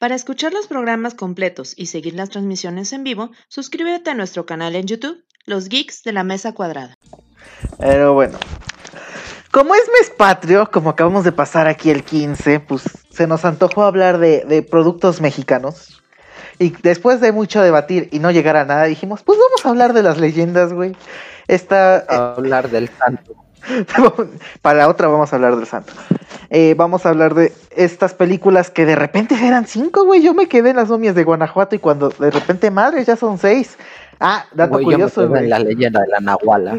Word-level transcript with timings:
Para 0.00 0.14
escuchar 0.14 0.54
los 0.54 0.66
programas 0.66 1.12
completos 1.12 1.74
y 1.76 1.84
seguir 1.84 2.14
las 2.14 2.30
transmisiones 2.30 2.94
en 2.94 3.04
vivo, 3.04 3.32
suscríbete 3.48 4.08
a 4.08 4.14
nuestro 4.14 4.46
canal 4.46 4.74
en 4.74 4.86
YouTube, 4.86 5.22
Los 5.44 5.68
Geeks 5.68 6.02
de 6.04 6.14
la 6.14 6.24
Mesa 6.24 6.54
Cuadrada. 6.54 6.94
Pero 7.78 8.14
bueno, 8.14 8.38
como 9.50 9.74
es 9.74 9.82
mes 10.00 10.08
patrio, 10.08 10.70
como 10.70 10.88
acabamos 10.88 11.24
de 11.24 11.32
pasar 11.32 11.68
aquí 11.68 11.90
el 11.90 12.02
15, 12.02 12.60
pues 12.60 12.84
se 13.10 13.26
nos 13.26 13.44
antojó 13.44 13.82
hablar 13.82 14.16
de, 14.16 14.46
de 14.46 14.62
productos 14.62 15.20
mexicanos. 15.20 16.02
Y 16.58 16.70
después 16.82 17.20
de 17.20 17.32
mucho 17.32 17.60
debatir 17.60 18.08
y 18.10 18.20
no 18.20 18.30
llegar 18.30 18.56
a 18.56 18.64
nada, 18.64 18.84
dijimos, 18.84 19.22
pues 19.22 19.38
vamos 19.38 19.66
a 19.66 19.68
hablar 19.68 19.92
de 19.92 20.02
las 20.02 20.16
leyendas, 20.16 20.72
güey. 20.72 20.96
Esta, 21.46 22.06
A 22.08 22.36
hablar 22.36 22.70
del 22.70 22.88
santo. 22.88 23.34
Para 24.62 24.78
la 24.80 24.88
otra 24.88 25.08
vamos 25.08 25.32
a 25.32 25.36
hablar 25.36 25.56
del 25.56 25.66
santo. 25.66 25.92
Eh, 26.50 26.74
vamos 26.76 27.06
a 27.06 27.10
hablar 27.10 27.34
de 27.34 27.52
estas 27.76 28.14
películas 28.14 28.70
que 28.70 28.84
de 28.86 28.96
repente 28.96 29.34
eran 29.40 29.66
cinco, 29.66 30.04
güey. 30.04 30.22
Yo 30.22 30.34
me 30.34 30.48
quedé 30.48 30.70
en 30.70 30.76
las 30.76 30.88
momias 30.88 31.14
de 31.14 31.24
Guanajuato 31.24 31.76
y 31.76 31.78
cuando 31.78 32.08
de 32.10 32.30
repente, 32.30 32.70
madre, 32.70 33.04
ya 33.04 33.16
son 33.16 33.38
seis. 33.38 33.76
Ah, 34.18 34.44
dato 34.52 34.72
Güey, 34.72 34.84
yo 34.84 34.88
me 34.90 34.94
curioso, 34.96 35.28
quedé 35.32 35.38
en 35.44 35.50
la 35.50 35.58
leyenda 35.60 36.00
de 36.00 36.08
la 36.08 36.20
Nahuala. 36.20 36.78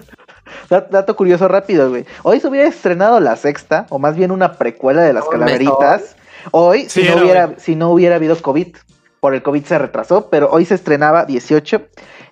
Dat- 0.69 0.89
Dato 0.89 1.15
curioso 1.15 1.47
rápido, 1.47 1.89
güey. 1.89 2.05
Hoy 2.23 2.39
se 2.39 2.47
hubiera 2.47 2.67
estrenado 2.67 3.19
la 3.19 3.35
sexta, 3.35 3.85
o 3.89 3.97
más 3.99 4.15
bien 4.15 4.31
una 4.31 4.53
precuela 4.53 5.01
de 5.01 5.13
las 5.13 5.23
calaveritas. 5.25 6.15
Hoy, 6.51 6.89
Sí, 6.89 7.01
si, 7.01 7.07
no 7.07 7.13
era 7.13 7.21
hubiera, 7.23 7.53
si 7.57 7.75
no 7.75 7.89
hubiera 7.91 8.15
habido 8.15 8.35
COVID. 8.39 8.75
Por 9.19 9.35
el 9.35 9.43
COVID 9.43 9.63
se 9.65 9.77
retrasó, 9.77 10.29
pero 10.29 10.49
hoy 10.51 10.65
se 10.65 10.73
estrenaba 10.75 11.25
18 11.25 11.81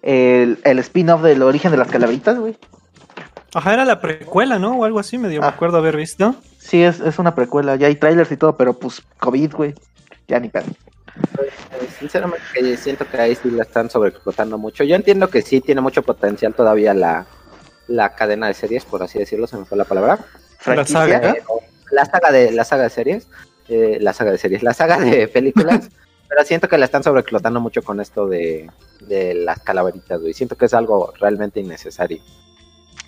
el, 0.01 0.59
el 0.63 0.79
spin-off 0.79 1.21
del 1.21 1.43
origen 1.43 1.69
de 1.71 1.77
las 1.77 1.87
calaveritas, 1.87 2.37
güey. 2.39 2.57
Ajá, 3.53 3.73
era 3.73 3.85
la 3.85 3.99
precuela, 3.99 4.59
¿no? 4.59 4.77
O 4.77 4.85
algo 4.85 4.99
así, 4.99 5.17
medio 5.17 5.41
me 5.41 5.47
Ah. 5.47 5.49
acuerdo 5.51 5.77
haber 5.77 5.95
visto. 5.97 6.35
Sí, 6.59 6.83
es, 6.83 6.99
es 6.99 7.17
una 7.19 7.33
precuela. 7.35 7.75
Ya 7.75 7.87
hay 7.87 7.95
trailers 7.95 8.31
y 8.31 8.37
todo, 8.37 8.55
pero 8.57 8.73
pues 8.73 9.01
COVID, 9.19 9.53
güey. 9.55 9.73
Ya 10.27 10.39
ni 10.39 10.49
pedo. 10.49 10.65
Eh, 10.65 11.87
Sinceramente, 11.99 12.43
que 12.53 12.77
siento 12.77 13.05
que 13.09 13.17
ahí 13.19 13.35
sí 13.35 13.49
la 13.51 13.63
están 13.63 13.89
sobreexplotando 13.89 14.57
mucho. 14.57 14.83
Yo 14.83 14.95
entiendo 14.95 15.29
que 15.29 15.41
sí 15.41 15.61
tiene 15.61 15.81
mucho 15.81 16.03
potencial 16.03 16.53
todavía 16.53 16.93
la, 16.93 17.25
la 17.87 18.13
cadena 18.15 18.47
de 18.47 18.53
series, 18.53 18.85
por 18.85 19.01
así 19.03 19.17
decirlo, 19.19 19.47
se 19.47 19.57
me 19.57 19.65
fue 19.65 19.77
la 19.77 19.85
palabra. 19.85 20.19
Franquicia. 20.59 20.99
saga. 20.99 21.31
Eh, 21.31 21.43
la 21.91 22.05
saga 22.05 22.31
de 22.31 22.51
la 22.51 22.63
saga 22.63 22.83
de 22.83 22.89
series, 22.91 23.27
eh, 23.67 23.97
la 23.99 24.13
saga 24.13 24.31
de 24.31 24.37
series, 24.37 24.61
la 24.61 24.73
saga 24.75 24.99
de 24.99 25.27
películas, 25.33 25.89
pero 26.27 26.43
siento 26.45 26.67
que 26.67 26.77
la 26.77 26.85
están 26.85 27.03
sobreexplotando 27.03 27.59
mucho 27.59 27.81
con 27.81 27.99
esto 27.99 28.27
de, 28.27 28.69
de 29.01 29.33
las 29.33 29.59
calaveritas, 29.61 30.21
güey. 30.21 30.33
Siento 30.33 30.55
que 30.55 30.65
es 30.65 30.73
algo 30.75 31.11
realmente 31.19 31.59
innecesario. 31.59 32.21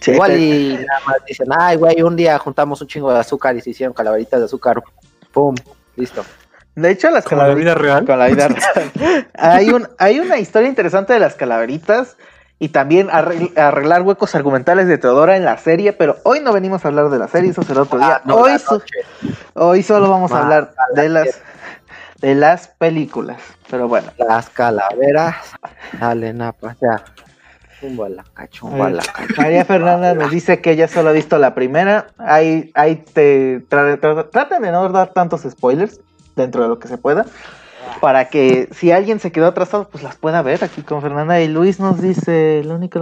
Sí, 0.02 0.12
Igual 0.12 0.38
y 0.40 0.74
nada 0.88 1.00
más 1.06 1.18
dicen, 1.28 1.48
ay, 1.58 1.78
güey, 1.78 2.02
un 2.02 2.16
día 2.16 2.38
juntamos 2.40 2.82
un 2.82 2.88
chingo 2.88 3.14
de 3.14 3.20
azúcar 3.20 3.56
y 3.56 3.62
se 3.62 3.70
hicieron 3.70 3.94
calaveritas 3.94 4.40
de 4.40 4.46
azúcar. 4.48 4.82
Pum, 5.32 5.56
listo. 5.96 6.26
De 6.76 6.90
hecho, 6.90 7.10
las 7.12 7.24
la 7.26 7.30
calaveritas. 7.30 7.76
vida 7.76 7.76
real. 7.76 8.06
Con 8.06 8.18
la 8.20 8.28
vida 8.28 8.48
real. 8.50 9.28
hay, 9.38 9.70
un, 9.70 9.88
hay 10.00 10.20
una 10.20 10.38
historia 10.40 10.68
interesante 10.70 11.14
de 11.14 11.20
las 11.20 11.36
calaveritas 11.36 12.18
y 12.58 12.70
también 12.70 13.10
arregl- 13.10 13.58
arreglar 13.58 14.02
huecos 14.04 14.34
argumentales 14.36 14.88
de 14.88 14.98
Teodora 14.98 15.36
en 15.38 15.46
la 15.46 15.58
serie, 15.58 15.94
pero 15.94 16.18
hoy 16.24 16.40
no 16.40 16.54
venimos 16.54 16.84
a 16.86 16.88
hablar 16.88 17.10
de 17.10 17.20
la 17.20 17.28
serie, 17.28 17.52
eso 17.52 17.62
será 17.64 17.82
otro 17.84 17.98
día. 18.00 18.16
Ah, 18.18 18.22
no, 18.26 18.36
hoy, 18.38 18.52
la 18.52 18.60
so- 18.60 18.82
hoy 19.56 19.84
solo 19.84 20.10
vamos 20.10 20.32
a 20.32 20.38
Ah, 20.38 20.42
hablar 20.44 20.74
la 20.96 21.02
de 21.04 21.10
las, 21.10 21.42
de 22.22 22.36
las 22.36 22.68
películas. 22.70 23.38
Pero 23.70 23.88
bueno, 23.88 24.12
Las 24.18 24.50
calaveras 24.50 25.36
salen 26.00 26.42
a 26.42 26.52
pasear. 26.54 27.04
Chumbala, 27.82 28.24
cachumbala, 28.36 29.02
María 29.38 29.66
Fernanda 29.66 30.14
nos 30.14 30.30
dice 30.32 30.62
que 30.62 30.72
ella 30.72 30.88
solo 30.88 31.10
ha 31.10 31.14
visto 31.14 31.38
la 31.40 31.54
primera. 31.56 32.08
Ahí, 32.20 32.72
ahí 32.76 32.96
te 32.98 33.68
tra- 33.68 34.00
tra- 34.00 34.30
traten 34.30 34.62
de 34.62 34.72
no 34.72 34.88
dar 34.90 35.10
tantos 35.14 35.42
spoilers 35.50 36.00
dentro 36.36 36.62
de 36.64 36.70
lo 36.70 36.78
que 36.80 36.88
se 36.88 36.98
pueda. 36.98 37.26
Para 38.00 38.26
que 38.30 38.70
si 38.72 38.92
alguien 38.92 39.20
se 39.20 39.32
quedó 39.32 39.48
atrasado, 39.48 39.90
pues 39.90 40.04
las 40.04 40.16
pueda 40.16 40.42
ver 40.44 40.64
aquí 40.64 40.82
con 40.84 41.02
Fernanda. 41.02 41.42
Y 41.42 41.48
Luis 41.48 41.80
nos 41.80 42.00
dice 42.02 42.60
el 42.60 42.72
único 42.72 43.00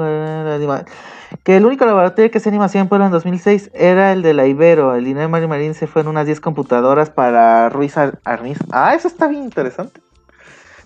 que 1.44 1.58
el 1.58 1.66
único 1.66 1.86
laboratorio 1.86 2.32
que 2.32 2.38
hacía 2.40 2.50
animación 2.50 2.84
en 2.84 2.90
Puebla 2.90 3.06
en 3.08 3.12
2006 3.12 3.72
era 3.74 4.14
el 4.14 4.22
de 4.22 4.34
la 4.34 4.48
Ibero. 4.48 4.96
El 4.96 5.04
dinero 5.06 5.24
de 5.24 5.28
Mario 5.28 5.48
Marín 5.50 5.74
se 5.76 5.86
fue 5.88 6.02
en 6.02 6.08
unas 6.08 6.26
10 6.26 6.40
computadoras 6.40 7.10
para 7.10 7.70
Ruiz 7.70 7.98
Ar- 7.98 8.20
Arniz. 8.24 8.58
Ah, 8.72 8.96
eso 8.96 9.08
está 9.10 9.28
bien 9.28 9.44
interesante. 9.44 10.02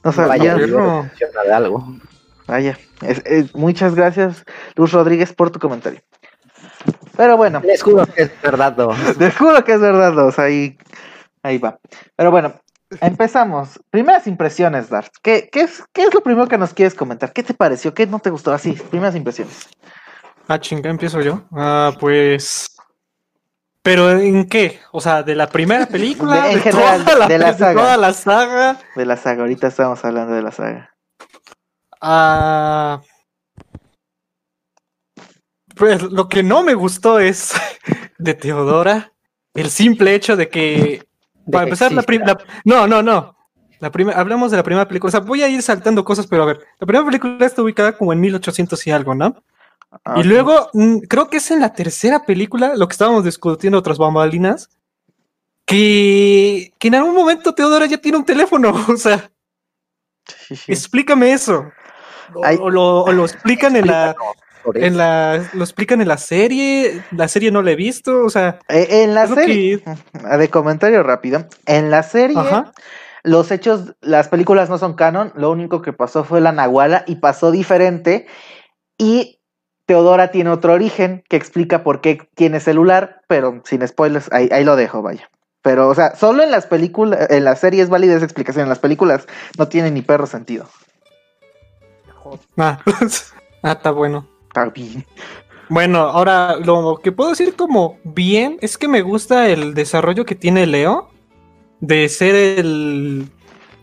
No 0.03 0.11
sabía. 0.11 0.55
Vaya, 0.55 0.67
no. 0.67 1.09
de 1.45 1.53
algo. 1.53 1.85
Vaya, 2.47 2.77
es- 3.05 3.21
es- 3.25 3.55
muchas 3.55 3.95
gracias, 3.95 4.43
Luz 4.75 4.91
Rodríguez, 4.91 5.33
por 5.33 5.51
tu 5.51 5.59
comentario. 5.59 6.01
Pero 7.15 7.37
bueno, 7.37 7.61
Les 7.63 7.81
juro 7.83 8.05
que 8.07 8.23
es 8.23 8.41
verdad. 8.41 8.75
no. 8.75 8.89
te 9.17 9.31
juro 9.31 9.63
que 9.63 9.73
es 9.73 9.79
verdad, 9.79 10.13
dos, 10.13 10.39
ahí, 10.39 10.77
ahí 11.43 11.57
va. 11.57 11.77
Pero 12.15 12.31
bueno, 12.31 12.59
empezamos. 13.01 13.79
Primeras 13.89 14.25
impresiones, 14.27 14.89
Dart. 14.89 15.13
¿Qué, 15.21 15.49
qué, 15.51 15.61
es, 15.61 15.83
¿Qué 15.93 16.03
es 16.03 16.13
lo 16.13 16.21
primero 16.21 16.47
que 16.47 16.57
nos 16.57 16.73
quieres 16.73 16.95
comentar? 16.95 17.31
¿Qué 17.31 17.43
te 17.43 17.53
pareció? 17.53 17.93
¿Qué 17.93 18.07
no 18.07 18.19
te 18.19 18.29
gustó? 18.31 18.51
Así, 18.53 18.71
primeras 18.73 19.15
impresiones. 19.15 19.67
Ah, 20.47 20.59
chinga, 20.59 20.89
empiezo 20.89 21.21
yo. 21.21 21.43
Ah, 21.55 21.91
pues. 21.99 22.69
¿Pero 23.83 24.11
en 24.11 24.47
qué? 24.47 24.79
O 24.91 25.01
sea, 25.01 25.23
de 25.23 25.35
la 25.35 25.47
primera 25.47 25.85
película, 25.85 26.43
De- 26.43 26.49
en 26.51 26.55
de, 26.55 26.61
general, 26.61 27.03
toda, 27.05 27.17
la, 27.17 27.27
de 27.27 27.37
la 27.37 27.51
de 27.53 27.57
saga. 27.59 27.81
toda 27.81 27.97
la 27.97 28.13
saga. 28.13 28.77
De 28.95 29.05
la 29.05 29.17
saga, 29.17 29.41
ahorita 29.41 29.67
estamos 29.67 30.03
hablando 30.03 30.33
de 30.33 30.41
la 30.41 30.51
saga. 30.51 30.92
Ah, 32.05 33.01
pues 35.75 36.01
lo 36.03 36.27
que 36.27 36.43
no 36.43 36.61
me 36.63 36.73
gustó 36.73 37.19
es 37.19 37.53
de 38.17 38.33
Teodora 38.33 39.13
el 39.53 39.69
simple 39.69 40.13
hecho 40.13 40.35
de 40.35 40.49
que 40.49 41.05
para 41.49 41.63
que 41.65 41.69
empezar 41.69 41.91
la, 41.93 42.03
la- 42.07 42.37
no 42.65 42.87
no 42.87 43.01
no. 43.01 43.37
La 43.79 43.91
hablamos 44.15 44.51
de 44.51 44.57
la 44.57 44.63
primera 44.63 44.87
película 44.87 45.07
o 45.07 45.11
sea 45.11 45.19
voy 45.21 45.43
a 45.43 45.47
ir 45.47 45.61
saltando 45.61 46.03
cosas 46.03 46.27
pero 46.27 46.43
a 46.43 46.47
ver 46.47 46.59
la 46.79 46.85
primera 46.87 47.05
película 47.05 47.45
está 47.45 47.61
ubicada 47.61 47.97
como 47.97 48.11
en 48.13 48.19
1800 48.19 48.85
y 48.87 48.91
algo 48.91 49.15
no 49.15 49.41
Ah, 50.05 50.15
y 50.19 50.23
luego 50.23 50.69
mm, 50.73 51.01
creo 51.07 51.29
que 51.29 51.37
es 51.37 51.51
en 51.51 51.59
la 51.61 51.71
tercera 51.73 52.25
película 52.25 52.75
lo 52.75 52.87
que 52.87 52.93
estábamos 52.93 53.23
discutiendo 53.23 53.77
otras 53.77 53.97
bambalinas 53.99 54.69
que 55.65 56.73
que 56.79 56.87
en 56.89 56.95
algún 56.95 57.15
momento 57.15 57.53
Teodora 57.53 57.85
ya 57.85 57.97
tiene 57.99 58.17
un 58.17 58.25
teléfono 58.25 58.73
o 58.89 58.97
sea 58.97 59.31
sí, 60.47 60.55
sí. 60.55 60.71
explícame 60.71 61.31
eso 61.31 61.71
o, 62.35 62.69
lo, 62.69 63.03
o 63.03 63.11
lo 63.11 63.25
explican 63.25 63.75
en 63.75 63.87
la 63.87 64.15
en 64.75 64.97
la 64.97 65.43
lo 65.53 65.63
explican 65.63 66.01
en 66.01 66.07
la 66.07 66.17
serie 66.17 67.03
la 67.11 67.27
serie 67.27 67.51
no 67.51 67.61
la 67.61 67.71
he 67.71 67.75
visto 67.75 68.23
o 68.23 68.29
sea 68.29 68.59
Eh, 68.69 69.03
en 69.03 69.13
la 69.13 69.27
serie, 69.27 69.83
de 70.37 70.49
comentario 70.49 71.03
rápido, 71.03 71.45
en 71.65 71.91
la 71.91 72.03
serie, 72.03 72.37
Ajá. 72.37 72.71
los 73.23 73.51
hechos, 73.51 73.95
las 74.01 74.29
películas 74.29 74.69
no 74.69 74.77
son 74.77 74.93
canon, 74.93 75.33
lo 75.35 75.51
único 75.51 75.81
que 75.81 75.93
pasó 75.93 76.23
fue 76.23 76.41
la 76.41 76.51
Nahuala 76.51 77.03
y 77.07 77.15
pasó 77.15 77.51
diferente. 77.51 78.25
Y 78.97 79.39
Teodora 79.85 80.31
tiene 80.31 80.49
otro 80.49 80.73
origen 80.73 81.23
que 81.27 81.35
explica 81.35 81.83
por 81.83 81.99
qué 81.99 82.29
tiene 82.35 82.59
celular, 82.59 83.21
pero 83.27 83.61
sin 83.65 83.85
spoilers, 83.85 84.31
ahí, 84.31 84.47
ahí 84.51 84.63
lo 84.63 84.75
dejo, 84.75 85.01
vaya. 85.01 85.29
Pero, 85.61 85.89
o 85.89 85.95
sea, 85.95 86.15
solo 86.15 86.43
en 86.43 86.51
las 86.51 86.67
películas, 86.67 87.29
en 87.29 87.43
la 87.43 87.55
serie 87.55 87.81
es 87.81 87.89
válida 87.89 88.15
esa 88.15 88.25
explicación, 88.25 88.63
en 88.63 88.69
las 88.69 88.79
películas 88.79 89.27
no 89.57 89.67
tiene 89.67 89.91
ni 89.91 90.01
perro 90.01 90.27
sentido. 90.27 90.69
Ah, 92.57 92.79
ah, 93.63 93.71
está 93.71 93.91
bueno. 93.91 94.27
Está 94.47 94.65
bien. 94.65 95.05
bueno 95.69 95.99
ahora 95.99 96.57
lo 96.57 96.99
que 97.01 97.11
puedo 97.11 97.31
decir 97.31 97.55
como 97.55 97.97
bien 98.03 98.57
es 98.61 98.77
que 98.77 98.87
me 98.87 99.01
gusta 99.01 99.49
el 99.49 99.73
desarrollo 99.73 100.25
que 100.25 100.35
tiene 100.35 100.67
Leo 100.67 101.09
de 101.79 102.07
ser 102.09 102.35
el 102.35 103.29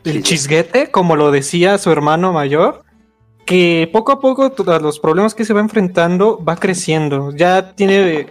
el 0.04 0.12
Sí. 0.12 0.22
chisguete 0.22 0.90
como 0.90 1.16
lo 1.16 1.30
decía 1.30 1.76
su 1.78 1.90
hermano 1.90 2.32
mayor 2.32 2.84
que 3.44 3.88
poco 3.92 4.12
a 4.12 4.20
poco 4.20 4.50
todos 4.50 4.80
los 4.80 4.98
problemas 5.00 5.34
que 5.34 5.44
se 5.44 5.52
va 5.52 5.60
enfrentando 5.60 6.42
va 6.42 6.56
creciendo. 6.56 7.32
Ya 7.34 7.74
tiene 7.74 8.28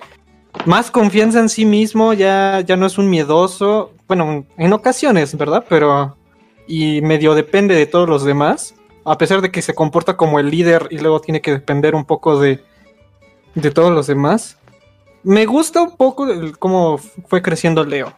más 0.66 0.90
confianza 0.91 1.40
en 1.40 1.50
sí 1.50 1.66
mismo 1.66 2.14
ya 2.14 2.62
ya 2.62 2.76
no 2.78 2.86
es 2.88 2.97
un 2.97 3.09
miedoso 3.09 3.91
bueno 4.08 4.46
en 4.58 4.74
ocasiones 4.74 5.36
verdad 5.38 5.66
pero 5.70 6.16
y 6.68 7.02
medio 7.02 7.34
depende 7.36 7.76
de 7.76 7.85
todos 7.88 8.08
los 8.08 8.23
demás, 8.23 8.76
a 9.05 9.17
pesar 9.17 9.41
de 9.41 9.51
que 9.51 9.61
se 9.61 9.73
comporta 9.73 10.17
como 10.17 10.40
el 10.40 10.49
líder 10.49 10.87
y 10.91 10.99
luego 10.99 11.22
tiene 11.22 11.41
que 11.41 11.51
depender 11.51 11.96
un 11.96 12.05
poco 12.05 12.40
de, 12.40 12.63
de 13.55 13.72
todos 13.72 13.91
los 13.91 14.07
demás. 14.07 14.57
Me 15.23 15.46
gusta 15.46 15.81
un 15.81 15.96
poco 15.97 16.28
el- 16.29 16.57
cómo 16.57 16.97
fue 16.97 17.41
creciendo 17.41 17.84
Leo. 17.84 18.13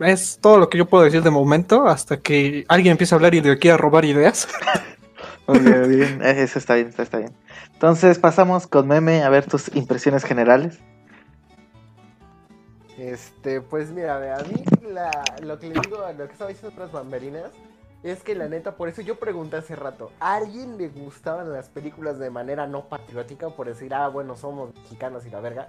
Es 0.00 0.38
todo 0.40 0.58
lo 0.58 0.68
que 0.68 0.78
yo 0.78 0.86
puedo 0.86 1.04
decir 1.04 1.22
de 1.22 1.30
momento, 1.30 1.86
hasta 1.86 2.18
que 2.18 2.64
alguien 2.68 2.92
empiece 2.92 3.14
a 3.14 3.16
hablar 3.16 3.34
y 3.34 3.40
le 3.40 3.58
quiera 3.58 3.76
robar 3.76 4.04
ideas. 4.04 4.48
Muy 5.46 5.60
bien. 5.60 6.20
Eh, 6.22 6.42
Eso 6.42 6.58
está 6.58 6.74
bien, 6.74 6.88
está, 6.88 7.02
está 7.04 7.18
bien. 7.18 7.32
Entonces 7.72 8.18
pasamos 8.18 8.66
con 8.66 8.88
Meme 8.88 9.22
a 9.22 9.28
ver 9.28 9.46
tus 9.46 9.74
impresiones 9.74 10.24
generales. 10.24 10.78
Este, 12.98 13.60
pues 13.60 13.90
mira, 13.90 14.36
a 14.38 14.42
mí 14.44 14.64
la- 14.92 15.24
lo 15.42 15.58
que 15.58 15.68
le 15.68 15.80
digo 15.80 16.02
a 16.04 16.12
lo 16.12 16.26
que 16.26 16.32
estaba 16.32 16.48
diciendo 16.50 16.72
otras 16.74 16.90
bamberinas 16.92 17.50
es 18.10 18.22
que 18.22 18.34
la 18.34 18.48
neta, 18.48 18.76
por 18.76 18.88
eso 18.88 19.02
yo 19.02 19.18
pregunté 19.18 19.56
hace 19.56 19.76
rato, 19.76 20.10
¿a 20.20 20.36
alguien 20.36 20.78
le 20.78 20.88
gustaban 20.88 21.52
las 21.52 21.68
películas 21.68 22.18
de 22.18 22.30
manera 22.30 22.66
no 22.66 22.88
patriótica? 22.88 23.50
Por 23.50 23.66
decir, 23.66 23.92
ah, 23.94 24.08
bueno, 24.08 24.36
somos 24.36 24.74
mexicanos 24.74 25.26
y 25.26 25.30
la 25.30 25.40
verga. 25.40 25.68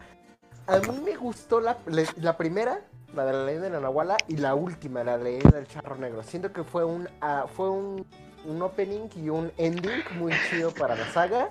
a 0.67 0.79
mí 0.79 0.99
me 1.03 1.15
gustó 1.15 1.59
la, 1.61 1.77
la- 2.21 2.37
primera, 2.37 2.81
la 3.15 3.25
de 3.25 3.33
la 3.33 3.45
leyenda 3.45 3.67
de 3.67 3.73
la 3.73 3.79
Nahuala, 3.81 4.17
y 4.27 4.37
la 4.37 4.53
última, 4.55 5.03
la 5.03 5.17
de 5.17 5.23
la 5.23 5.29
leyenda 5.29 5.57
del 5.57 5.67
charro 5.67 5.95
negro. 5.95 6.23
Siento 6.23 6.51
que 6.51 6.63
fue 6.63 6.83
un, 6.83 7.07
ah, 7.21 7.45
fue 7.55 7.69
un, 7.69 8.05
un 8.45 8.61
opening 8.61 9.07
y 9.15 9.29
un 9.29 9.51
ending 9.57 10.03
muy 10.17 10.33
chido 10.49 10.71
para 10.71 10.95
la 10.95 11.05
saga. 11.11 11.49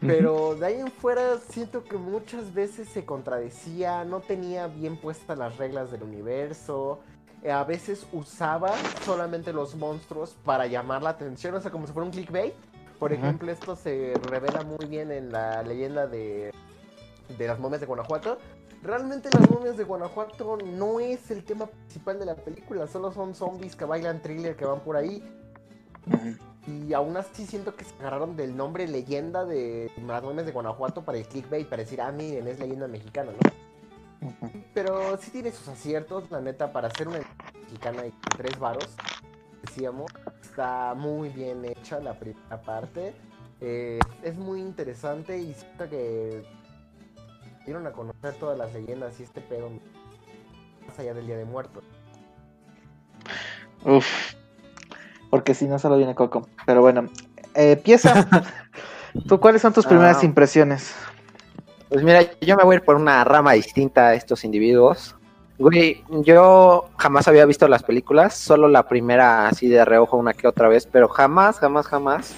Pero 0.00 0.54
de 0.54 0.66
ahí 0.66 0.80
en 0.80 0.90
fuera 0.90 1.38
siento 1.48 1.82
que 1.84 1.96
muchas 1.96 2.52
veces 2.52 2.88
se 2.90 3.06
contradecía, 3.06 4.04
no 4.04 4.20
tenía 4.20 4.66
bien 4.66 4.98
puestas 4.98 5.38
las 5.38 5.56
reglas 5.56 5.90
del 5.90 6.02
universo. 6.02 7.00
Eh, 7.44 7.52
A 7.52 7.62
veces 7.62 8.06
usaba 8.12 8.72
solamente 9.04 9.52
los 9.52 9.76
monstruos 9.76 10.36
para 10.44 10.66
llamar 10.66 11.02
la 11.02 11.10
atención, 11.10 11.54
o 11.54 11.60
sea, 11.60 11.70
como 11.70 11.86
si 11.86 11.92
fuera 11.92 12.06
un 12.06 12.12
clickbait. 12.12 12.54
Por 12.98 13.12
ejemplo, 13.12 13.52
esto 13.52 13.76
se 13.76 14.14
revela 14.30 14.62
muy 14.62 14.86
bien 14.86 15.12
en 15.12 15.30
la 15.30 15.62
leyenda 15.62 16.06
de, 16.06 16.52
de 17.36 17.46
las 17.46 17.58
momias 17.58 17.80
de 17.80 17.86
Guanajuato. 17.86 18.38
Realmente 18.82 19.28
las 19.30 19.50
momias 19.50 19.76
de 19.76 19.84
Guanajuato 19.84 20.58
no 20.64 21.00
es 21.00 21.30
el 21.30 21.44
tema 21.44 21.66
principal 21.66 22.18
de 22.18 22.26
la 22.26 22.34
película, 22.34 22.86
solo 22.86 23.12
son 23.12 23.34
zombies 23.34 23.76
que 23.76 23.84
bailan 23.84 24.22
thriller 24.22 24.56
que 24.56 24.64
van 24.64 24.80
por 24.80 24.96
ahí. 24.96 25.22
Y 26.66 26.92
aún 26.92 27.16
así 27.16 27.46
siento 27.46 27.74
que 27.74 27.84
se 27.84 27.94
agarraron 28.00 28.36
del 28.36 28.56
nombre 28.56 28.86
leyenda 28.86 29.44
de 29.44 29.90
las 30.06 30.22
momias 30.22 30.46
de 30.46 30.52
Guanajuato 30.52 31.02
para 31.02 31.18
el 31.18 31.26
clickbait, 31.26 31.68
para 31.68 31.82
decir, 31.82 32.00
ah, 32.00 32.12
miren, 32.12 32.46
es 32.46 32.58
leyenda 32.58 32.86
mexicana, 32.88 33.32
¿no? 33.32 33.50
Pero 34.72 35.16
sí 35.18 35.30
tiene 35.30 35.50
sus 35.52 35.68
aciertos, 35.68 36.30
la 36.30 36.40
neta, 36.40 36.72
para 36.72 36.88
hacer 36.88 37.08
una 37.08 37.18
mexicana 37.62 38.06
y 38.06 38.10
con 38.10 38.38
tres 38.38 38.58
varos, 38.58 38.88
decíamos, 39.62 40.10
está 40.42 40.94
muy 40.94 41.28
bien 41.28 41.64
hecha 41.64 42.00
la 42.00 42.14
primera 42.18 42.60
parte. 42.62 43.14
Eh, 43.60 43.98
es 44.22 44.36
muy 44.36 44.60
interesante 44.60 45.38
y 45.38 45.54
siento 45.54 45.88
que 45.88 46.44
dieron 47.64 47.86
a 47.86 47.92
conocer 47.92 48.34
todas 48.34 48.58
las 48.58 48.72
leyendas 48.72 49.18
y 49.20 49.22
este 49.22 49.40
pedo 49.40 49.70
más 50.86 50.98
allá 50.98 51.14
del 51.14 51.26
Día 51.26 51.36
de 51.36 51.44
Muertos. 51.44 51.84
Uf. 53.84 54.06
Porque 55.30 55.54
si 55.54 55.66
no 55.66 55.78
solo 55.78 55.96
viene 55.96 56.14
Coco. 56.14 56.48
Pero 56.66 56.80
bueno. 56.80 57.08
Eh, 57.54 57.76
pieza. 57.76 58.26
¿Tú 59.28 59.38
cuáles 59.40 59.62
son 59.62 59.72
tus 59.72 59.86
primeras 59.86 60.22
Ah. 60.22 60.26
impresiones? 60.26 60.94
Pues 61.94 62.04
mira, 62.04 62.22
yo 62.40 62.56
me 62.56 62.64
voy 62.64 62.74
a 62.74 62.78
ir 62.78 62.84
por 62.84 62.96
una 62.96 63.22
rama 63.22 63.52
distinta 63.52 64.08
a 64.08 64.14
estos 64.14 64.42
individuos. 64.42 65.14
Güey, 65.58 66.02
yo 66.24 66.86
jamás 66.96 67.28
había 67.28 67.46
visto 67.46 67.68
las 67.68 67.84
películas, 67.84 68.34
solo 68.34 68.66
la 68.66 68.88
primera 68.88 69.46
así 69.46 69.68
de 69.68 69.84
reojo 69.84 70.16
una 70.16 70.34
que 70.34 70.48
otra 70.48 70.66
vez, 70.66 70.88
pero 70.90 71.06
jamás, 71.06 71.60
jamás, 71.60 71.86
jamás 71.86 72.34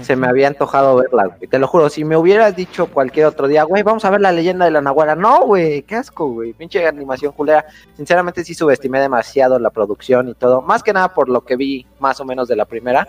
se 0.00 0.16
me 0.16 0.26
había 0.26 0.48
antojado 0.48 0.96
verlas, 0.96 1.28
güey. 1.38 1.48
Te 1.48 1.60
lo 1.60 1.68
juro, 1.68 1.90
si 1.90 2.04
me 2.04 2.16
hubieras 2.16 2.56
dicho 2.56 2.88
cualquier 2.88 3.26
otro 3.26 3.46
día, 3.46 3.62
güey, 3.62 3.84
vamos 3.84 4.04
a 4.04 4.10
ver 4.10 4.20
la 4.20 4.32
leyenda 4.32 4.64
de 4.64 4.72
la 4.72 4.80
Nahuala. 4.80 5.14
No, 5.14 5.46
güey, 5.46 5.82
qué 5.84 5.94
asco, 5.94 6.26
güey. 6.32 6.52
Pinche 6.52 6.84
animación 6.84 7.30
culera. 7.34 7.64
Sinceramente 7.96 8.42
sí 8.42 8.52
subestimé 8.52 8.98
demasiado 8.98 9.60
la 9.60 9.70
producción 9.70 10.28
y 10.28 10.34
todo. 10.34 10.60
Más 10.60 10.82
que 10.82 10.92
nada 10.92 11.14
por 11.14 11.28
lo 11.28 11.44
que 11.44 11.54
vi 11.54 11.86
más 12.00 12.18
o 12.18 12.24
menos 12.24 12.48
de 12.48 12.56
la 12.56 12.64
primera. 12.64 13.06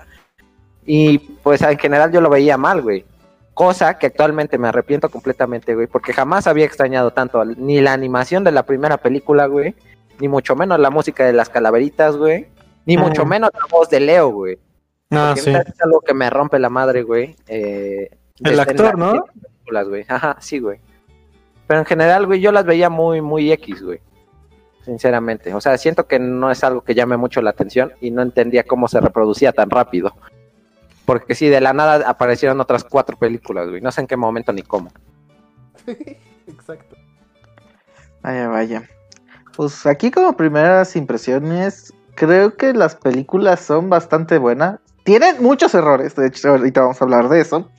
Y 0.86 1.18
pues 1.18 1.64
en 1.64 1.80
general 1.80 2.12
yo 2.12 2.22
lo 2.22 2.30
veía 2.30 2.58
mal, 2.58 2.84
güey. 2.84 3.06
Cosa 3.54 3.98
que 4.00 4.08
actualmente 4.08 4.58
me 4.58 4.68
arrepiento 4.68 5.10
completamente, 5.10 5.76
güey, 5.76 5.88
porque 5.88 6.12
jamás 6.14 6.48
había 6.48 6.66
extrañado 6.66 7.12
tanto 7.12 7.44
ni 7.46 7.82
la 7.82 7.94
animación 7.94 8.44
de 8.44 8.52
la 8.52 8.64
primera 8.64 8.98
película, 8.98 9.46
güey, 9.46 9.76
ni 10.20 10.28
mucho 10.28 10.56
menos 10.56 10.80
la 10.80 10.90
música 10.90 11.24
de 11.26 11.34
las 11.34 11.50
calaveritas, 11.50 12.18
güey, 12.18 12.48
ni 12.86 12.98
Mm. 12.98 13.02
mucho 13.02 13.26
menos 13.26 13.52
la 13.54 13.66
voz 13.70 13.90
de 13.90 14.00
Leo, 14.00 14.30
güey. 14.30 14.58
Ah, 15.12 15.34
Porque 15.36 15.42
sí. 15.42 15.50
Es 15.52 15.82
algo 15.82 16.02
que 16.02 16.14
me 16.16 16.30
rompe 16.32 16.58
la 16.58 16.70
madre, 16.70 17.04
güey. 17.04 17.36
eh, 17.48 18.10
El 18.44 18.60
actor, 18.60 18.98
¿no? 18.98 19.26
películas, 19.26 19.88
güey. 19.88 20.06
Ajá, 20.08 20.36
sí, 20.40 20.58
güey. 20.60 20.80
Pero 21.68 21.80
en 21.82 21.86
general, 21.86 22.26
güey, 22.26 22.42
yo 22.42 22.52
las 22.52 22.66
veía 22.66 22.90
muy, 22.90 23.22
muy 23.22 23.52
X, 23.52 23.84
güey. 23.84 24.00
Sinceramente. 24.84 25.54
O 25.54 25.62
sea, 25.62 25.78
siento 25.78 26.08
que 26.08 26.20
no 26.20 26.52
es 26.52 26.64
algo 26.64 26.82
que 26.82 26.94
llame 26.96 27.16
mucho 27.16 27.42
la 27.42 27.52
atención 27.52 27.94
y 28.02 28.12
no 28.12 28.22
entendía 28.22 28.64
cómo 28.64 28.88
se 28.88 29.00
reproducía 29.00 29.54
tan 29.54 29.70
rápido. 29.70 30.14
Porque 31.06 31.36
sí, 31.36 31.50
de 31.50 31.60
la 31.62 31.74
nada 31.74 32.10
aparecieron 32.10 32.60
otras 32.62 32.84
cuatro 32.84 33.18
películas, 33.18 33.70
güey. 33.70 33.82
No 33.82 33.92
sé 33.92 34.02
en 34.02 34.08
qué 34.08 34.16
momento 34.18 34.54
ni 34.54 34.62
cómo. 34.62 34.90
Exacto. 36.48 36.96
Vaya, 38.22 38.48
vaya. 38.48 38.84
Pues 39.56 39.86
aquí 39.86 40.12
como 40.12 40.36
primeras 40.38 40.96
impresiones, 40.96 41.94
creo 42.16 42.56
que 42.56 42.74
las 42.74 42.96
películas 42.96 43.60
son 43.60 43.90
bastante 43.90 44.38
buenas. 44.38 44.80
Tienen 45.04 45.44
muchos 45.44 45.76
errores, 45.76 46.16
de 46.16 46.28
hecho 46.28 46.50
ahorita 46.50 46.82
vamos 46.82 47.02
a 47.02 47.04
hablar 47.04 47.28
de 47.28 47.42
eso. 47.42 47.70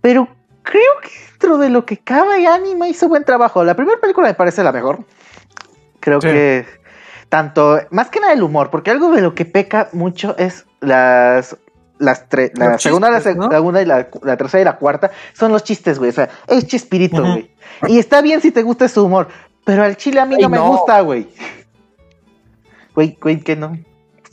Pero 0.00 0.28
creo 0.62 0.82
que 1.02 1.10
dentro 1.32 1.58
de 1.58 1.68
lo 1.68 1.84
que 1.84 1.98
cabe 1.98 2.46
Anima 2.46 2.88
hizo 2.88 3.08
buen 3.08 3.24
trabajo. 3.24 3.62
La 3.64 3.76
primera 3.76 4.00
película 4.00 4.28
me 4.28 4.34
parece 4.34 4.64
la 4.64 4.72
mejor. 4.72 5.04
Creo 6.00 6.20
Sí. 6.20 6.28
que 6.28 6.66
tanto, 7.28 7.80
más 7.90 8.08
que 8.08 8.20
nada 8.20 8.32
el 8.32 8.42
humor, 8.42 8.70
porque 8.70 8.90
algo 8.90 9.10
de 9.10 9.20
lo 9.20 9.34
que 9.34 9.44
peca 9.44 9.88
mucho 9.92 10.34
es 10.38 10.66
las... 10.80 11.56
Las 11.98 12.28
tres, 12.28 12.50
la 12.56 12.72
Los 12.72 12.82
segunda, 12.82 13.08
la 13.10 13.20
segunda 13.20 13.80
y 13.82 13.84
la, 13.86 14.08
la 14.22 14.36
tercera 14.36 14.60
y 14.60 14.64
la 14.64 14.76
cuarta 14.76 15.10
son 15.32 15.52
los 15.52 15.62
chistes, 15.62 15.98
güey. 15.98 16.10
O 16.10 16.12
sea, 16.12 16.28
es 16.48 16.66
chispirito, 16.66 17.20
güey. 17.22 17.50
Y 17.88 17.98
está 17.98 18.20
bien 18.20 18.40
si 18.40 18.50
te 18.50 18.62
gusta 18.62 18.88
su 18.88 19.04
humor, 19.04 19.28
pero 19.64 19.84
al 19.84 19.96
chile 19.96 20.20
a 20.20 20.26
mí 20.26 20.34
Ay, 20.36 20.42
no 20.42 20.48
me 20.48 20.58
gusta, 20.58 21.00
güey. 21.02 21.28
Güey, 22.94 23.16
güey, 23.20 23.40
que 23.40 23.56
no. 23.56 23.76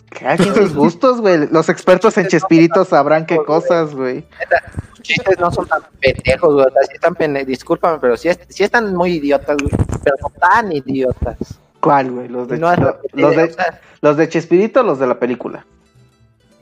Cada 0.10 0.38
quien 0.38 0.54
sus 0.54 0.74
gustos, 0.76 1.22
güey. 1.22 1.48
Los 1.52 1.70
expertos 1.70 2.18
en 2.18 2.28
Chespirito 2.28 2.84
sabrán 2.86 3.26
qué 3.26 3.38
cosas, 3.38 3.94
güey. 3.96 4.26
Los 4.90 5.02
chistes 5.02 5.40
no 5.40 5.52
son 5.52 5.68
tan 5.68 5.82
pendejos, 6.00 6.54
güey. 6.54 6.66
O 6.66 6.70
sea, 6.72 6.82
sí 6.84 6.92
están 6.96 7.16
pende- 7.16 7.46
Discúlpame, 7.46 7.98
pero 8.00 8.18
sí, 8.18 8.28
es- 8.30 8.40
sí 8.50 8.64
están 8.64 8.94
muy 8.96 9.14
idiotas, 9.14 9.58
güey. 9.58 9.72
Pero 10.04 10.16
no 10.22 10.30
tan 10.40 10.72
idiotas. 10.72 11.38
¿Cuál, 11.80 12.12
güey? 12.12 12.28
Los 12.28 12.48
de, 12.48 12.58
No 12.60 12.76
los, 12.76 13.36
de, 13.36 13.56
los 14.02 14.18
de 14.18 14.30
Chespirito 14.30 14.82
o 14.82 14.84
los 14.84 15.00
de 15.00 15.08
la 15.08 15.18
película. 15.18 15.66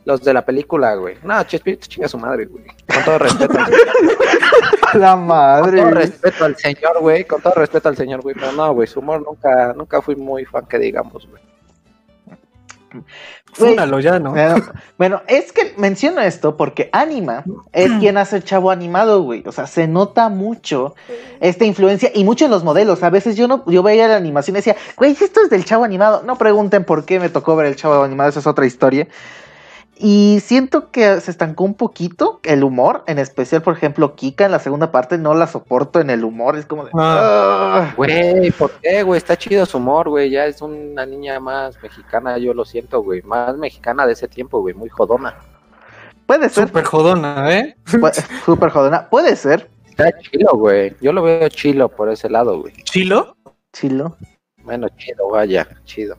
Los 0.10 0.24
de 0.24 0.34
la 0.34 0.44
película, 0.44 0.96
güey. 0.96 1.18
No, 1.24 1.42
Chespirito 1.44 1.88
chinga 1.88 2.08
su 2.08 2.18
madre, 2.18 2.46
güey. 2.46 2.66
Con 2.66 3.04
todo 3.06 3.20
respeto. 3.20 3.54
La 4.96 5.14
Con 5.14 5.28
madre. 5.28 5.78
todo 5.78 5.92
güey. 5.92 5.94
respeto 5.94 6.46
al 6.46 6.56
señor, 6.58 7.00
güey. 7.00 7.26
Con 7.26 7.42
todo 7.42 7.54
respeto 7.54 7.90
al 7.90 7.96
señor, 7.96 8.22
güey. 8.22 8.36
Pero 8.36 8.52
no, 8.54 8.74
güey. 8.74 8.88
Su 8.88 9.00
humor 9.02 9.22
nunca, 9.22 9.74
nunca 9.74 10.02
fui 10.02 10.16
muy 10.16 10.46
fan 10.46 10.66
que 10.66 10.80
digamos, 10.80 11.28
güey. 11.30 11.42
Fúnalo 13.54 14.00
ya, 14.00 14.18
¿no? 14.18 14.32
Bueno, 14.32 14.56
bueno, 14.98 15.22
es 15.28 15.52
que 15.52 15.76
menciono 15.78 16.22
esto 16.22 16.58
porque 16.58 16.90
Anima 16.92 17.44
es 17.72 17.92
quien 18.00 18.18
hace 18.18 18.38
el 18.38 18.44
chavo 18.44 18.72
animado, 18.72 19.22
güey. 19.22 19.44
O 19.46 19.52
sea, 19.52 19.68
se 19.68 19.88
nota 19.88 20.30
mucho 20.30 20.96
esta 21.40 21.66
influencia 21.66 22.10
y 22.12 22.24
mucho 22.24 22.46
en 22.46 22.52
los 22.52 22.64
modelos. 22.64 23.04
A 23.04 23.12
veces 23.12 23.36
yo 23.36 23.48
no, 23.48 23.64
yo 23.68 23.84
veía 23.84 24.08
la 24.08 24.16
animación 24.16 24.56
y 24.56 24.60
decía, 24.60 24.76
güey, 24.98 25.12
esto 25.12 25.42
es 25.44 25.52
del 25.52 25.66
chavo 25.66 25.84
animado. 25.84 26.24
No 26.26 26.36
pregunten 26.38 26.84
por 26.84 27.06
qué 27.06 27.20
me 27.20 27.30
tocó 27.30 27.56
ver 27.56 27.68
el 27.68 27.76
chavo 27.76 28.02
animado, 28.04 28.30
esa 28.30 28.40
es 28.40 28.48
otra 28.48 28.66
historia. 28.66 29.08
Y 30.02 30.40
siento 30.40 30.92
que 30.92 31.20
se 31.20 31.30
estancó 31.30 31.66
un 31.66 31.74
poquito 31.74 32.40
el 32.44 32.64
humor, 32.64 33.04
en 33.06 33.20
especial, 33.20 33.62
por 33.62 33.76
ejemplo, 33.76 34.16
Kika 34.16 34.46
en 34.46 34.52
la 34.52 34.60
segunda 34.60 34.94
parte 34.94 35.18
no 35.18 35.34
la 35.34 35.46
soporto 35.46 36.00
en 36.00 36.10
el 36.10 36.24
humor, 36.24 36.58
es 36.58 36.66
como 36.66 36.86
de... 36.86 36.92
Ah. 36.94 37.90
"Ah". 37.92 37.94
Güey, 37.98 38.50
¿por 38.52 38.72
qué, 38.80 39.04
güey? 39.04 39.18
Está 39.18 39.38
chido 39.38 39.66
su 39.66 39.78
humor, 39.78 40.08
güey. 40.08 40.30
Ya 40.30 40.46
es 40.46 40.62
una 40.62 41.06
niña 41.06 41.42
más 41.42 41.84
mexicana, 41.84 42.38
yo 42.38 42.54
lo 42.54 42.64
siento, 42.64 43.02
güey. 43.04 43.22
Más 43.24 43.58
mexicana 43.58 44.08
de 44.08 44.14
ese 44.14 44.30
tiempo, 44.30 44.62
güey. 44.62 44.74
Muy 44.74 44.88
jodona. 44.88 45.36
Puede 46.26 46.48
ser, 46.48 46.68
Súper 46.68 46.86
jodona, 46.86 47.54
¿eh? 47.54 47.76
súper 48.46 48.70
jodona, 48.70 49.10
puede 49.10 49.36
ser, 49.36 49.70
Está 49.90 50.18
chilo, 50.22 50.52
güey. 50.54 50.96
Yo 51.02 51.12
lo 51.12 51.22
veo 51.22 51.50
chilo 51.50 51.90
por 51.90 52.10
ese 52.10 52.30
lado, 52.30 52.62
güey. 52.62 52.74
¿Chilo? 52.84 53.36
chilo. 53.74 54.16
Bueno, 54.64 54.88
chido, 54.96 55.28
vaya, 55.30 55.68
chido. 55.84 56.16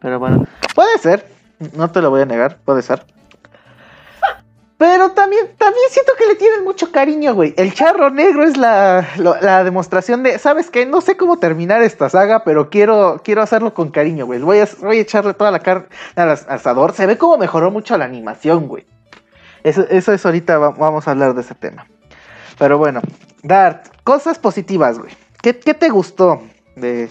Pero 0.00 0.18
bueno, 0.18 0.46
puede 0.74 0.98
ser. 0.98 1.35
No 1.76 1.90
te 1.90 2.00
lo 2.02 2.10
voy 2.10 2.22
a 2.22 2.26
negar, 2.26 2.58
puede 2.64 2.82
ser. 2.82 3.04
Pero 4.78 5.12
también, 5.12 5.46
también 5.56 5.84
siento 5.90 6.12
que 6.18 6.26
le 6.26 6.34
tienen 6.34 6.62
mucho 6.62 6.92
cariño, 6.92 7.34
güey. 7.34 7.54
El 7.56 7.72
charro 7.72 8.10
negro 8.10 8.44
es 8.44 8.58
la, 8.58 9.06
demostración 9.64 10.22
de, 10.22 10.38
¿sabes 10.38 10.70
qué? 10.70 10.84
No 10.84 11.00
sé 11.00 11.16
cómo 11.16 11.38
terminar 11.38 11.80
esta 11.82 12.10
saga, 12.10 12.44
pero 12.44 12.68
quiero, 12.68 13.22
quiero 13.24 13.40
hacerlo 13.40 13.72
con 13.72 13.90
cariño, 13.90 14.26
güey. 14.26 14.38
Voy 14.40 14.58
a, 14.58 14.68
voy 14.80 14.98
a 14.98 15.00
echarle 15.00 15.32
toda 15.32 15.50
la 15.50 15.60
carne 15.60 15.86
al 16.14 16.28
as- 16.30 16.44
asador. 16.46 16.92
Se 16.92 17.06
ve 17.06 17.16
como 17.16 17.38
mejoró 17.38 17.70
mucho 17.70 17.96
la 17.96 18.04
animación, 18.04 18.68
güey. 18.68 18.84
Eso, 19.64 19.80
eso 19.88 20.12
es 20.12 20.26
ahorita, 20.26 20.58
va- 20.58 20.70
vamos 20.70 21.08
a 21.08 21.12
hablar 21.12 21.34
de 21.34 21.40
ese 21.40 21.54
tema. 21.54 21.86
Pero 22.58 22.76
bueno, 22.76 23.00
Dart, 23.42 23.86
cosas 24.04 24.38
positivas, 24.38 24.98
güey. 24.98 25.12
¿Qué, 25.40 25.58
qué 25.58 25.72
te 25.72 25.88
gustó 25.88 26.42
de, 26.74 27.08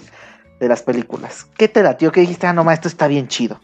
de 0.60 0.68
las 0.68 0.84
películas? 0.84 1.48
¿Qué 1.58 1.68
te 1.68 1.82
latió? 1.82 2.12
¿Qué 2.12 2.22
dijiste? 2.22 2.46
Ah, 2.46 2.54
no, 2.54 2.64
ma, 2.64 2.76
esto 2.76 2.88
está 2.88 3.08
bien 3.08 3.28
chido. 3.28 3.60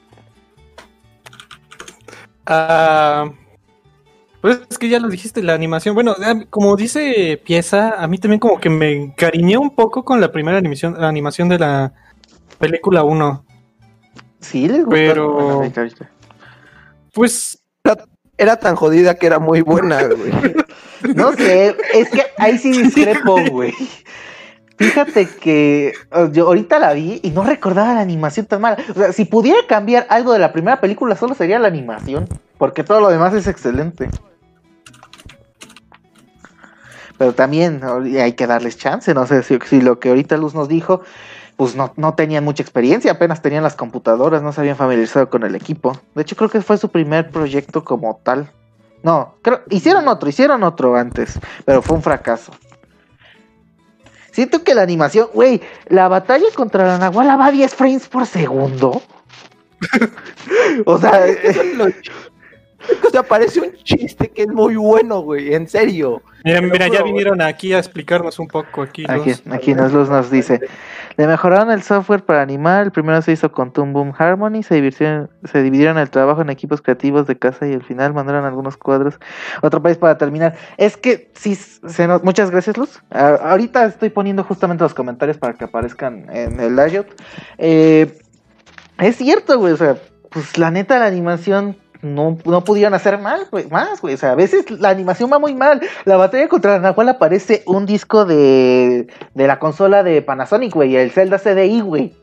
Ah, 2.53 3.31
pues 4.41 4.59
es 4.69 4.77
que 4.77 4.89
ya 4.89 4.99
lo 4.99 5.07
dijiste, 5.07 5.41
la 5.43 5.53
animación. 5.53 5.95
Bueno, 5.95 6.15
como 6.49 6.75
dice 6.75 7.41
Pieza, 7.45 8.01
a 8.01 8.07
mí 8.07 8.17
también 8.17 8.39
como 8.39 8.59
que 8.59 8.69
me 8.69 8.91
encariñé 8.91 9.57
un 9.57 9.73
poco 9.73 10.03
con 10.03 10.19
la 10.19 10.31
primera 10.31 10.57
animación, 10.57 10.99
la 10.99 11.07
animación 11.07 11.47
de 11.47 11.59
la 11.59 11.93
película 12.59 13.03
1. 13.03 13.45
Sí, 14.39 14.67
les 14.67 14.79
gustó. 14.79 14.89
Pero- 14.91 15.51
ahorita. 15.51 15.87
Pues 17.13 17.61
era 18.37 18.55
tan 18.57 18.75
jodida 18.75 19.15
que 19.15 19.27
era 19.27 19.39
muy 19.39 19.61
buena, 19.61 20.03
güey. 20.03 20.31
No 21.15 21.33
sé, 21.33 21.75
es 21.95 22.09
que 22.11 22.21
ahí 22.37 22.59
sí 22.59 22.71
discrepo, 22.83 23.35
güey. 23.49 23.73
Fíjate 24.81 25.27
que 25.27 25.93
yo 26.31 26.47
ahorita 26.47 26.79
la 26.79 26.93
vi 26.93 27.19
y 27.21 27.29
no 27.29 27.43
recordaba 27.43 27.93
la 27.93 28.01
animación 28.01 28.47
tan 28.47 28.61
mala. 28.61 28.77
O 28.89 28.93
sea, 28.95 29.13
si 29.13 29.25
pudiera 29.25 29.59
cambiar 29.67 30.07
algo 30.09 30.33
de 30.33 30.39
la 30.39 30.51
primera 30.51 30.81
película, 30.81 31.15
solo 31.15 31.35
sería 31.35 31.59
la 31.59 31.67
animación. 31.67 32.27
Porque 32.57 32.83
todo 32.83 32.99
lo 32.99 33.09
demás 33.09 33.33
es 33.35 33.45
excelente. 33.47 34.09
Pero 37.19 37.33
también 37.33 37.81
hay 38.19 38.33
que 38.33 38.47
darles 38.47 38.77
chance. 38.77 39.13
No 39.13 39.27
sé 39.27 39.43
si, 39.43 39.59
si 39.67 39.81
lo 39.81 39.99
que 39.99 40.09
ahorita 40.09 40.35
Luz 40.37 40.55
nos 40.55 40.67
dijo, 40.67 41.01
pues 41.57 41.75
no, 41.75 41.93
no 41.95 42.15
tenían 42.15 42.43
mucha 42.43 42.63
experiencia, 42.63 43.11
apenas 43.11 43.43
tenían 43.43 43.61
las 43.61 43.75
computadoras, 43.75 44.41
no 44.41 44.51
se 44.51 44.61
habían 44.61 44.77
familiarizado 44.77 45.29
con 45.29 45.43
el 45.43 45.53
equipo. 45.53 45.95
De 46.15 46.23
hecho, 46.23 46.35
creo 46.35 46.49
que 46.49 46.61
fue 46.61 46.79
su 46.79 46.89
primer 46.89 47.29
proyecto 47.29 47.83
como 47.83 48.19
tal. 48.23 48.49
No, 49.03 49.35
creo, 49.43 49.61
hicieron 49.69 50.07
otro, 50.07 50.27
hicieron 50.27 50.63
otro 50.63 50.95
antes, 50.95 51.39
pero 51.65 51.83
fue 51.83 51.95
un 51.95 52.01
fracaso. 52.01 52.51
Siento 54.31 54.63
que 54.63 54.73
la 54.73 54.81
animación, 54.81 55.27
güey, 55.33 55.61
la 55.87 56.07
batalla 56.07 56.45
contra 56.55 56.85
la 56.85 56.97
Nahuala 56.97 57.35
va 57.35 57.47
a 57.47 57.51
10 57.51 57.75
frames 57.75 58.07
por 58.07 58.25
segundo. 58.25 59.01
o 60.85 60.97
sea, 60.97 61.25
O 63.05 63.09
sea, 63.09 63.23
parece 63.23 63.59
un 63.61 63.73
chiste 63.83 64.29
que 64.29 64.43
es 64.43 64.47
muy 64.47 64.75
bueno, 64.75 65.19
güey, 65.21 65.53
en 65.53 65.67
serio. 65.67 66.21
Mira, 66.43 66.61
mira, 66.61 66.87
ya 66.87 67.03
vinieron 67.03 67.41
aquí 67.41 67.73
a 67.73 67.77
explicarnos 67.77 68.39
un 68.39 68.47
poco 68.47 68.81
aquí. 68.81 69.05
aquí, 69.07 69.29
los- 69.29 69.43
aquí 69.51 69.73
nos, 69.75 69.91
Luz 69.93 70.09
nos 70.09 70.31
dice, 70.31 70.59
le 71.17 71.27
mejoraron 71.27 71.69
el 71.71 71.83
software 71.83 72.23
para 72.23 72.41
animar, 72.41 72.85
el 72.85 72.91
primero 72.91 73.21
se 73.21 73.31
hizo 73.33 73.51
con 73.51 73.71
Toon 73.71 73.93
Boom 73.93 74.13
Harmony, 74.17 74.63
se 74.63 74.75
dividieron, 74.75 75.29
se 75.43 75.61
dividieron 75.61 75.97
el 75.99 76.09
trabajo 76.09 76.41
en 76.41 76.49
equipos 76.49 76.81
creativos 76.81 77.27
de 77.27 77.37
casa 77.37 77.67
y 77.67 77.73
al 77.73 77.83
final 77.83 78.13
mandaron 78.13 78.45
algunos 78.45 78.75
cuadros. 78.77 79.19
Otro 79.61 79.81
país 79.83 79.97
para 79.97 80.17
terminar. 80.17 80.55
Es 80.77 80.97
que 80.97 81.29
sí, 81.35 81.53
se 81.55 82.07
nos... 82.07 82.23
muchas 82.23 82.49
gracias 82.49 82.75
Luz. 82.77 83.01
A- 83.11 83.35
ahorita 83.51 83.85
estoy 83.85 84.09
poniendo 84.09 84.43
justamente 84.43 84.83
los 84.83 84.93
comentarios 84.95 85.37
para 85.37 85.53
que 85.53 85.65
aparezcan 85.65 86.25
en 86.33 86.59
el 86.59 86.75
layout. 86.75 87.07
Eh, 87.59 88.17
es 88.97 89.15
cierto, 89.17 89.59
güey, 89.59 89.73
o 89.73 89.77
sea, 89.77 89.97
pues 90.29 90.57
la 90.57 90.71
neta 90.71 90.97
la 90.97 91.05
animación 91.05 91.77
no, 92.01 92.37
no 92.45 92.63
pudieron 92.63 92.93
hacer 92.93 93.17
mal, 93.19 93.47
güey, 93.51 93.67
más, 93.67 94.01
güey. 94.01 94.15
O 94.15 94.17
sea, 94.17 94.31
a 94.31 94.35
veces 94.35 94.69
la 94.71 94.89
animación 94.89 95.31
va 95.31 95.39
muy 95.39 95.53
mal. 95.53 95.81
La 96.05 96.17
batalla 96.17 96.47
contra 96.47 96.73
la 96.73 96.79
Nahual 96.79 97.09
aparece 97.09 97.63
un 97.65 97.85
disco 97.85 98.25
de, 98.25 99.07
de 99.33 99.47
la 99.47 99.59
consola 99.59 100.03
de 100.03 100.21
Panasonic, 100.21 100.73
güey, 100.73 100.95
el 100.95 101.11
Zelda 101.11 101.37
CDI, 101.37 101.81
güey. 101.81 102.13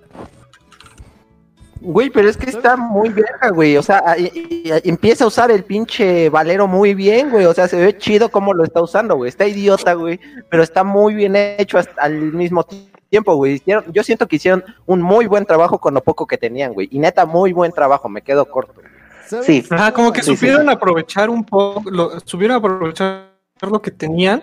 Güey, 1.80 2.11
pero 2.11 2.28
es 2.28 2.37
que 2.37 2.50
está 2.50 2.76
muy 2.76 3.08
vieja, 3.11 3.50
güey. 3.50 3.76
O 3.76 3.82
sea, 3.82 4.16
empieza 4.18 5.25
a 5.25 5.28
usar 5.28 5.50
el 5.50 5.62
pinche 5.62 6.28
Valero 6.28 6.66
muy 6.66 6.94
bien, 6.94 7.30
güey. 7.30 7.47
O 7.47 7.54
sea, 7.54 7.68
se 7.68 7.76
ve 7.76 7.97
chido 7.97 8.30
cómo 8.30 8.52
lo 8.52 8.64
está 8.64 8.82
usando, 8.82 9.14
güey. 9.14 9.28
Está 9.28 9.47
idiota, 9.47 9.94
güey. 9.94 10.18
Pero 10.50 10.64
está 10.64 10.82
muy 10.82 11.14
bien 11.14 11.37
hecho 11.37 11.78
al 11.99 12.14
mismo 12.32 12.66
tiempo, 13.08 13.37
güey. 13.37 13.62
Yo 13.64 14.02
siento 14.02 14.26
que 14.26 14.37
hicieron 14.37 14.64
un 14.87 15.02
muy 15.02 15.26
buen 15.26 15.47
trabajo 15.47 15.78
con 15.78 15.94
lo 15.94 16.02
poco 16.02 16.26
que 16.26 16.37
tenían, 16.37 16.75
güey. 16.75 16.88
Y 16.90 16.99
neta, 16.99 17.26
muy 17.26 17.52
buen 17.52 17.70
trabajo. 17.70 18.08
Me 18.08 18.23
quedo 18.23 18.50
corto. 18.50 18.80
¿Sabes? 19.28 19.47
Sí. 19.47 19.64
Ajá, 19.70 19.92
como 19.92 20.12
que 20.12 20.23
Sí, 20.23 20.30
sí. 20.30 20.37
supieron 20.37 20.68
aprovechar 20.70 21.28
un 21.30 21.44
poco, 21.44 21.82
lo, 21.90 22.18
supieron 22.20 22.56
aprovechar 22.56 23.28
lo 23.61 23.82
que 23.82 23.90
tenían 23.90 24.42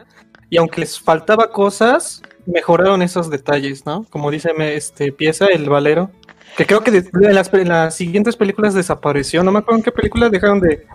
y 0.50 0.58
aunque 0.58 0.82
les 0.82 1.00
faltaba 1.00 1.50
cosas, 1.52 2.22
mejoraron 2.46 3.02
esos 3.02 3.30
detalles, 3.30 3.86
¿no? 3.86 4.06
Como 4.10 4.30
dice 4.32 4.54
me- 4.54 4.76
este 4.76 5.12
pieza, 5.12 5.48
el 5.48 5.68
valero, 5.70 6.12
que 6.58 6.66
creo 6.66 6.82
que 6.82 6.92
de- 6.92 7.10
en, 7.28 7.34
las, 7.36 7.52
en 7.54 7.70
las 7.70 7.96
siguientes 7.96 8.36
películas 8.36 8.74
desapareció, 8.74 9.44
no 9.44 9.52
me 9.52 9.60
acuerdo 9.60 9.78
en 9.80 9.84
qué 9.84 9.92
películas 9.92 10.32
dejaron 10.32 10.60
de 10.62 10.86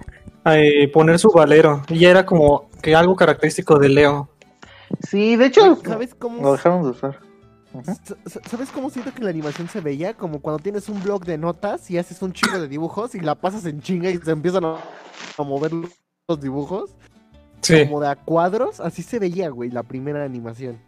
eh, 0.47 0.89
poner 0.93 1.19
su 1.19 1.31
valero 1.33 1.83
y 1.89 2.05
era 2.05 2.25
como 2.25 2.71
que 2.83 2.95
algo 2.95 3.17
característico 3.17 3.79
de 3.79 3.89
Leo. 3.89 4.31
Sí, 5.09 5.37
de 5.37 5.47
hecho, 5.47 5.77
¿Sabes 5.85 6.15
cómo? 6.15 6.43
lo 6.43 6.53
dejaron 6.53 6.83
de 6.83 6.89
usar. 6.91 7.19
¿Sabes 8.47 8.71
cómo 8.71 8.91
siento 8.91 9.15
que 9.15 9.23
la 9.23 9.31
animación 9.31 9.69
se 9.69 9.81
veía? 9.81 10.15
Como 10.15 10.41
cuando 10.41 10.63
tienes 10.63 10.89
un 10.89 11.03
blog 11.03 11.25
de 11.25 11.39
notas 11.39 11.91
y 11.91 11.99
haces 11.99 12.21
un 12.23 12.33
chingo 12.33 12.59
de 12.59 12.67
dibujos 12.67 13.15
y 13.15 13.21
la 13.21 13.37
pasas 13.37 13.65
en 13.67 13.81
chinga 13.81 14.11
y 14.11 14.19
se 14.19 14.33
empiezan 14.33 14.65
a, 14.65 14.77
a 15.39 15.43
mover 15.43 15.73
los 15.73 16.41
dibujos. 16.41 16.91
Sí. 17.61 17.85
Como 17.85 18.01
de 18.01 18.09
a 18.09 18.17
cuadros, 18.17 18.81
así 18.81 19.03
se 19.03 19.19
veía, 19.19 19.51
güey, 19.51 19.71
la 19.71 19.83
primera 19.83 20.25
animación. 20.25 20.79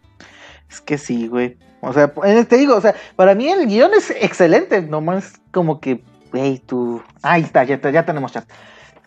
Es 0.69 0.81
que 0.81 0.97
sí, 0.97 1.27
güey. 1.27 1.57
O 1.81 1.93
sea, 1.93 2.13
eh, 2.25 2.45
te 2.45 2.57
digo, 2.57 2.75
o 2.75 2.81
sea, 2.81 2.95
para 3.15 3.35
mí 3.35 3.47
el 3.47 3.67
guion 3.67 3.93
es 3.93 4.09
excelente, 4.09 4.81
nomás 4.81 5.33
como 5.51 5.79
que, 5.79 6.03
hey, 6.33 6.61
tú... 6.65 7.01
Ahí 7.21 7.43
está, 7.43 7.63
ya, 7.63 7.79
ya 7.91 8.05
tenemos 8.05 8.31
chat. 8.31 8.49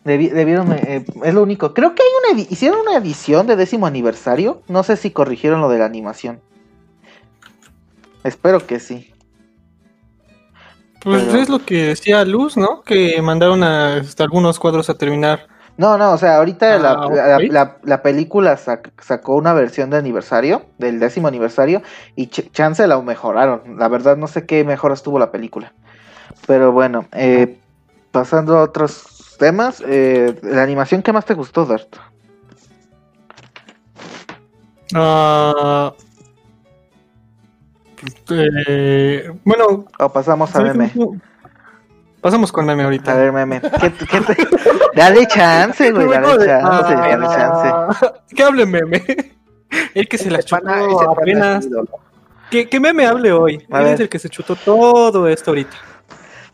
Debi- 0.04 0.30
debieron, 0.30 0.72
eh, 0.72 1.04
es 1.24 1.34
lo 1.34 1.42
único. 1.42 1.74
Creo 1.74 1.94
que 1.94 2.02
hay 2.02 2.32
una 2.32 2.40
hicieron 2.48 2.80
una 2.80 2.96
edición 2.96 3.48
de 3.48 3.56
décimo 3.56 3.86
aniversario. 3.86 4.62
No 4.68 4.84
sé 4.84 4.96
si 4.96 5.10
corrigieron 5.10 5.60
lo 5.60 5.68
de 5.68 5.78
la 5.78 5.86
animación. 5.86 6.40
Espero 8.26 8.66
que 8.66 8.80
sí. 8.80 9.12
Pues 11.02 11.22
Pero- 11.24 11.38
es 11.38 11.48
lo 11.48 11.64
que 11.64 11.84
decía 11.84 12.24
Luz, 12.24 12.56
¿no? 12.56 12.82
Que 12.82 13.20
mandaron 13.22 13.62
a, 13.62 13.98
este, 13.98 14.22
algunos 14.22 14.58
cuadros 14.58 14.90
a 14.90 14.94
terminar. 14.94 15.46
No, 15.76 15.98
no, 15.98 16.12
o 16.12 16.18
sea, 16.18 16.38
ahorita 16.38 16.78
la, 16.78 16.90
Ah, 16.92 17.08
la- 17.10 17.36
ok. 17.36 17.42
la- 17.50 17.76
la 17.82 18.02
película 18.02 18.56
sac- 18.56 18.90
sacó 19.00 19.36
una 19.36 19.52
versión 19.52 19.90
de 19.90 19.98
aniversario, 19.98 20.62
del 20.78 20.98
décimo 20.98 21.28
aniversario, 21.28 21.82
y 22.16 22.28
ch- 22.28 22.50
chance 22.50 22.86
la 22.86 22.98
mejoraron. 23.02 23.78
La 23.78 23.88
verdad 23.88 24.16
no 24.16 24.26
sé 24.26 24.46
qué 24.46 24.64
mejoras 24.64 25.02
tuvo 25.02 25.18
la 25.18 25.30
película. 25.30 25.74
Pero 26.46 26.72
bueno, 26.72 27.06
eh, 27.12 27.58
pasando 28.10 28.56
a 28.58 28.62
otros 28.62 29.36
temas, 29.38 29.82
eh, 29.86 30.34
la 30.42 30.62
animación 30.62 31.02
que 31.02 31.12
más 31.12 31.26
te 31.26 31.34
gustó, 31.34 31.66
Dart. 31.66 31.94
Ah, 34.94 35.92
eh, 38.30 39.32
bueno, 39.44 39.84
O 39.98 40.12
pasamos 40.12 40.54
a 40.54 40.60
meme. 40.60 40.92
pasamos 42.20 42.50
con 42.52 42.66
meme 42.66 42.84
ahorita. 42.84 43.12
A 43.12 43.16
ver, 43.16 43.32
meme. 43.32 43.60
¿Qué, 43.60 43.92
qué 43.92 44.20
te- 44.20 44.48
Dale 44.94 45.26
chance, 45.26 45.90
güey, 45.92 46.08
dale 46.08 46.44
chance, 46.46 46.94
dale 46.94 47.26
chance. 47.26 47.68
Ah, 47.72 48.12
Que 48.34 48.42
hable 48.42 48.66
meme. 48.66 49.02
El 49.94 50.08
que 50.08 50.16
se 50.18 50.30
la 50.30 50.38
es 50.38 50.52
apenas. 50.52 51.66
que 52.50 52.80
meme 52.80 53.06
hable 53.06 53.32
hoy. 53.32 53.66
Él 53.68 53.86
es 53.86 54.00
el 54.00 54.08
que 54.08 54.18
se 54.18 54.28
chutó 54.28 54.54
todo 54.56 55.26
esto 55.28 55.50
ahorita. 55.50 55.76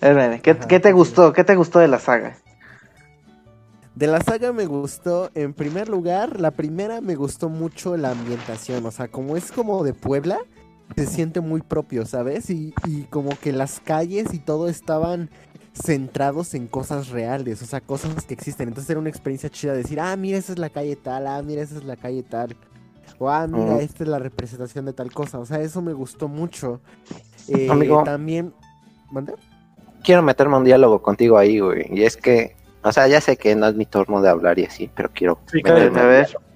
A 0.01 0.07
ver, 0.07 0.17
meme, 0.17 0.41
¿qué, 0.41 0.57
qué 0.57 0.81
te 0.81 0.93
gustó? 0.93 1.33
¿Qué 1.33 1.45
te 1.45 1.55
gustó 1.55 1.79
de 1.79 1.89
la 1.89 1.99
saga? 1.99 2.37
De 3.95 4.07
la 4.07 4.21
saga 4.21 4.53
me 4.53 4.65
gustó, 4.65 5.31
en 5.35 5.53
primer 5.53 5.91
lugar, 5.91 6.41
la 6.41 6.51
primera 6.51 7.03
me 7.03 7.15
gustó 7.15 7.51
mucho 7.51 7.97
la 7.99 8.11
ambientación, 8.13 8.87
o 8.87 8.91
sea, 8.91 9.09
como 9.09 9.37
es 9.37 9.53
como 9.53 9.85
de 9.85 9.93
Puebla, 9.93 10.39
se 10.97 11.07
siente 11.07 11.41
muy 11.41 11.61
propio, 11.61 12.07
¿sabes? 12.07 12.51
Y, 12.51 12.75
y 12.87 13.03
como 13.05 13.31
que 13.39 13.53
las 13.53 13.81
calles 13.81 14.33
y 14.35 14.39
todo 14.39 14.69
estaban 14.69 15.31
centrados 15.75 16.55
en 16.55 16.67
cosas 16.67 17.09
reales, 17.09 17.63
o 17.63 17.67
sea, 17.67 17.81
cosas 17.81 18.27
que 18.27 18.35
existen. 18.35 18.69
Entonces 18.69 18.91
era 18.91 19.01
una 19.01 19.09
experiencia 19.09 19.49
chida 19.49 19.73
decir, 19.73 20.01
ah, 20.01 20.15
mira, 20.17 20.39
esa 20.39 20.53
es 20.53 20.59
la 20.59 20.71
calle 20.71 20.97
tal, 20.97 21.27
ah, 21.27 21.43
mira, 21.43 21.63
esa 21.63 21.77
es 21.77 21.85
la 21.85 21.97
calle 21.97 22.23
tal. 22.23 22.57
O, 23.19 23.31
ah, 23.31 23.47
mira, 23.47 23.81
esta 23.81 24.03
es 24.03 24.09
la 24.09 24.19
representación 24.19 24.85
de 24.85 24.93
tal 24.93 25.13
cosa. 25.13 25.39
O 25.39 25.47
sea, 25.47 25.61
eso 25.61 25.81
me 25.81 25.93
gustó 25.93 26.27
mucho. 26.29 26.81
Eh, 27.49 27.69
Amigo. 27.71 28.03
También... 28.03 28.53
¿Mande? 29.13 29.35
Quiero 30.03 30.23
meterme 30.23 30.57
un 30.57 30.65
diálogo 30.65 31.01
contigo 31.01 31.39
ahí, 31.39 31.61
güey. 31.61 31.87
Y 31.91 32.03
es 32.03 32.17
que, 32.17 32.57
o 32.83 32.91
sea, 32.91 33.07
ya 33.07 33.21
sé 33.21 33.37
que 33.37 33.55
no 33.55 33.69
es 33.69 33.77
mi 33.77 33.87
turno 33.87 34.21
de 34.21 34.29
hablar 34.29 34.59
y 34.59 34.65
así, 34.65 34.91
pero 34.93 35.11
quiero 35.15 35.39
Sí, 35.47 35.59
meterme 35.59 36.01
A 36.01 36.07
ver. 36.07 36.27
diálogo. 36.27 36.52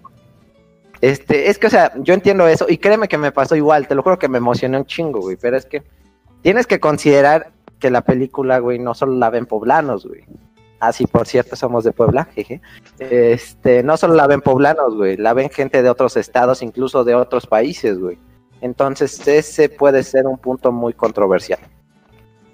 Este, 1.06 1.48
es 1.48 1.58
que, 1.58 1.68
o 1.68 1.70
sea, 1.70 1.92
yo 1.98 2.14
entiendo 2.14 2.48
eso 2.48 2.66
y 2.68 2.78
créeme 2.78 3.06
que 3.06 3.16
me 3.16 3.30
pasó 3.30 3.54
igual, 3.54 3.86
te 3.86 3.94
lo 3.94 4.02
juro 4.02 4.18
que 4.18 4.28
me 4.28 4.38
emocioné 4.38 4.76
un 4.76 4.86
chingo, 4.86 5.20
güey, 5.20 5.36
pero 5.36 5.56
es 5.56 5.64
que 5.64 5.84
tienes 6.42 6.66
que 6.66 6.80
considerar 6.80 7.52
que 7.78 7.90
la 7.90 8.00
película, 8.00 8.58
güey, 8.58 8.80
no 8.80 8.92
solo 8.92 9.14
la 9.14 9.30
ven 9.30 9.46
poblanos, 9.46 10.04
güey. 10.04 10.24
Ah, 10.80 10.92
sí, 10.92 11.06
por 11.06 11.28
cierto, 11.28 11.54
somos 11.54 11.84
de 11.84 11.92
Puebla, 11.92 12.24
jeje. 12.34 12.60
Este, 12.98 13.84
no 13.84 13.96
solo 13.96 14.14
la 14.14 14.26
ven 14.26 14.40
poblanos, 14.40 14.96
güey, 14.96 15.16
la 15.16 15.32
ven 15.32 15.48
gente 15.48 15.80
de 15.80 15.88
otros 15.88 16.16
estados, 16.16 16.60
incluso 16.60 17.04
de 17.04 17.14
otros 17.14 17.46
países, 17.46 18.00
güey. 18.00 18.18
Entonces, 18.60 19.28
ese 19.28 19.68
puede 19.68 20.02
ser 20.02 20.26
un 20.26 20.38
punto 20.38 20.72
muy 20.72 20.92
controversial. 20.92 21.60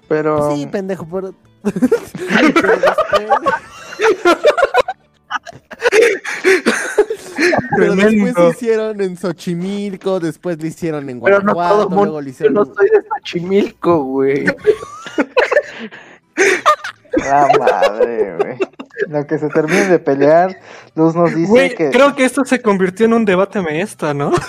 Pero... 0.07 0.55
Sí, 0.55 0.67
pendejo, 0.67 1.07
pero... 1.11 1.33
Pero 7.77 7.95
después- 7.95 8.35
lo 8.35 8.49
hicieron 8.49 9.01
en 9.01 9.17
Xochimilco, 9.17 10.19
después 10.19 10.59
lo 10.59 10.67
hicieron 10.67 11.09
en 11.09 11.17
no 11.17 11.21
Guanajuato, 11.21 11.89
luego 11.89 12.05
lo 12.19 12.21
Yo 12.21 12.29
hicieron... 12.29 12.53
no 12.53 12.65
soy 12.65 12.89
de 12.89 13.01
Xochimilco, 13.09 14.03
güey. 14.03 14.45
La 17.15 17.47
madre, 17.59 18.35
güey. 18.37 18.57
Lo 19.07 19.25
que 19.27 19.37
se 19.37 19.49
termine 19.49 19.87
de 19.87 19.99
pelear, 19.99 20.57
Luz 20.95 21.15
nos 21.15 21.33
dice 21.35 21.47
Güey, 21.49 21.75
que... 21.75 21.89
creo 21.91 22.15
que 22.15 22.25
esto 22.25 22.43
se 22.45 22.61
convirtió 22.61 23.05
en 23.05 23.13
un 23.13 23.25
debate 23.25 23.61
maestra, 23.61 24.13
¿no? 24.13 24.31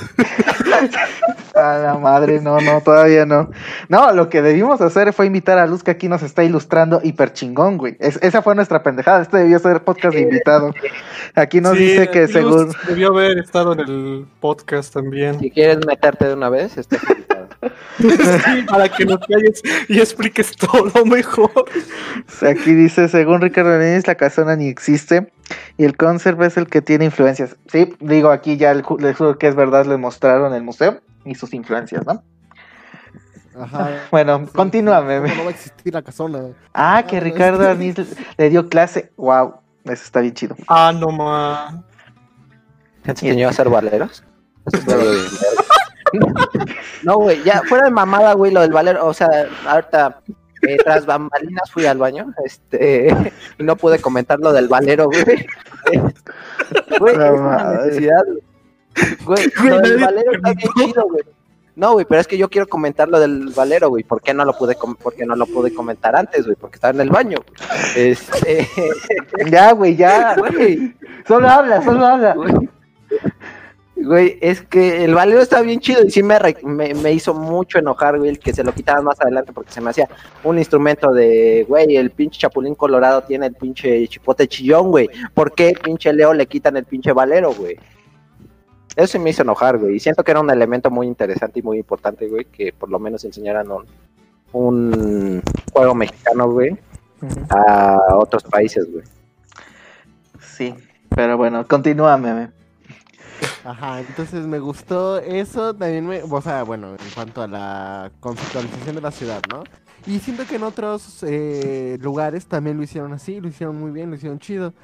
A 1.54 1.78
la 1.78 1.94
madre, 1.98 2.40
no, 2.40 2.60
no, 2.60 2.80
todavía 2.80 3.24
no. 3.26 3.50
No, 3.88 4.12
lo 4.12 4.28
que 4.28 4.42
debimos 4.42 4.80
hacer 4.80 5.12
fue 5.12 5.26
invitar 5.26 5.58
a 5.58 5.66
Luz 5.66 5.82
que 5.84 5.92
aquí 5.92 6.08
nos 6.08 6.22
está 6.22 6.42
ilustrando 6.42 7.00
hiper 7.02 7.32
chingón, 7.32 7.78
güey. 7.78 7.96
Es- 8.00 8.18
esa 8.22 8.42
fue 8.42 8.54
nuestra 8.54 8.82
pendejada. 8.82 9.22
Este 9.22 9.38
debió 9.38 9.58
ser 9.60 9.82
podcast 9.82 10.14
de 10.16 10.22
invitado. 10.22 10.74
Aquí 11.34 11.60
nos 11.60 11.76
Sí, 11.76 11.84
dice 11.86 12.08
que 12.08 12.22
Luz 12.22 12.32
según. 12.32 12.72
Debió 12.88 13.08
haber 13.08 13.38
estado 13.38 13.72
en 13.74 13.80
el 13.80 14.26
podcast 14.40 14.92
también. 14.92 15.38
Si 15.38 15.50
quieres 15.50 15.78
meterte 15.86 16.26
de 16.26 16.34
una 16.34 16.48
vez, 16.48 16.76
este 16.76 16.98
Sí, 17.98 18.62
para 18.68 18.88
que 18.88 19.04
nos 19.06 19.18
calles 19.20 19.62
y 19.88 20.00
expliques 20.00 20.54
todo 20.56 21.04
mejor. 21.06 21.50
Aquí 22.42 22.74
dice, 22.74 23.08
según 23.08 23.40
Ricardo 23.40 23.78
Benítez, 23.78 24.06
la 24.06 24.16
casona 24.16 24.56
ni 24.56 24.68
existe 24.68 25.32
y 25.78 25.84
el 25.84 25.96
conserve 25.96 26.46
es 26.46 26.56
el 26.56 26.66
que 26.66 26.82
tiene 26.82 27.06
influencias. 27.06 27.56
Sí, 27.68 27.94
digo 28.00 28.30
aquí 28.30 28.56
ya 28.56 28.70
el 28.72 28.82
juro 28.82 29.38
que 29.38 29.46
es 29.48 29.54
verdad, 29.54 29.86
les 29.86 29.98
mostraron 29.98 30.52
el 30.54 30.62
museo 30.62 31.00
y 31.24 31.34
sus 31.34 31.52
influencias, 31.54 32.04
¿no? 32.06 32.22
Ajá. 33.60 33.90
Bueno, 34.10 34.40
Sí, 34.46 34.52
continúame. 34.54 35.20
¿cómo 35.22 35.34
no 35.34 35.42
va 35.44 35.48
a 35.50 35.52
existir 35.52 35.92
la 35.94 36.02
casona? 36.02 36.40
Ah, 36.72 37.04
que 37.08 37.18
Ah, 37.18 37.20
Ricardo 37.20 37.68
Arniz 37.68 37.96
le- 37.98 38.06
le 38.36 38.50
dio 38.50 38.68
clase. 38.68 39.12
Wow, 39.16 39.54
eso 39.84 39.92
está 40.04 40.20
bien 40.20 40.34
chido. 40.34 40.56
Ah, 40.68 40.92
no 40.94 41.08
ma. 41.08 41.84
¿Te 43.02 43.10
enseñó 43.12 43.46
a 43.48 43.50
hacer 43.50 43.68
verga. 43.68 44.08
No, 47.02 47.16
güey, 47.18 47.42
ya 47.44 47.62
fuera 47.68 47.84
de 47.86 47.90
mamada, 47.90 48.32
güey, 48.34 48.52
lo 48.52 48.60
del 48.62 48.72
valero, 48.72 49.04
o 49.06 49.12
sea, 49.12 49.28
ahorita 49.66 50.20
eh, 50.62 50.76
tras 50.82 51.04
bambalinas 51.04 51.70
fui 51.70 51.84
al 51.86 51.98
baño, 51.98 52.32
este, 52.44 53.08
y 53.58 53.62
no 53.62 53.76
pude 53.76 53.98
comentar 53.98 54.38
lo 54.38 54.52
del 54.52 54.68
valero, 54.68 55.06
güey. 55.06 55.24
Güey, 56.98 57.14
es 57.14 57.18
una 57.18 57.40
madre. 57.40 57.86
necesidad, 57.86 58.24
güey. 58.26 58.38
Güey, 59.24 59.50
lo 59.64 59.80
del 59.80 59.98
valero 59.98 60.32
está 60.32 60.52
bien 60.54 60.68
chido, 60.76 61.04
güey. 61.08 61.22
No, 61.76 61.94
güey, 61.94 62.06
pero 62.08 62.20
es 62.20 62.28
que 62.28 62.38
yo 62.38 62.48
quiero 62.48 62.68
comentar 62.68 63.08
lo 63.08 63.18
del 63.18 63.48
valero, 63.56 63.88
güey. 63.88 64.04
¿Por 64.04 64.22
qué 64.22 64.32
no 64.32 64.44
lo 64.44 64.56
pude, 64.56 64.76
com- 64.76 64.94
por 64.94 65.14
qué 65.14 65.26
no 65.26 65.34
lo 65.34 65.44
pude 65.46 65.74
comentar 65.74 66.14
antes, 66.14 66.44
güey? 66.44 66.56
Porque 66.56 66.76
estaba 66.76 66.94
en 66.94 67.00
el 67.00 67.10
baño. 67.10 67.38
Este, 67.96 68.68
Ya, 69.50 69.72
güey, 69.72 69.96
ya. 69.96 70.36
güey, 70.38 70.94
Solo 71.26 71.48
habla, 71.48 71.82
solo 71.82 72.06
habla. 72.06 72.34
Güey. 72.34 72.68
Güey, 73.96 74.38
es 74.42 74.60
que 74.62 75.04
el 75.04 75.14
valero 75.14 75.40
está 75.40 75.62
bien 75.62 75.80
chido 75.80 76.04
y 76.04 76.10
sí 76.10 76.22
me, 76.22 76.38
re- 76.38 76.56
me, 76.62 76.92
me 76.94 77.12
hizo 77.12 77.32
mucho 77.32 77.78
enojar, 77.78 78.18
güey, 78.18 78.28
el 78.30 78.38
que 78.38 78.52
se 78.52 78.62
lo 78.64 78.72
quitaran 78.74 79.04
más 79.04 79.20
adelante 79.20 79.52
porque 79.52 79.70
se 79.72 79.80
me 79.80 79.90
hacía 79.90 80.08
un 80.42 80.58
instrumento 80.58 81.12
de, 81.12 81.64
güey, 81.68 81.96
el 81.96 82.10
pinche 82.10 82.40
chapulín 82.40 82.74
colorado 82.74 83.22
tiene 83.22 83.46
el 83.46 83.54
pinche 83.54 84.06
chipote 84.08 84.46
chillón, 84.48 84.90
güey. 84.90 85.08
¿Por 85.32 85.52
qué 85.54 85.74
pinche 85.82 86.12
Leo 86.12 86.34
le 86.34 86.46
quitan 86.46 86.76
el 86.76 86.84
pinche 86.84 87.12
valero, 87.12 87.52
güey? 87.54 87.76
Eso 88.96 89.06
sí 89.06 89.18
me 89.18 89.30
hizo 89.30 89.42
enojar, 89.42 89.78
güey. 89.78 89.96
Y 89.96 90.00
siento 90.00 90.22
que 90.22 90.30
era 90.30 90.40
un 90.40 90.50
elemento 90.50 90.90
muy 90.90 91.06
interesante 91.06 91.60
y 91.60 91.62
muy 91.62 91.78
importante, 91.78 92.28
güey, 92.28 92.44
que 92.44 92.72
por 92.72 92.90
lo 92.90 92.98
menos 92.98 93.24
enseñaran 93.24 93.70
un, 93.70 93.84
un 94.52 95.42
juego 95.72 95.94
mexicano, 95.94 96.50
güey, 96.50 96.76
a 97.50 97.98
otros 98.16 98.44
países, 98.44 98.90
güey. 98.90 99.04
Sí, 100.40 100.74
pero 101.08 101.36
bueno, 101.36 101.66
continúame. 101.66 102.50
Ajá, 103.64 104.00
entonces 104.00 104.46
me 104.46 104.58
gustó 104.58 105.18
eso, 105.18 105.74
también 105.74 106.06
me, 106.06 106.22
o 106.22 106.40
sea, 106.40 106.62
bueno, 106.62 106.90
en 106.90 107.10
cuanto 107.14 107.42
a 107.42 107.48
la 107.48 108.12
conceptualización 108.20 108.94
de 108.94 109.00
la 109.00 109.10
ciudad, 109.10 109.42
¿no? 109.50 109.64
Y 110.06 110.18
siento 110.18 110.46
que 110.46 110.56
en 110.56 110.64
otros 110.64 111.24
eh, 111.26 111.96
lugares 112.00 112.46
también 112.46 112.76
lo 112.76 112.82
hicieron 112.82 113.12
así, 113.14 113.40
lo 113.40 113.48
hicieron 113.48 113.76
muy 113.80 113.90
bien, 113.90 114.10
lo 114.10 114.16
hicieron 114.16 114.38
chido. 114.38 114.74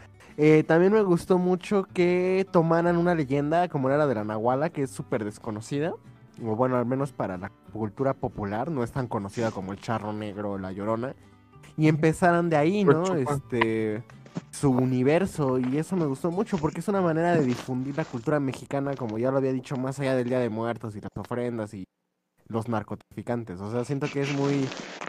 Eh, 0.42 0.64
también 0.64 0.90
me 0.90 1.02
gustó 1.02 1.36
mucho 1.36 1.84
que 1.84 2.46
tomaran 2.50 2.96
una 2.96 3.14
leyenda 3.14 3.68
como 3.68 3.90
era 3.90 3.98
la 3.98 4.06
de 4.06 4.14
la 4.14 4.24
Nahuala, 4.24 4.70
que 4.70 4.84
es 4.84 4.90
súper 4.90 5.22
desconocida, 5.22 5.92
o 6.42 6.56
bueno, 6.56 6.78
al 6.78 6.86
menos 6.86 7.12
para 7.12 7.36
la 7.36 7.50
cultura 7.74 8.14
popular, 8.14 8.70
no 8.70 8.82
es 8.82 8.90
tan 8.90 9.06
conocida 9.06 9.50
como 9.50 9.72
el 9.72 9.80
charro 9.82 10.14
negro 10.14 10.52
o 10.52 10.58
la 10.58 10.72
llorona, 10.72 11.14
y 11.76 11.88
empezaran 11.88 12.48
de 12.48 12.56
ahí, 12.56 12.84
¿no? 12.86 13.16
Este, 13.16 14.02
su 14.50 14.70
universo, 14.70 15.58
y 15.58 15.76
eso 15.76 15.94
me 15.94 16.06
gustó 16.06 16.30
mucho 16.30 16.56
porque 16.56 16.80
es 16.80 16.88
una 16.88 17.02
manera 17.02 17.34
de 17.34 17.44
difundir 17.44 17.98
la 17.98 18.06
cultura 18.06 18.40
mexicana, 18.40 18.94
como 18.96 19.18
ya 19.18 19.30
lo 19.30 19.36
había 19.36 19.52
dicho, 19.52 19.76
más 19.76 20.00
allá 20.00 20.16
del 20.16 20.30
Día 20.30 20.38
de 20.38 20.48
Muertos 20.48 20.96
y 20.96 21.02
las 21.02 21.12
ofrendas 21.18 21.74
y 21.74 21.84
los 22.48 22.66
narcotraficantes. 22.66 23.60
O 23.60 23.70
sea, 23.70 23.84
siento 23.84 24.06
que 24.10 24.22
es 24.22 24.32
muy, 24.32 24.66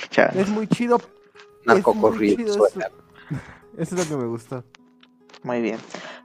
Chale. 0.10 0.42
es 0.42 0.50
muy 0.50 0.68
chido. 0.68 1.00
Narco 1.66 1.92
es 1.92 1.98
muy 1.98 2.12
corrido, 2.12 2.36
chido 2.36 2.68
eso. 2.68 2.80
Eso 3.78 3.96
es 3.96 4.10
lo 4.10 4.18
que 4.18 4.22
me 4.22 4.28
gustó. 4.28 4.66
Muy 5.44 5.62
bien. 5.62 5.78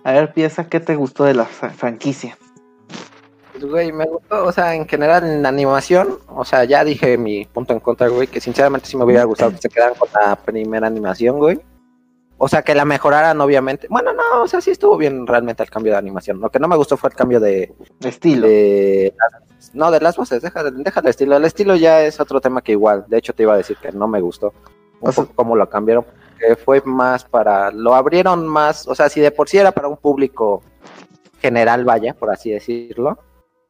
A 0.04 0.12
ver, 0.12 0.32
piensa, 0.32 0.69
¿qué 0.69 0.80
te 0.80 0.95
gustó 0.97 1.25
de 1.25 1.34
la 1.34 1.45
fra- 1.47 1.71
franquicia? 1.71 2.36
Pues, 3.52 3.64
Güey, 3.64 3.93
me 3.93 4.04
gustó, 4.04 4.45
o 4.45 4.52
sea, 4.52 4.75
en 4.75 4.86
general 4.86 5.25
en 5.25 5.43
la 5.43 5.49
animación, 5.49 6.19
o 6.28 6.45
sea, 6.45 6.64
ya 6.64 6.84
dije 6.84 7.17
mi 7.17 7.45
punto 7.47 7.73
en 7.73 7.80
contra, 7.80 8.08
güey, 8.08 8.26
que 8.26 8.41
sinceramente 8.41 8.86
sí 8.86 8.97
me 8.97 9.04
hubiera 9.04 9.25
gustado 9.25 9.50
que 9.52 9.58
se 9.58 9.69
quedaran 9.71 9.95
con 9.95 10.08
la 10.14 10.36
primera 10.36 10.86
animación, 10.86 11.38
güey. 11.38 11.60
O 12.38 12.49
sea, 12.49 12.60
que 12.60 12.75
la 12.75 12.84
mejoraran, 12.84 13.41
obviamente. 13.41 13.86
Bueno, 13.88 14.12
no, 14.12 14.43
o 14.43 14.47
sea, 14.47 14.60
sí 14.60 14.71
estuvo 14.71 14.99
bien 14.99 15.26
realmente 15.26 15.62
el 15.62 15.71
cambio 15.71 15.93
de 15.93 15.99
animación. 15.99 16.38
Lo 16.38 16.50
que 16.50 16.58
no 16.58 16.69
me 16.69 16.76
gustó 16.76 16.99
fue 16.99 17.08
el 17.08 17.17
cambio 17.17 17.41
de... 17.41 17.75
Estilo. 18.04 18.47
de 18.47 19.14
no, 19.73 19.91
de 19.91 20.00
las 20.00 20.17
voces, 20.19 20.43
deja, 20.43 20.62
deja 20.71 21.00
el 21.00 21.06
estilo. 21.06 21.36
El 21.38 21.45
estilo 21.47 21.76
ya 21.76 22.02
es 22.02 22.21
otro 22.21 22.43
tema 22.43 22.60
que 22.60 22.73
igual, 22.73 23.06
de 23.08 23.17
hecho 23.17 23.32
te 23.32 23.43
iba 23.45 23.54
a 23.54 23.56
decir 23.56 23.78
que 23.80 23.91
no 23.91 24.06
me 24.06 24.21
gustó. 24.21 24.52
Un 25.00 25.08
O 25.08 25.12
sea- 25.12 25.25
poco 25.25 25.34
cómo 25.34 25.56
lo 25.56 25.67
cambiaron, 25.71 26.04
que 26.38 26.56
fue 26.56 26.82
más 26.84 27.25
para... 27.25 27.70
Lo 27.70 27.94
abrieron 27.94 28.46
más, 28.46 28.86
o 28.86 28.94
sea, 28.94 29.08
si 29.08 29.20
de 29.20 29.30
por 29.30 29.49
sí 29.49 29.58
era 29.58 29.72
para 29.72 29.88
un 29.88 29.96
público 29.96 30.62
general, 31.40 31.84
vaya, 31.84 32.14
por 32.14 32.30
así 32.30 32.50
decirlo. 32.50 33.18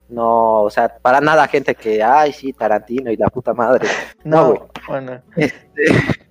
No, 0.09 0.62
o 0.62 0.70
sea, 0.70 0.98
para 0.98 1.20
nada 1.20 1.48
gente 1.48 1.74
que, 1.74 2.02
ay, 2.02 2.33
sí, 2.33 2.52
Tarantino 2.52 3.11
y 3.11 3.16
la 3.16 3.29
puta 3.29 3.55
madre. 3.55 3.88
no, 4.24 4.48
güey. 4.48 4.61
bueno. 4.88 5.22
Este, 5.37 5.85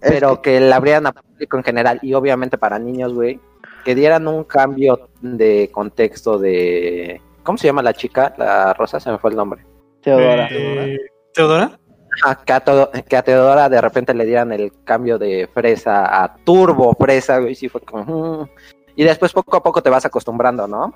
Es 0.00 0.10
pero 0.12 0.42
que 0.42 0.60
la 0.60 0.76
abrieran 0.76 1.06
a 1.06 1.12
público 1.12 1.56
en 1.56 1.64
general 1.64 1.98
y 2.02 2.14
obviamente 2.14 2.58
para 2.58 2.78
niños, 2.78 3.14
güey, 3.14 3.40
que 3.84 3.94
dieran 3.94 4.28
un 4.28 4.44
cambio 4.44 5.10
de 5.20 5.70
contexto 5.72 6.38
de... 6.38 7.20
¿Cómo 7.42 7.58
se 7.58 7.68
llama 7.68 7.82
la 7.82 7.94
chica? 7.94 8.34
La 8.36 8.74
Rosa, 8.74 8.98
se 8.98 9.10
me 9.10 9.18
fue 9.18 9.30
el 9.30 9.36
nombre. 9.36 9.64
Teodora. 10.02 10.48
Eh, 10.50 10.98
¿Teodora? 11.32 11.78
Ajá, 12.22 12.42
que, 12.44 13.16
a 13.16 13.22
Teodora 13.22 13.68
de 13.68 13.80
repente 13.80 14.14
le 14.14 14.24
dieran 14.24 14.52
el 14.52 14.72
cambio 14.84 15.18
de 15.18 15.48
fresa 15.52 16.22
a 16.22 16.36
turbo 16.36 16.94
fresa, 16.98 17.38
güey, 17.38 17.54
sí 17.54 17.68
fue 17.68 17.80
como... 17.80 18.42
mm. 18.42 18.48
Y 18.96 19.04
después 19.04 19.32
poco 19.32 19.56
a 19.56 19.62
poco 19.62 19.82
te 19.82 19.90
vas 19.90 20.06
acostumbrando, 20.06 20.66
¿no? 20.66 20.94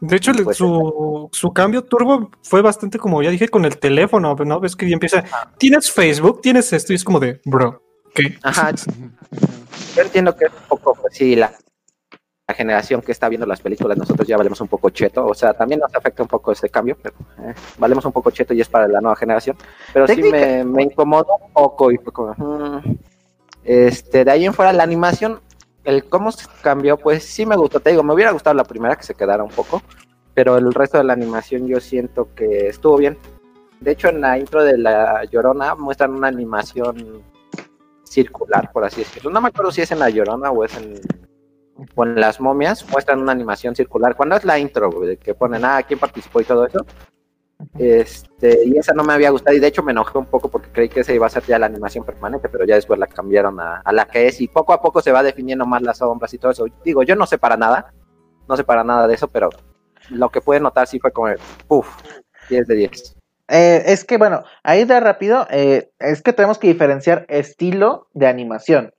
De 0.00 0.16
hecho, 0.16 0.32
Pues, 0.44 0.56
su, 0.56 1.28
su 1.32 1.52
cambio 1.52 1.84
turbo 1.84 2.30
fue 2.42 2.62
bastante 2.62 2.98
como 2.98 3.22
ya 3.22 3.30
dije 3.30 3.48
con 3.48 3.64
el 3.64 3.78
teléfono, 3.78 4.34
¿no? 4.34 4.60
Ves 4.60 4.76
que 4.76 4.88
ya 4.88 4.94
empieza, 4.94 5.24
tienes 5.58 5.90
Facebook, 5.90 6.40
tienes 6.40 6.72
esto 6.72 6.92
y 6.92 6.96
es 6.96 7.04
como 7.04 7.18
de, 7.18 7.40
bro, 7.44 7.82
¿qué? 8.14 8.38
Ajá, 8.42 8.72
yo 9.96 10.02
entiendo 10.02 10.36
que 10.36 10.46
es 10.46 10.52
un 10.52 10.68
poco, 10.68 10.94
pues 11.00 11.14
sí, 11.14 11.34
la 11.36 11.52
generación 12.58 13.00
que 13.00 13.12
está 13.12 13.28
viendo 13.28 13.46
las 13.46 13.60
películas, 13.60 13.96
nosotros 13.96 14.26
ya 14.28 14.36
valemos 14.36 14.60
un 14.60 14.68
poco 14.68 14.90
cheto, 14.90 15.24
o 15.24 15.32
sea, 15.34 15.54
también 15.54 15.80
nos 15.80 15.94
afecta 15.94 16.22
un 16.22 16.28
poco 16.28 16.52
ese 16.52 16.68
cambio, 16.68 16.96
pero 17.00 17.14
eh, 17.42 17.54
valemos 17.78 18.04
un 18.04 18.12
poco 18.12 18.30
cheto 18.30 18.52
y 18.52 18.60
es 18.60 18.68
para 18.68 18.86
la 18.88 19.00
nueva 19.00 19.16
generación, 19.16 19.56
pero 19.92 20.06
sí 20.06 20.16
Técnica- 20.16 20.36
me, 20.36 20.64
me 20.64 20.82
incomodó 20.82 21.36
un 21.46 21.52
poco 21.52 21.90
y 21.92 21.96
fue 21.98 22.12
como, 22.12 22.34
mm. 22.36 22.98
este, 23.64 24.24
de 24.24 24.30
ahí 24.30 24.44
en 24.44 24.52
fuera 24.52 24.72
la 24.72 24.82
animación, 24.82 25.40
el 25.84 26.04
cómo 26.04 26.32
se 26.32 26.46
cambió, 26.60 26.98
pues 26.98 27.24
sí 27.24 27.46
me 27.46 27.56
gustó, 27.56 27.80
te 27.80 27.90
digo, 27.90 28.02
me 28.02 28.12
hubiera 28.12 28.32
gustado 28.32 28.54
la 28.54 28.64
primera 28.64 28.96
que 28.96 29.04
se 29.04 29.14
quedara 29.14 29.42
un 29.42 29.50
poco, 29.50 29.80
pero 30.34 30.58
el 30.58 30.74
resto 30.74 30.98
de 30.98 31.04
la 31.04 31.14
animación 31.14 31.66
yo 31.66 31.80
siento 31.80 32.28
que 32.34 32.68
estuvo 32.68 32.96
bien. 32.98 33.16
De 33.80 33.92
hecho, 33.92 34.08
en 34.08 34.20
la 34.20 34.36
intro 34.36 34.62
de 34.64 34.76
La 34.76 35.24
Llorona 35.30 35.74
muestran 35.76 36.12
una 36.12 36.28
animación 36.28 37.22
circular, 38.04 38.70
por 38.72 38.84
así 38.84 39.00
decirlo. 39.02 39.30
No 39.30 39.40
me 39.40 39.48
acuerdo 39.48 39.70
si 39.70 39.82
es 39.82 39.90
en 39.92 40.00
La 40.00 40.10
Llorona 40.10 40.50
o 40.50 40.64
es 40.64 40.76
en, 40.76 40.94
en 41.96 42.20
Las 42.20 42.40
Momias. 42.40 42.88
Muestran 42.90 43.20
una 43.20 43.32
animación 43.32 43.74
circular. 43.74 44.16
Cuando 44.16 44.36
es 44.36 44.44
la 44.44 44.58
intro, 44.58 44.90
güey, 44.90 45.16
que 45.16 45.34
ponen, 45.34 45.64
ah, 45.64 45.82
quién 45.86 45.98
participó 45.98 46.40
y 46.40 46.44
todo 46.44 46.66
eso. 46.66 46.84
Este, 47.76 48.66
y 48.66 48.78
esa 48.78 48.92
no 48.94 49.02
me 49.02 49.12
había 49.12 49.30
gustado 49.30 49.56
y 49.56 49.60
de 49.60 49.66
hecho 49.66 49.82
me 49.82 49.90
enojé 49.90 50.16
un 50.16 50.26
poco 50.26 50.48
porque 50.48 50.70
creí 50.70 50.88
que 50.88 51.00
esa 51.00 51.12
iba 51.12 51.26
a 51.26 51.30
ser 51.30 51.42
ya 51.42 51.58
la 51.58 51.66
animación 51.66 52.04
permanente, 52.04 52.48
pero 52.48 52.64
ya 52.64 52.76
después 52.76 53.00
la 53.00 53.08
cambiaron 53.08 53.58
a, 53.58 53.78
a 53.78 53.92
la 53.92 54.06
que 54.06 54.28
es 54.28 54.40
y 54.40 54.46
poco 54.46 54.72
a 54.72 54.80
poco 54.80 55.02
se 55.02 55.10
va 55.10 55.24
definiendo 55.24 55.66
más 55.66 55.82
las 55.82 55.98
sombras 55.98 56.32
y 56.32 56.38
todo 56.38 56.52
eso. 56.52 56.66
Digo, 56.84 57.02
yo 57.02 57.16
no 57.16 57.26
sé 57.26 57.36
para 57.36 57.56
nada, 57.56 57.92
no 58.48 58.56
sé 58.56 58.62
para 58.62 58.84
nada 58.84 59.08
de 59.08 59.14
eso, 59.14 59.26
pero 59.26 59.50
lo 60.10 60.30
que 60.30 60.40
pude 60.40 60.60
notar 60.60 60.86
sí 60.86 61.00
fue 61.00 61.12
como, 61.12 61.34
puff, 61.66 61.88
10 62.48 62.66
de 62.66 62.74
10. 62.74 63.16
Eh, 63.48 63.82
es 63.86 64.04
que, 64.04 64.18
bueno, 64.18 64.44
ahí 64.62 64.84
de 64.84 65.00
rápido, 65.00 65.46
eh, 65.50 65.90
es 65.98 66.22
que 66.22 66.32
tenemos 66.32 66.58
que 66.58 66.68
diferenciar 66.68 67.24
estilo 67.28 68.08
de 68.12 68.26
animación. 68.26 68.94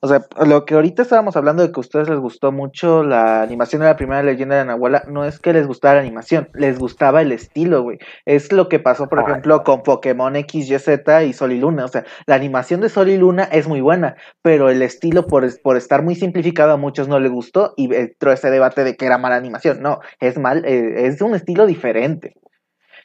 O 0.00 0.06
sea, 0.06 0.26
lo 0.46 0.64
que 0.64 0.74
ahorita 0.74 1.02
estábamos 1.02 1.36
hablando 1.36 1.62
de 1.62 1.72
que 1.72 1.78
a 1.78 1.80
ustedes 1.80 2.08
les 2.08 2.20
gustó 2.20 2.52
mucho 2.52 3.02
la 3.02 3.42
animación 3.42 3.82
de 3.82 3.88
la 3.88 3.96
primera 3.96 4.22
leyenda 4.22 4.56
de 4.56 4.64
Nahuala, 4.64 5.02
no 5.08 5.24
es 5.24 5.40
que 5.40 5.52
les 5.52 5.66
gustara 5.66 5.96
la 5.96 6.02
animación, 6.02 6.48
les 6.54 6.78
gustaba 6.78 7.20
el 7.20 7.32
estilo, 7.32 7.82
güey. 7.82 7.98
Es 8.24 8.52
lo 8.52 8.68
que 8.68 8.78
pasó, 8.78 9.08
por 9.08 9.18
Ay. 9.18 9.24
ejemplo, 9.26 9.64
con 9.64 9.82
Pokémon 9.82 10.34
XYZ 10.36 10.88
y 11.26 11.32
Sol 11.32 11.50
y 11.52 11.58
Luna. 11.58 11.84
O 11.84 11.88
sea, 11.88 12.04
la 12.26 12.36
animación 12.36 12.80
de 12.80 12.90
Sol 12.90 13.08
y 13.08 13.16
Luna 13.16 13.44
es 13.44 13.66
muy 13.66 13.80
buena, 13.80 14.16
pero 14.40 14.70
el 14.70 14.82
estilo, 14.82 15.26
por, 15.26 15.44
por 15.62 15.76
estar 15.76 16.02
muy 16.04 16.14
simplificado, 16.14 16.72
a 16.72 16.76
muchos 16.76 17.08
no 17.08 17.18
les 17.18 17.32
gustó 17.32 17.74
y 17.76 17.92
entró 17.92 18.30
ese 18.32 18.50
debate 18.50 18.84
de 18.84 18.96
que 18.96 19.06
era 19.06 19.18
mala 19.18 19.34
animación. 19.36 19.82
No, 19.82 19.98
es 20.20 20.38
mal, 20.38 20.64
eh, 20.64 21.06
es 21.06 21.20
un 21.22 21.34
estilo 21.34 21.66
diferente. 21.66 22.34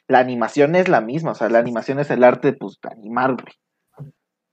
la 0.08 0.18
animación 0.20 0.74
es 0.76 0.88
la 0.88 1.00
misma, 1.00 1.32
o 1.32 1.34
sea, 1.34 1.48
la 1.48 1.58
animación 1.58 1.98
es 1.98 2.10
el 2.10 2.24
arte, 2.24 2.52
pues, 2.52 2.78
de 2.82 2.90
animar, 2.90 3.32
güey. 3.32 3.54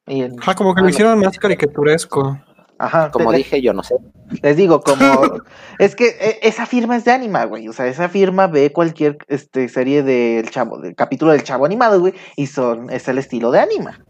Y 0.07 0.23
en- 0.23 0.39
Ajá, 0.39 0.55
como 0.55 0.73
que 0.75 0.81
lo 0.81 0.89
hicieron 0.89 1.19
más 1.19 1.37
caricaturesco. 1.37 2.39
ajá, 2.79 3.11
Como 3.11 3.31
te- 3.31 3.37
dije, 3.37 3.61
yo 3.61 3.73
no 3.73 3.83
sé. 3.83 3.95
Les 4.41 4.57
digo, 4.57 4.81
como. 4.81 4.95
es 5.79 5.95
que 5.95 6.07
eh, 6.19 6.39
esa 6.41 6.65
firma 6.65 6.95
es 6.95 7.05
de 7.05 7.11
Anima, 7.11 7.45
güey. 7.45 7.67
O 7.67 7.73
sea, 7.73 7.87
esa 7.87 8.09
firma 8.09 8.47
ve 8.47 8.71
cualquier 8.73 9.17
este, 9.27 9.69
serie 9.69 10.03
del 10.03 10.49
chavo, 10.49 10.79
del 10.79 10.95
capítulo 10.95 11.31
del 11.31 11.43
chavo 11.43 11.65
animado, 11.65 11.99
güey. 11.99 12.13
Y 12.35 12.47
son, 12.47 12.89
es 12.89 13.07
el 13.07 13.17
estilo 13.19 13.51
de 13.51 13.59
Anima. 13.59 14.03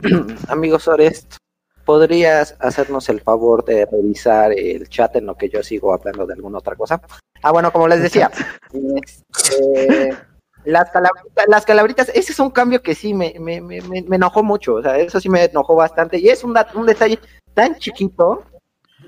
Amigos 0.48 0.86
Orest, 0.88 1.36
¿podrías 1.86 2.56
hacernos 2.60 3.08
el 3.08 3.20
favor 3.22 3.64
de 3.64 3.86
revisar 3.86 4.52
el 4.52 4.88
chat 4.88 5.16
en 5.16 5.26
lo 5.26 5.36
que 5.36 5.48
yo 5.48 5.62
sigo 5.62 5.94
hablando 5.94 6.26
de 6.26 6.34
alguna 6.34 6.58
otra 6.58 6.76
cosa? 6.76 7.00
Ah, 7.42 7.52
bueno, 7.52 7.72
como 7.72 7.88
les 7.88 8.02
decía, 8.02 8.30
este, 8.72 10.14
las, 10.66 10.90
calabritas, 10.90 11.44
las 11.48 11.64
calabritas, 11.64 12.08
ese 12.14 12.32
es 12.32 12.38
un 12.40 12.50
cambio 12.50 12.82
que 12.82 12.94
sí 12.94 13.14
me, 13.14 13.34
me, 13.40 13.60
me, 13.60 13.80
me- 13.82 14.02
me 14.02 14.16
enojó 14.16 14.42
mucho, 14.42 14.74
o 14.74 14.82
sea, 14.82 14.98
eso 14.98 15.20
sí 15.20 15.28
me 15.28 15.44
enojó 15.44 15.74
bastante, 15.74 16.18
y 16.18 16.28
es 16.28 16.44
un, 16.44 16.54
un 16.74 16.86
detalle 16.86 17.18
tan 17.54 17.76
chiquito 17.76 18.42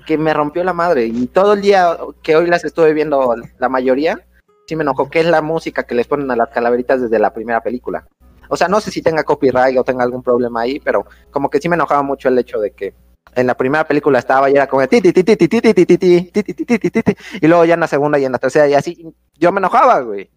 que 0.05 0.17
me 0.17 0.33
rompió 0.33 0.63
la 0.63 0.73
madre, 0.73 1.05
y 1.05 1.27
todo 1.27 1.53
el 1.53 1.61
día 1.61 1.97
que 2.23 2.35
hoy 2.35 2.47
las 2.47 2.63
estuve 2.65 2.93
viendo, 2.93 3.35
la 3.59 3.69
mayoría, 3.69 4.19
sí 4.67 4.75
me 4.75 4.83
enojó, 4.83 5.09
que 5.09 5.19
es 5.19 5.25
la 5.25 5.41
música 5.41 5.83
que 5.83 5.95
les 5.95 6.07
ponen 6.07 6.29
a 6.31 6.35
las 6.35 6.49
calaveritas 6.49 7.01
desde 7.01 7.19
la 7.19 7.33
primera 7.33 7.61
película. 7.61 8.07
O 8.49 8.57
sea, 8.57 8.67
no 8.67 8.79
sé 8.81 8.89
si 8.91 9.01
tenga 9.01 9.23
copyright 9.23 9.77
o 9.77 9.83
tenga 9.83 10.03
algún 10.03 10.23
problema 10.23 10.61
ahí, 10.61 10.79
pero 10.79 11.05
como 11.29 11.49
que 11.49 11.59
sí 11.59 11.69
me 11.69 11.75
enojaba 11.75 12.01
mucho 12.01 12.29
el 12.29 12.37
hecho 12.39 12.59
de 12.59 12.71
que 12.71 12.95
en 13.35 13.45
la 13.45 13.55
primera 13.55 13.85
película 13.87 14.17
estaba 14.17 14.49
y 14.49 14.53
era 14.53 14.65
como 14.67 14.87
ti, 14.87 15.01
ti, 15.01 15.13
ti, 15.13 15.23
ti, 15.23 15.35
ti, 15.37 15.47
ti, 15.47 15.61
ti, 15.61 15.73
ti, 15.73 15.85
ti, 15.85 15.97
ti, 16.31 16.43
ti, 16.43 16.53
ti, 16.65 16.79
ti, 16.89 16.89
ti, 17.03 17.15
y 17.41 17.47
luego 17.47 17.63
ya 17.65 17.75
en 17.75 17.79
la 17.81 17.87
segunda 17.87 18.17
y 18.17 18.25
en 18.25 18.31
la 18.31 18.39
tercera 18.39 18.67
y 18.67 18.73
así 18.73 19.05
yo 19.35 19.51
me 19.51 19.59
enojaba, 19.59 19.99
güey. 20.01 20.29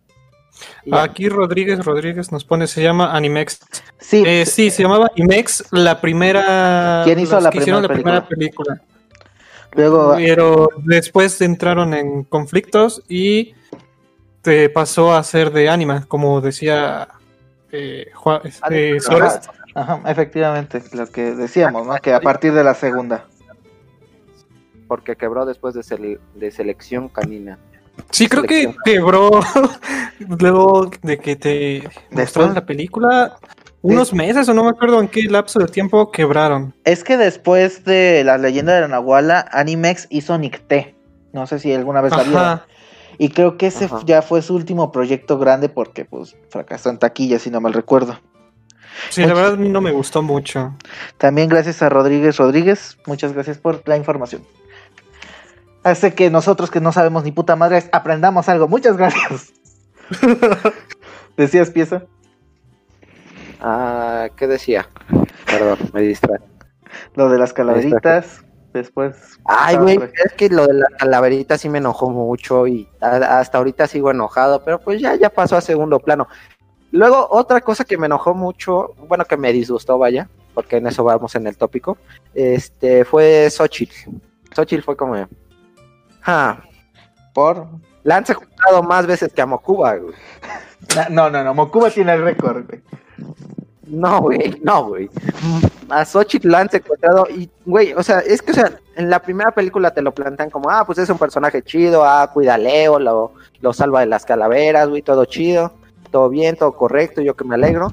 Aquí 0.92 1.28
Rodríguez 1.28 1.84
Rodríguez 1.84 2.30
nos 2.32 2.44
pone, 2.44 2.66
se 2.66 2.82
llama 2.82 3.12
Animex. 3.16 3.60
Sí, 3.98 4.22
Eh, 4.26 4.46
sí, 4.46 4.70
se 4.70 4.82
llamaba 4.82 5.10
Animex, 5.16 5.64
la 5.72 6.00
primera. 6.00 7.02
¿Quién 7.04 7.18
hizo 7.18 7.38
la 7.40 7.50
que 7.50 7.58
hicieron 7.58 7.82
la 7.82 7.88
primera 7.88 8.26
primera 8.26 8.28
película? 8.28 8.82
luego. 9.74 10.14
Pero 10.16 10.68
después 10.84 11.40
entraron 11.40 11.94
en 11.94 12.24
conflictos 12.24 13.02
y 13.08 13.54
te 14.42 14.68
pasó 14.68 15.14
a 15.14 15.22
ser 15.22 15.50
de 15.52 15.68
Anima, 15.70 16.04
como 16.06 16.40
decía 16.40 17.08
eh, 17.70 18.10
Juan- 18.14 18.42
eh, 18.70 18.98
Suárez. 19.00 19.40
Ajá, 19.74 20.02
efectivamente, 20.06 20.82
lo 20.92 21.06
que 21.06 21.34
decíamos, 21.34 21.86
¿no? 21.86 21.94
Que 21.96 22.12
a 22.12 22.20
partir 22.20 22.52
de 22.52 22.62
la 22.64 22.74
segunda. 22.74 23.26
porque 24.88 25.16
quebró 25.16 25.46
después 25.46 25.74
de, 25.74 25.80
sele- 25.80 26.18
de 26.34 26.50
selección 26.50 27.08
canina. 27.08 27.58
Sí, 28.10 28.28
creo 28.28 28.42
que 28.42 28.74
quebró 28.84 29.40
luego 30.18 30.90
de 31.02 31.18
que 31.18 31.36
te 31.36 31.88
mostraron 32.10 32.54
la 32.54 32.64
película. 32.64 33.36
Unos 33.80 34.12
meses 34.12 34.48
o 34.48 34.54
no 34.54 34.64
me 34.64 34.70
acuerdo 34.70 35.00
en 35.00 35.08
qué 35.08 35.22
lapso 35.24 35.58
de 35.58 35.66
tiempo 35.66 36.12
quebraron. 36.12 36.72
Es 36.84 37.02
que 37.02 37.16
después 37.16 37.84
de 37.84 38.22
la 38.24 38.38
leyenda 38.38 38.74
de 38.74 38.82
la 38.82 38.88
Nahuala, 38.88 39.48
Animex 39.50 40.06
hizo 40.10 40.38
Nicté. 40.38 40.94
No 41.32 41.46
sé 41.46 41.58
si 41.58 41.72
alguna 41.72 42.00
vez 42.00 42.12
la 42.16 42.22
vieron. 42.22 42.60
Y 43.18 43.30
creo 43.30 43.56
que 43.56 43.66
ese 43.66 43.86
Ajá. 43.86 44.00
ya 44.04 44.22
fue 44.22 44.40
su 44.42 44.54
último 44.54 44.92
proyecto 44.92 45.38
grande 45.38 45.68
porque, 45.68 46.04
pues, 46.04 46.36
fracasó 46.48 46.90
en 46.90 46.98
taquilla, 46.98 47.38
si 47.38 47.50
no 47.50 47.60
mal 47.60 47.72
recuerdo. 47.72 48.18
Sí, 49.10 49.22
la 49.22 49.34
verdad 49.34 49.54
a 49.54 49.56
mí 49.56 49.68
no 49.68 49.80
me 49.80 49.90
gustó 49.90 50.22
mucho. 50.22 50.74
También 51.18 51.48
gracias 51.48 51.82
a 51.82 51.88
Rodríguez 51.88 52.36
Rodríguez, 52.36 52.98
muchas 53.06 53.32
gracias 53.32 53.58
por 53.58 53.82
la 53.86 53.96
información. 53.96 54.42
Hace 55.84 56.14
que 56.14 56.30
nosotros 56.30 56.70
que 56.70 56.80
no 56.80 56.92
sabemos 56.92 57.24
ni 57.24 57.32
puta 57.32 57.56
madre 57.56 57.84
aprendamos 57.92 58.48
algo. 58.48 58.68
Muchas 58.68 58.96
gracias. 58.96 59.52
¿Decías 61.36 61.70
pieza? 61.70 62.04
Ah, 63.60 64.28
¿qué 64.36 64.46
decía? 64.46 64.88
Perdón, 65.46 65.78
me 65.92 66.02
distrae. 66.02 66.40
Lo 67.14 67.28
de 67.28 67.38
las 67.38 67.52
calaveritas. 67.52 68.44
Después. 68.72 69.38
Ay, 69.44 69.76
güey, 69.76 69.98
es 70.24 70.32
que 70.32 70.48
lo 70.48 70.66
de 70.66 70.72
la 70.72 70.86
calaverita 70.98 71.58
sí 71.58 71.68
me 71.68 71.76
enojó 71.76 72.08
mucho 72.08 72.66
y 72.66 72.88
hasta 73.00 73.58
ahorita 73.58 73.86
sigo 73.86 74.10
enojado, 74.10 74.64
pero 74.64 74.80
pues 74.80 74.98
ya, 74.98 75.14
ya 75.14 75.28
pasó 75.28 75.56
a 75.56 75.60
segundo 75.60 75.98
plano. 75.98 76.26
Luego, 76.90 77.26
otra 77.30 77.60
cosa 77.60 77.84
que 77.84 77.98
me 77.98 78.06
enojó 78.06 78.34
mucho, 78.34 78.94
bueno, 79.08 79.26
que 79.26 79.36
me 79.36 79.52
disgustó, 79.52 79.98
vaya, 79.98 80.28
porque 80.54 80.76
en 80.76 80.86
eso 80.86 81.04
vamos 81.04 81.34
en 81.34 81.46
el 81.46 81.56
tópico, 81.56 81.98
este, 82.32 83.04
fue 83.04 83.50
Xochitl. 83.50 84.10
Xochitl 84.54 84.82
fue 84.82 84.96
como, 84.96 85.16
ah, 86.24 86.62
Por. 87.32 87.66
la 88.02 88.16
han 88.16 88.26
secuestrado 88.26 88.82
más 88.82 89.06
veces 89.06 89.32
que 89.32 89.42
a 89.42 89.46
Mokuba, 89.46 89.96
güey. 89.96 90.14
No, 91.10 91.30
no, 91.30 91.44
no. 91.44 91.54
Mokuba 91.54 91.90
tiene 91.90 92.14
el 92.14 92.24
récord, 92.24 92.66
güey. 92.66 92.82
No, 93.86 94.22
güey, 94.22 94.58
no, 94.62 94.86
güey. 94.86 95.10
A 95.90 96.04
Xochitl 96.04 96.50
la 96.50 96.60
han 96.60 96.70
secuestrado 96.70 97.26
y, 97.28 97.50
güey, 97.66 97.92
o 97.92 98.02
sea, 98.02 98.20
es 98.20 98.40
que, 98.40 98.52
o 98.52 98.54
sea, 98.54 98.72
en 98.96 99.10
la 99.10 99.20
primera 99.20 99.50
película 99.50 99.92
te 99.92 100.02
lo 100.02 100.12
plantean 100.14 100.50
como, 100.50 100.70
ah, 100.70 100.84
pues 100.86 100.98
es 100.98 101.10
un 101.10 101.18
personaje 101.18 101.62
chido, 101.62 102.04
ah, 102.04 102.30
cuida 102.32 102.54
a 102.54 102.58
Leo, 102.58 102.98
lo, 102.98 103.34
lo 103.60 103.72
salva 103.72 104.00
de 104.00 104.06
las 104.06 104.24
calaveras, 104.24 104.88
güey, 104.88 105.02
todo 105.02 105.24
chido, 105.26 105.74
todo 106.10 106.28
bien, 106.30 106.56
todo 106.56 106.72
correcto, 106.72 107.20
yo 107.20 107.36
que 107.36 107.44
me 107.44 107.56
alegro. 107.56 107.88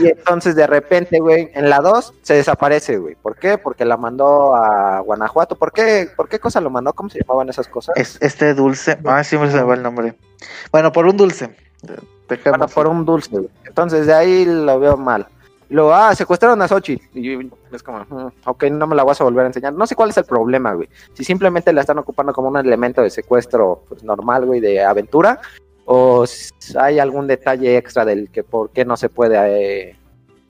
Y 0.00 0.06
entonces 0.08 0.56
de 0.56 0.66
repente, 0.66 1.20
güey, 1.20 1.50
en 1.54 1.68
la 1.68 1.80
2 1.80 2.14
se 2.22 2.34
desaparece, 2.34 2.96
güey. 2.96 3.14
¿Por 3.16 3.36
qué? 3.36 3.58
Porque 3.58 3.84
la 3.84 3.96
mandó 3.96 4.54
a 4.56 5.00
Guanajuato. 5.00 5.56
¿Por 5.56 5.72
qué? 5.72 6.08
¿Por 6.16 6.28
qué 6.28 6.38
cosa 6.38 6.60
lo 6.60 6.70
mandó? 6.70 6.92
¿Cómo 6.92 7.10
se 7.10 7.20
llamaban 7.20 7.48
esas 7.48 7.68
cosas? 7.68 7.94
Es, 7.96 8.18
este 8.20 8.54
dulce. 8.54 8.98
Ah, 9.04 9.22
siempre 9.24 9.50
se 9.50 9.56
me 9.58 9.62
va 9.64 9.74
el 9.74 9.82
nombre. 9.82 10.14
Bueno, 10.72 10.90
por 10.92 11.06
un 11.06 11.16
dulce. 11.16 11.54
Dejemos- 12.28 12.50
Bueno, 12.58 12.68
por 12.68 12.86
un 12.86 13.04
dulce, 13.04 13.30
güey. 13.30 13.48
Entonces 13.66 14.06
de 14.06 14.14
ahí 14.14 14.44
lo 14.46 14.80
veo 14.80 14.96
mal. 14.96 15.26
Luego, 15.70 15.94
ah, 15.94 16.14
secuestraron 16.14 16.60
a 16.62 16.68
Sochi. 16.68 17.00
Y 17.14 17.50
es 17.72 17.82
como, 17.82 17.98
mm, 18.08 18.28
ok, 18.44 18.64
no 18.64 18.86
me 18.86 18.94
la 18.94 19.02
vas 19.02 19.20
a 19.20 19.24
volver 19.24 19.44
a 19.44 19.48
enseñar. 19.48 19.72
No 19.72 19.86
sé 19.86 19.94
cuál 19.94 20.10
es 20.10 20.16
el 20.18 20.24
problema, 20.24 20.72
güey. 20.74 20.88
Si 21.14 21.24
simplemente 21.24 21.72
la 21.72 21.80
están 21.80 21.98
ocupando 21.98 22.32
como 22.32 22.48
un 22.48 22.56
elemento 22.58 23.02
de 23.02 23.10
secuestro 23.10 23.82
pues, 23.88 24.02
normal, 24.04 24.44
güey, 24.46 24.60
de 24.60 24.84
aventura. 24.84 25.40
O 25.86 26.26
si 26.26 26.52
hay 26.78 26.98
algún 26.98 27.26
detalle 27.26 27.76
extra 27.76 28.04
del 28.04 28.30
que 28.30 28.42
por 28.42 28.70
qué 28.70 28.84
no 28.84 28.96
se 28.96 29.08
puede 29.08 29.36
eh, 29.90 29.96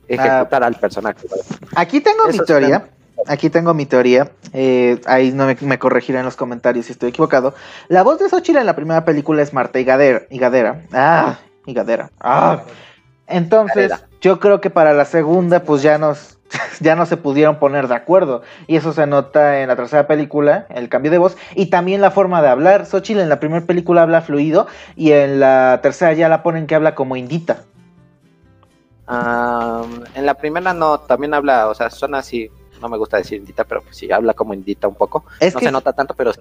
ejecutar 0.09 0.62
al 0.62 0.75
personaje. 0.77 1.27
Aquí 1.75 2.01
tengo 2.01 2.25
mi 2.29 2.35
Eso 2.35 2.44
teoría. 2.44 2.88
Aquí 3.27 3.49
tengo 3.49 3.73
mi 3.75 3.87
teoría. 3.87 4.31
eh, 4.53 5.01
ahí 5.07 5.33
no 5.33 5.47
me, 5.47 5.57
me 5.61 5.79
corregirán 5.79 6.20
en 6.20 6.27
los 6.27 6.37
comentarios 6.37 6.87
si 6.87 6.92
estoy 6.92 7.09
equivocado. 7.11 7.55
La 7.88 8.03
voz 8.03 8.18
de 8.18 8.29
Xochitl 8.29 8.59
en 8.59 8.66
la 8.66 8.77
primera 8.77 9.05
película 9.05 9.42
es 9.42 9.53
Marta 9.53 9.79
Higadera. 9.81 10.23
Higadera. 10.31 10.83
Ah, 10.92 11.38
Higadera. 11.66 12.11
Ah. 12.20 12.62
Entonces, 13.27 13.87
Higadera. 13.87 14.09
Yo 14.25 14.41
creo 14.41 14.59
que 14.63 14.71
para 14.71 14.95
la 14.95 15.05
segunda, 15.05 15.65
pues 15.65 15.83
ya 15.83 15.99
nos. 15.99 16.39
Ya 16.81 16.97
no 16.97 17.05
se 17.05 17.17
pudieron 17.17 17.59
poner 17.59 17.89
de 17.89 17.95
acuerdo. 17.95 18.43
Y 18.67 18.77
eso 18.77 18.93
se 18.93 19.07
nota 19.07 19.61
en 19.61 19.69
la 19.69 19.77
tercera 19.77 20.07
película, 20.07 20.67
el 20.71 20.89
cambio 20.89 21.11
de 21.11 21.19
voz. 21.19 21.37
Y 21.55 21.67
también 21.67 22.01
la 22.01 22.11
forma 22.11 22.43
de 22.43 22.49
hablar. 22.49 22.87
Xochitl 22.87 23.21
en 23.21 23.29
la 23.29 23.39
primera 23.39 23.67
película 23.67 24.03
habla 24.03 24.23
fluido. 24.23 24.67
Y 24.97 25.13
en 25.13 25.41
la 25.41 25.81
tercera 25.83 26.13
ya 26.15 26.29
la 26.29 26.43
ponen 26.43 26.67
que 26.67 26.75
habla 26.75 26.95
como 26.95 27.17
indita. 27.17 27.65
En 29.09 30.27
la 30.27 30.35
primera 30.35 30.73
no, 30.73 31.01
también 31.01 31.35
habla, 31.35 31.69
o 31.69 31.75
sea, 31.75 31.91
suena 31.91 32.19
así. 32.19 32.51
No 32.81 32.89
me 32.89 32.99
gusta 32.99 33.19
decir 33.19 33.39
indita, 33.39 33.65
pero 33.65 33.83
pues 33.83 33.97
sí, 33.97 34.11
habla 34.11 34.33
como 34.33 34.55
indita 34.55 34.89
un 34.89 34.95
poco. 34.95 35.25
Es 35.41 35.55
no 35.55 35.61
que 35.61 35.67
se 35.67 35.73
nota 35.73 35.93
tanto, 35.93 36.15
pero 36.15 36.33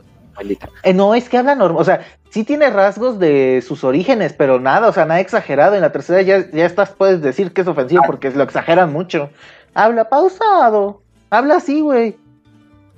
Eh, 0.83 0.93
no, 0.93 1.15
es 1.15 1.29
que 1.29 1.37
habla 1.37 1.55
normal, 1.55 1.81
o 1.81 1.85
sea, 1.85 2.01
sí 2.29 2.43
tiene 2.43 2.69
rasgos 2.69 3.19
de 3.19 3.63
sus 3.65 3.83
orígenes, 3.83 4.33
pero 4.33 4.59
nada, 4.59 4.89
o 4.89 4.93
sea, 4.93 5.05
nada 5.05 5.19
exagerado. 5.19 5.75
En 5.75 5.81
la 5.81 5.91
tercera 5.91 6.21
ya, 6.21 6.49
ya 6.51 6.65
estás, 6.65 6.89
puedes 6.91 7.21
decir 7.21 7.53
que 7.53 7.61
es 7.61 7.67
ofensivo 7.67 8.03
porque 8.05 8.31
lo 8.31 8.43
exageran 8.43 8.91
mucho. 8.91 9.29
Habla 9.73 10.09
pausado, 10.09 11.01
habla 11.29 11.57
así, 11.57 11.81
güey. 11.81 12.17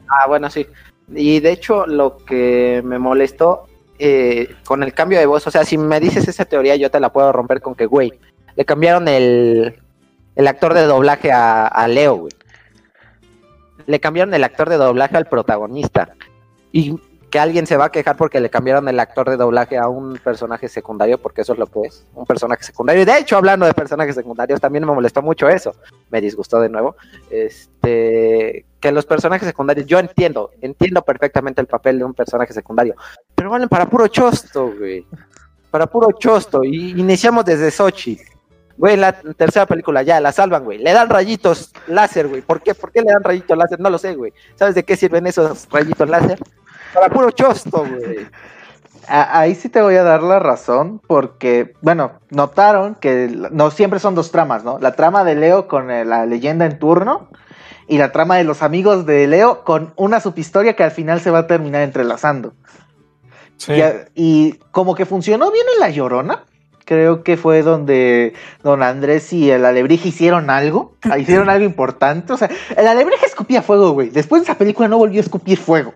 Ah, 0.07 0.27
bueno, 0.27 0.49
sí. 0.49 0.67
Y 1.13 1.39
de 1.39 1.51
hecho, 1.51 1.85
lo 1.85 2.17
que 2.17 2.81
me 2.83 2.97
molestó 2.99 3.67
eh, 3.99 4.55
con 4.65 4.81
el 4.83 4.93
cambio 4.93 5.19
de 5.19 5.25
voz, 5.25 5.45
o 5.47 5.51
sea, 5.51 5.65
si 5.65 5.77
me 5.77 5.99
dices 5.99 6.27
esa 6.27 6.45
teoría, 6.45 6.75
yo 6.75 6.89
te 6.89 6.99
la 6.99 7.11
puedo 7.11 7.31
romper 7.31 7.61
con 7.61 7.75
que, 7.75 7.85
güey, 7.85 8.13
le 8.55 8.65
cambiaron 8.65 9.07
el, 9.07 9.75
el 10.35 10.47
actor 10.47 10.73
de 10.73 10.83
doblaje 10.83 11.31
a, 11.31 11.67
a 11.67 11.87
Leo, 11.87 12.15
güey. 12.15 12.33
Le 13.87 13.99
cambiaron 13.99 14.33
el 14.33 14.43
actor 14.43 14.69
de 14.69 14.77
doblaje 14.77 15.17
al 15.17 15.27
protagonista. 15.27 16.09
Y 16.71 16.99
que 17.35 17.39
alguien 17.39 17.67
se 17.67 17.75
va 17.75 17.83
a 17.83 17.91
quejar 17.91 18.15
porque 18.15 18.39
le 18.39 18.49
cambiaron 18.49 18.87
el 18.87 18.97
actor 18.97 19.29
de 19.29 19.35
doblaje 19.35 19.77
a 19.77 19.89
un 19.89 20.17
personaje 20.23 20.69
secundario, 20.69 21.17
porque 21.17 21.41
eso 21.41 21.51
es 21.51 21.59
lo 21.59 21.67
que 21.67 21.81
es, 21.81 22.07
un 22.13 22.25
personaje 22.25 22.63
secundario. 22.63 23.01
Y 23.01 23.05
de 23.05 23.17
hecho, 23.17 23.35
hablando 23.35 23.65
de 23.65 23.73
personajes 23.73 24.15
secundarios, 24.15 24.61
también 24.61 24.85
me 24.85 24.93
molestó 24.93 25.21
mucho 25.21 25.49
eso. 25.49 25.75
Me 26.11 26.21
disgustó 26.21 26.61
de 26.61 26.69
nuevo. 26.69 26.95
Este, 27.29 28.65
que 28.79 28.89
los 28.93 29.05
personajes 29.05 29.45
secundarios, 29.45 29.85
yo 29.85 29.99
entiendo, 29.99 30.51
entiendo 30.61 31.01
perfectamente 31.01 31.59
el 31.59 31.67
papel 31.67 31.99
de 31.99 32.05
un 32.05 32.13
personaje 32.13 32.53
secundario, 32.53 32.95
pero 33.35 33.49
valen 33.49 33.67
para 33.67 33.89
puro 33.89 34.07
chosto, 34.07 34.71
güey. 34.71 35.05
Para 35.69 35.87
puro 35.87 36.13
chosto. 36.17 36.63
Y 36.63 36.91
iniciamos 36.91 37.43
desde 37.43 37.69
Sochi. 37.69 38.17
Güey, 38.77 38.95
la 38.95 39.11
tercera 39.11 39.65
película 39.65 40.03
ya 40.03 40.21
la 40.21 40.31
salvan, 40.31 40.63
güey. 40.63 40.77
Le 40.77 40.93
dan 40.93 41.09
rayitos 41.09 41.73
láser, 41.87 42.29
güey. 42.29 42.41
¿Por 42.41 42.61
qué? 42.61 42.73
¿Por 42.73 42.93
qué 42.93 43.01
le 43.01 43.11
dan 43.11 43.25
rayitos 43.25 43.57
láser? 43.57 43.81
No 43.81 43.89
lo 43.89 43.97
sé, 43.97 44.15
güey. 44.15 44.31
¿Sabes 44.55 44.73
de 44.73 44.83
qué 44.83 44.95
sirven 44.95 45.27
esos 45.27 45.67
rayitos 45.69 46.07
láser? 46.07 46.39
Para 46.93 47.09
puro 47.09 47.31
chosto, 47.31 47.85
güey. 47.85 48.27
ahí 49.07 49.55
sí 49.55 49.69
te 49.69 49.81
voy 49.81 49.95
a 49.95 50.03
dar 50.03 50.23
la 50.23 50.39
razón 50.39 51.01
porque, 51.07 51.73
bueno, 51.81 52.13
notaron 52.29 52.95
que 52.95 53.29
no 53.51 53.71
siempre 53.71 53.99
son 53.99 54.15
dos 54.15 54.31
tramas, 54.31 54.63
¿no? 54.63 54.79
La 54.79 54.93
trama 54.93 55.23
de 55.23 55.35
Leo 55.35 55.67
con 55.67 55.91
eh, 55.91 56.05
la 56.05 56.25
leyenda 56.25 56.65
en 56.65 56.79
turno 56.79 57.29
y 57.87 57.97
la 57.97 58.11
trama 58.11 58.37
de 58.37 58.43
los 58.43 58.63
amigos 58.63 59.05
de 59.05 59.27
Leo 59.27 59.63
con 59.63 59.93
una 59.95 60.19
subhistoria 60.19 60.75
que 60.75 60.83
al 60.83 60.91
final 60.91 61.21
se 61.21 61.31
va 61.31 61.39
a 61.39 61.47
terminar 61.47 61.81
entrelazando. 61.81 62.53
Sí. 63.57 63.73
Y, 63.73 63.81
y 64.15 64.53
como 64.71 64.95
que 64.95 65.05
funcionó 65.05 65.51
bien 65.51 65.65
en 65.75 65.79
La 65.79 65.89
Llorona. 65.89 66.43
Creo 66.85 67.23
que 67.23 67.35
fue 67.35 67.63
donde 67.63 68.33
don 68.61 68.83
Andrés 68.83 69.33
y 69.33 69.49
el 69.49 69.65
alebrije 69.65 70.09
hicieron 70.09 70.51
algo. 70.51 70.93
Hicieron 71.19 71.49
algo 71.49 71.65
importante. 71.65 72.31
O 72.31 72.37
sea, 72.37 72.49
el 72.77 72.87
alebrije 72.87 73.25
escupía 73.25 73.63
fuego, 73.63 73.91
güey. 73.91 74.09
Después 74.09 74.43
de 74.43 74.51
esa 74.51 74.57
película 74.57 74.87
no 74.87 74.99
volvió 74.99 75.19
a 75.19 75.23
escupir 75.23 75.57
fuego. 75.57 75.95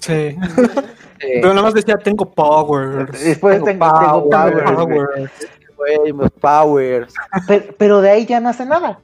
Sí. 0.00 0.36
Eh, 1.20 1.40
Pero 1.42 1.48
nada 1.52 1.62
más 1.64 1.74
decía, 1.74 1.96
tengo 1.96 2.30
powers. 2.32 3.10
Después 3.24 3.56
Tengo 3.64 3.66
tengo, 3.66 3.98
tengo 3.98 4.30
power, 4.30 4.62
powers, 4.62 4.76
güey. 4.86 4.86
Powers. 4.86 5.32
güey, 5.76 6.12
mis 6.12 6.30
powers. 6.30 7.14
pero, 7.48 7.64
pero 7.76 8.00
de 8.00 8.10
ahí 8.10 8.24
ya 8.24 8.38
no 8.38 8.50
hace 8.50 8.64
nada. 8.64 9.00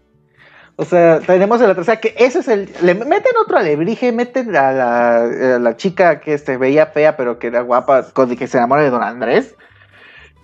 O 0.76 0.84
sea, 0.84 1.18
tenemos 1.18 1.60
en 1.60 1.66
la 1.66 1.74
tercera 1.74 1.98
que 2.00 2.14
ese 2.16 2.38
es 2.38 2.46
el. 2.46 2.72
Le 2.82 2.94
meten 2.94 3.32
otro 3.44 3.58
alebrije, 3.58 4.12
meten 4.12 4.54
a 4.54 4.70
la, 4.70 5.16
a 5.24 5.58
la 5.58 5.76
chica 5.76 6.20
que 6.20 6.38
se 6.38 6.56
veía 6.56 6.86
fea, 6.86 7.16
pero 7.16 7.40
que 7.40 7.48
era 7.48 7.62
guapa, 7.62 8.04
con- 8.12 8.36
que 8.36 8.46
se 8.46 8.58
enamora 8.58 8.82
de 8.82 8.90
Don 8.90 9.02
Andrés. 9.02 9.56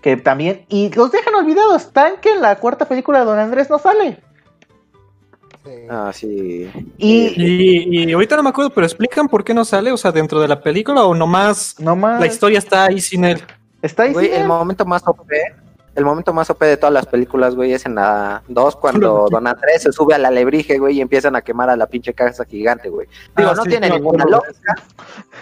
Que 0.03 0.17
también. 0.17 0.67
Y 0.69 0.91
los 0.93 1.13
dejan 1.13 1.37
olvidados. 1.37 1.93
Tan 1.93 2.17
que 2.21 2.33
en 2.33 2.43
la 2.43 2.57
cuarta 2.57 2.87
película 2.89 3.21
de 3.21 3.27
Don 3.27 3.39
Andrés 3.39 3.71
no 3.71 3.79
sale. 3.79 4.21
Ah, 5.89 6.11
sí. 6.15 6.71
Y. 6.97 7.27
Y, 7.37 8.05
y 8.09 8.13
ahorita 8.13 8.37
no 8.37 8.43
me 8.43 8.49
acuerdo, 8.51 8.71
pero 8.71 8.87
explican 8.87 9.29
por 9.29 9.45
qué 9.45 9.53
no 9.53 9.65
sale, 9.65 9.93
o 9.93 9.97
sea, 9.97 10.11
dentro 10.13 10.41
de 10.41 10.49
la 10.49 10.61
película 10.63 11.05
o 11.05 11.15
nomás 11.15 11.77
No 11.79 11.97
más. 11.97 12.21
la 12.21 12.27
historia 12.27 12.59
está 12.59 12.85
ahí 12.87 13.01
sin 13.01 13.25
él. 13.25 13.43
Está 13.83 14.05
ahí. 14.05 14.13
Güey, 14.13 14.27
sí, 14.27 14.33
el 14.35 14.43
¿eh? 14.43 14.47
momento 14.47 14.85
más 14.87 15.03
OP, 15.07 15.29
el 15.95 16.05
momento 16.05 16.33
más 16.33 16.49
OP 16.51 16.61
de 16.65 16.77
todas 16.77 16.93
las 16.93 17.07
películas, 17.07 17.55
güey, 17.55 17.73
es 17.73 17.85
en 17.85 17.97
la 17.97 18.43
2 18.49 18.77
cuando 18.77 19.27
Don 19.31 19.47
Andrés 19.47 19.83
se 19.83 19.93
sube 19.93 20.15
al 20.15 20.25
alebrije, 20.25 20.79
güey, 20.79 20.97
y 20.97 21.01
empiezan 21.01 21.37
a 21.37 21.43
quemar 21.43 21.69
a 21.71 21.77
la 21.77 21.87
pinche 21.87 22.15
casa 22.15 22.45
gigante, 22.45 22.89
güey. 22.89 23.07
Digo, 23.37 23.51
Ah, 23.51 23.55
no 23.55 23.63
sí, 23.65 23.71
tiene 23.71 23.91
ninguna 23.91 24.25
lógica, 24.25 24.75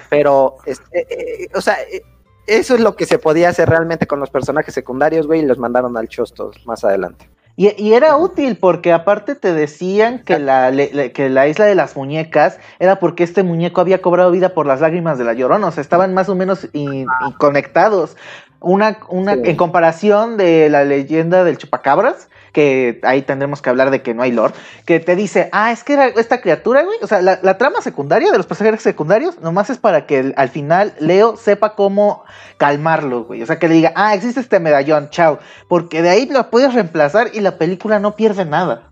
pero, 0.09 0.57
este, 0.67 1.01
eh, 1.01 1.07
eh, 1.45 1.49
o 1.55 1.61
sea, 1.61 1.77
eh, 1.83 2.03
eso 2.47 2.75
es 2.75 2.81
lo 2.81 2.97
que 2.97 3.07
se 3.07 3.19
podía 3.19 3.51
hacer 3.51 3.69
realmente 3.69 4.07
con 4.07 4.21
los 4.21 4.31
personajes 4.31 4.73
secundarios, 4.73 5.27
güey, 5.27 5.41
y 5.41 5.47
los 5.47 5.59
mandaron 5.59 5.97
al 5.97 6.09
chostos 6.09 6.57
más 6.67 6.83
adelante. 6.83 7.29
Y, 7.59 7.75
y 7.77 7.95
era 7.95 8.17
útil 8.17 8.57
porque 8.57 8.93
aparte 8.93 9.35
te 9.35 9.53
decían 9.53 10.21
que 10.21 10.39
la, 10.39 10.71
le- 10.71 10.93
le- 10.95 11.11
que 11.11 11.29
la 11.29 11.49
isla 11.49 11.65
de 11.65 11.75
las 11.75 11.97
muñecas 11.97 12.59
era 12.79 13.01
porque 13.01 13.25
este 13.25 13.43
muñeco 13.43 13.81
había 13.81 14.01
cobrado 14.01 14.31
vida 14.31 14.51
por 14.55 14.65
las 14.65 14.81
lágrimas 14.81 15.19
de 15.19 15.25
la 15.25 15.33
llorona. 15.33 15.67
O 15.67 15.73
sea, 15.73 15.81
estaban 15.81 16.15
más 16.15 16.29
o 16.29 16.37
menos 16.37 16.69
in- 16.73 16.93
in- 16.93 17.09
conectados. 17.37 18.17
Una, 18.61 18.99
una, 19.09 19.35
Sí. 19.35 19.41
En 19.45 19.57
comparación 19.57 20.37
de 20.37 20.69
la 20.71 20.85
leyenda 20.85 21.43
del 21.43 21.59
chupacabras, 21.59 22.29
que 22.59 22.99
ahí 23.05 23.23
tendremos 23.23 23.63
que 23.63 23.71
hablar 23.71 23.93
de 23.93 24.03
que 24.03 24.15
no 24.15 24.23
hay 24.25 24.33
lore, 24.33 24.53
que 24.85 24.99
te 24.99 25.15
dice, 25.15 25.49
ah, 25.53 25.71
es 25.71 25.85
que 25.85 25.93
era 25.93 26.07
esta 26.09 26.41
criatura, 26.41 26.83
güey. 26.83 26.99
O 27.03 27.07
sea, 27.07 27.23
la, 27.23 27.39
la 27.41 27.57
trama 27.57 27.81
secundaria 27.83 28.33
de 28.33 28.37
los 28.37 28.47
personajes 28.47 28.83
secundarios 28.83 29.41
nomás 29.41 29.71
es 29.71 29.79
para 29.79 30.07
que 30.07 30.19
el- 30.19 30.35
al 30.37 30.49
final 30.49 30.93
Leo 30.99 31.37
sepa 31.37 31.77
cómo 31.77 32.25
calmarlo, 32.57 33.23
güey. 33.27 33.43
O 33.43 33.47
sea, 33.47 33.61
que 33.61 33.69
le 33.69 33.75
diga, 33.75 33.93
ah, 33.95 34.13
existe 34.17 34.41
este 34.41 34.59
medallón, 34.59 35.09
chao. 35.11 35.39
Porque 35.69 36.03
de 36.03 36.11
ahí 36.11 36.27
lo 36.27 36.51
puedes 36.51 36.75
reemplazar 36.75 37.29
y 37.33 37.39
la 37.41 37.59
película 37.59 38.01
no 38.01 38.17
pierde 38.17 38.45
nada. 38.45 38.91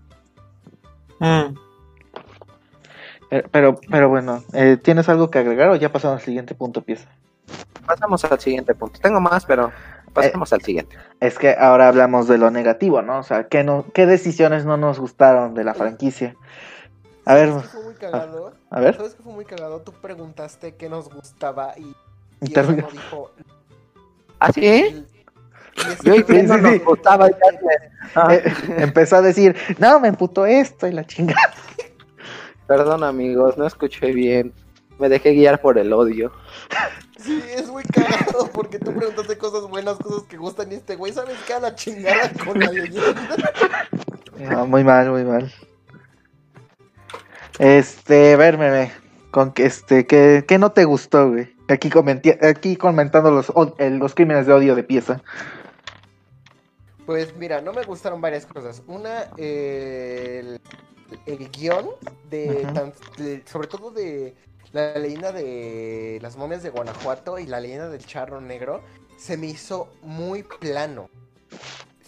Mm. 1.19 1.55
Eh, 3.31 3.43
Pero, 3.51 3.81
pero 3.91 4.07
bueno, 4.07 4.43
eh, 4.53 4.77
¿tienes 4.81 5.09
algo 5.09 5.29
que 5.29 5.39
agregar 5.39 5.67
o 5.67 5.75
ya 5.75 5.91
pasamos 5.91 6.19
al 6.19 6.25
siguiente 6.25 6.55
punto, 6.55 6.81
pieza? 6.81 7.09
Pasamos 7.85 8.23
al 8.23 8.39
siguiente 8.39 8.73
punto. 8.75 8.99
Tengo 9.01 9.19
más, 9.19 9.45
pero 9.45 9.71
pasemos 10.17 10.53
al 10.53 10.61
siguiente. 10.61 10.97
Es 11.19 11.37
que 11.39 11.55
ahora 11.57 11.87
hablamos 11.87 12.27
de 12.27 12.37
lo 12.37 12.51
negativo, 12.51 13.01
¿no? 13.01 13.19
O 13.19 13.23
sea, 13.23 13.47
¿qué, 13.47 13.63
no, 13.63 13.85
qué 13.93 14.05
decisiones 14.05 14.65
no 14.65 14.77
nos 14.77 14.99
gustaron 14.99 15.53
de 15.53 15.63
la 15.63 15.73
franquicia? 15.73 16.35
A 17.25 17.33
ver, 17.35 17.49
¿Sabes 17.49 17.63
qué 17.63 17.69
fue 17.69 17.83
muy 17.83 17.93
cagado? 17.95 18.53
a 18.69 18.79
ver. 18.79 18.95
¿Sabes 18.95 19.13
qué 19.15 19.23
fue 19.23 19.33
muy 19.33 19.45
cagado? 19.45 19.81
Tú 19.81 19.91
preguntaste 19.93 20.75
qué 20.75 20.89
nos 20.89 21.09
gustaba 21.13 21.73
y, 21.77 21.93
y 22.41 22.49
no 22.53 22.89
dijo. 22.91 23.31
¿Ah, 24.39 24.51
sí? 24.53 24.61
y 24.61 25.91
eso 25.91 26.03
Yo 26.03 26.11
no- 26.11 26.15
dije, 26.23 26.43
no 26.43 26.55
sí, 26.55 26.61
nos 26.61 26.71
sí. 26.73 26.79
gustaba. 26.79 27.27
Ah, 28.15 28.33
Eh, 28.33 28.43
empezó 28.77 29.17
a 29.17 29.21
decir, 29.21 29.55
no, 29.77 29.99
me 29.99 30.07
emputó 30.07 30.45
esto 30.45 30.87
y 30.87 30.91
la 30.91 31.05
chingada. 31.05 31.53
Perdón, 32.67 33.03
amigos, 33.03 33.57
no 33.57 33.65
escuché 33.65 34.11
bien. 34.11 34.53
Me 34.99 35.09
dejé 35.09 35.31
guiar 35.31 35.61
por 35.61 35.77
el 35.77 35.93
odio. 35.93 36.31
Sí, 37.27 37.43
es 37.55 37.67
muy 37.67 37.83
cagado 37.83 38.49
porque 38.53 38.79
tú 38.79 38.93
preguntaste 38.93 39.37
cosas 39.37 39.63
buenas, 39.69 39.97
cosas 39.97 40.23
que 40.23 40.37
gustan 40.37 40.71
y 40.71 40.75
este 40.75 40.95
güey, 40.95 41.11
¿sabes 41.11 41.37
qué? 41.45 41.53
A 41.53 41.59
la 41.59 41.75
chingada 41.75 42.31
con 42.43 42.57
la 42.59 42.71
leyenda. 42.71 43.27
No, 44.39 44.65
muy 44.65 44.83
mal, 44.83 45.09
muy 45.11 45.23
mal. 45.25 45.51
Este, 47.59 48.33
a 48.33 48.37
ver, 48.37 48.57
meme, 48.57 48.91
con 49.31 49.51
que 49.51 49.65
este, 49.65 50.05
¿qué, 50.05 50.45
qué 50.47 50.57
no 50.57 50.71
te 50.71 50.85
gustó, 50.85 51.29
güey? 51.31 51.55
Aquí, 51.69 51.89
comenté, 51.89 52.39
aquí 52.47 52.77
comentando 52.77 53.29
los, 53.31 53.51
los 53.77 54.15
crímenes 54.15 54.45
de 54.47 54.53
odio 54.53 54.75
de 54.75 54.83
pieza. 54.83 55.21
Pues 57.05 57.35
mira, 57.35 57.61
no 57.61 57.73
me 57.73 57.83
gustaron 57.83 58.21
varias 58.21 58.45
cosas. 58.45 58.83
Una, 58.87 59.25
eh, 59.37 60.41
el, 60.43 60.61
el 61.25 61.49
guion 61.49 61.87
de, 62.29 62.61
Ujú. 62.63 62.73
tan- 62.73 62.93
de- 63.17 63.43
sobre 63.45 63.67
todo 63.67 63.91
de 63.91 64.35
la 64.73 64.97
leyenda 64.97 65.31
de 65.31 66.19
las 66.21 66.37
momias 66.37 66.63
de 66.63 66.69
Guanajuato 66.69 67.39
y 67.39 67.45
la 67.45 67.59
leyenda 67.59 67.89
del 67.89 68.05
charro 68.05 68.41
negro, 68.41 68.81
se 69.17 69.37
me 69.37 69.47
hizo 69.47 69.89
muy 70.01 70.43
plano. 70.43 71.09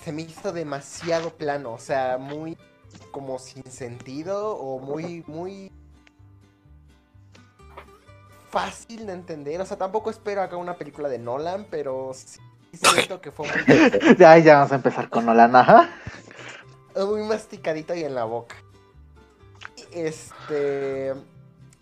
Se 0.04 0.12
me 0.12 0.24
hizo 0.24 0.52
demasiado 0.52 1.32
plano, 1.32 1.74
o 1.74 1.80
sea, 1.80 2.17
muy 2.17 2.58
como 3.12 3.39
sin 3.39 3.63
sentido 3.69 4.56
o 4.56 4.80
muy, 4.80 5.24
muy 5.28 5.72
fácil 8.50 9.06
de 9.06 9.13
entender. 9.13 9.60
O 9.62 9.65
sea, 9.65 9.78
tampoco 9.78 10.10
espero 10.10 10.41
acá 10.41 10.58
una 10.58 10.76
película 10.76 11.10
de 11.10 11.19
Nolan, 11.19 11.67
pero 11.69 12.12
sí 12.13 12.39
siento 12.74 13.22
que 13.22 13.32
fue 13.32 13.48
muy 13.48 14.15
Ya, 14.17 14.38
ya 14.38 14.56
vamos 14.58 14.72
a 14.72 14.76
empezar 14.76 15.10
con 15.10 15.26
Nolan, 15.26 15.56
ajá. 15.56 15.89
muy 16.95 17.24
masticadito 17.24 17.93
y 17.95 18.04
en 18.04 18.15
la 18.15 18.26
boca. 18.26 18.56
Este. 19.91 21.13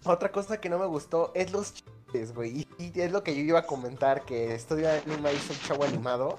Otra 0.07 0.31
cosa 0.31 0.61
que 0.61 0.69
no 0.69 0.79
me 0.79 0.85
gustó 0.85 1.31
es 1.35 1.51
los 1.51 1.73
chistes, 1.73 2.33
güey. 2.33 2.65
Y, 2.77 2.99
es 2.99 3.11
lo 3.11 3.23
que 3.23 3.35
yo 3.35 3.41
iba 3.41 3.59
a 3.59 3.65
comentar: 3.65 4.23
que 4.23 4.55
Estudio 4.55 4.89
Anima 4.89 5.31
hizo 5.31 5.51
un 5.51 5.59
chavo 5.59 5.83
animado. 5.83 6.37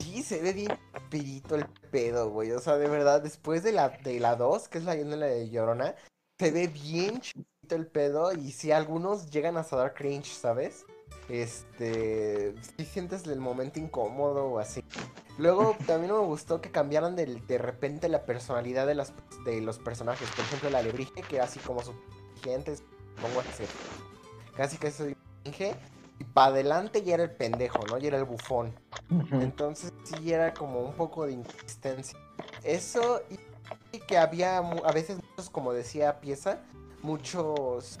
Sí, 0.00 0.22
se 0.22 0.40
ve 0.42 0.52
bien 0.52 0.76
pirito 1.08 1.54
el 1.54 1.66
pedo, 1.90 2.30
güey. 2.30 2.50
O 2.52 2.58
sea, 2.58 2.76
de 2.76 2.88
verdad, 2.88 3.22
después 3.22 3.62
de 3.62 3.72
la 3.72 3.90
de 3.90 4.18
la 4.18 4.34
2, 4.34 4.68
que 4.68 4.78
es 4.78 4.84
la 4.84 4.94
leyenda 4.94 5.26
de 5.26 5.48
Llorona, 5.50 5.94
se 6.38 6.50
ve 6.50 6.66
bien 6.66 7.20
chiquito 7.20 7.76
el 7.76 7.86
pedo. 7.86 8.32
Y 8.32 8.50
si 8.50 8.72
algunos 8.72 9.30
llegan 9.30 9.56
hasta 9.56 9.76
dar 9.76 9.94
cringe, 9.94 10.32
¿sabes? 10.32 10.84
Este. 11.28 12.54
Si 12.76 12.84
sientes 12.84 13.24
el 13.26 13.40
momento 13.40 13.78
incómodo 13.78 14.46
o 14.46 14.58
así. 14.58 14.82
Luego 15.38 15.76
también 15.86 16.12
no 16.12 16.22
me 16.22 16.26
gustó 16.26 16.60
que 16.60 16.70
cambiaran 16.70 17.14
del- 17.14 17.46
de, 17.46 17.58
repente 17.58 18.08
la 18.08 18.24
personalidad 18.24 18.86
de, 18.86 18.94
las, 18.94 19.12
de 19.44 19.60
los 19.60 19.78
personajes. 19.78 20.28
Por 20.30 20.44
ejemplo, 20.44 20.70
la 20.70 20.78
alebrije, 20.78 21.22
que 21.28 21.36
era 21.36 21.44
así 21.44 21.60
como 21.60 21.82
su 21.82 21.92
gente, 22.42 22.76
pongo 23.20 23.40
así. 23.40 23.64
Casi 24.56 24.76
que 24.78 24.90
soy 24.90 25.16
Inge. 25.44 25.74
Y 26.18 26.24
para 26.24 26.48
adelante 26.48 27.02
ya 27.02 27.14
era 27.14 27.24
el 27.24 27.30
pendejo, 27.30 27.80
¿no? 27.88 27.98
Ya 27.98 28.08
era 28.08 28.18
el 28.18 28.24
bufón. 28.24 28.74
Entonces 29.32 29.92
sí 30.04 30.32
era 30.32 30.54
como 30.54 30.80
un 30.80 30.94
poco 30.94 31.26
de 31.26 31.32
inconsistencia. 31.32 32.18
Eso 32.64 33.20
y, 33.30 33.38
y 33.96 34.00
que 34.00 34.16
había 34.16 34.58
a 34.58 34.92
veces 34.92 35.18
muchos, 35.22 35.50
como 35.50 35.74
decía 35.74 36.20
Pieza, 36.20 36.60
muchos 37.02 37.98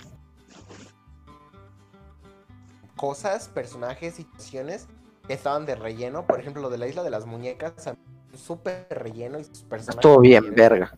cosas, 2.96 3.48
personajes, 3.48 4.14
situaciones 4.14 4.86
que 5.26 5.34
estaban 5.34 5.66
de 5.66 5.74
relleno. 5.74 6.26
Por 6.26 6.40
ejemplo, 6.40 6.62
lo 6.62 6.70
de 6.70 6.78
la 6.78 6.88
isla 6.88 7.02
de 7.02 7.10
las 7.10 7.26
muñecas, 7.26 7.86
a 7.86 7.96
súper 8.36 8.86
relleno 8.90 9.38
y 9.38 9.44
sus 9.44 9.62
personajes 9.62 10.04
Estuvo 10.04 10.20
bien, 10.20 10.54
verga. 10.54 10.92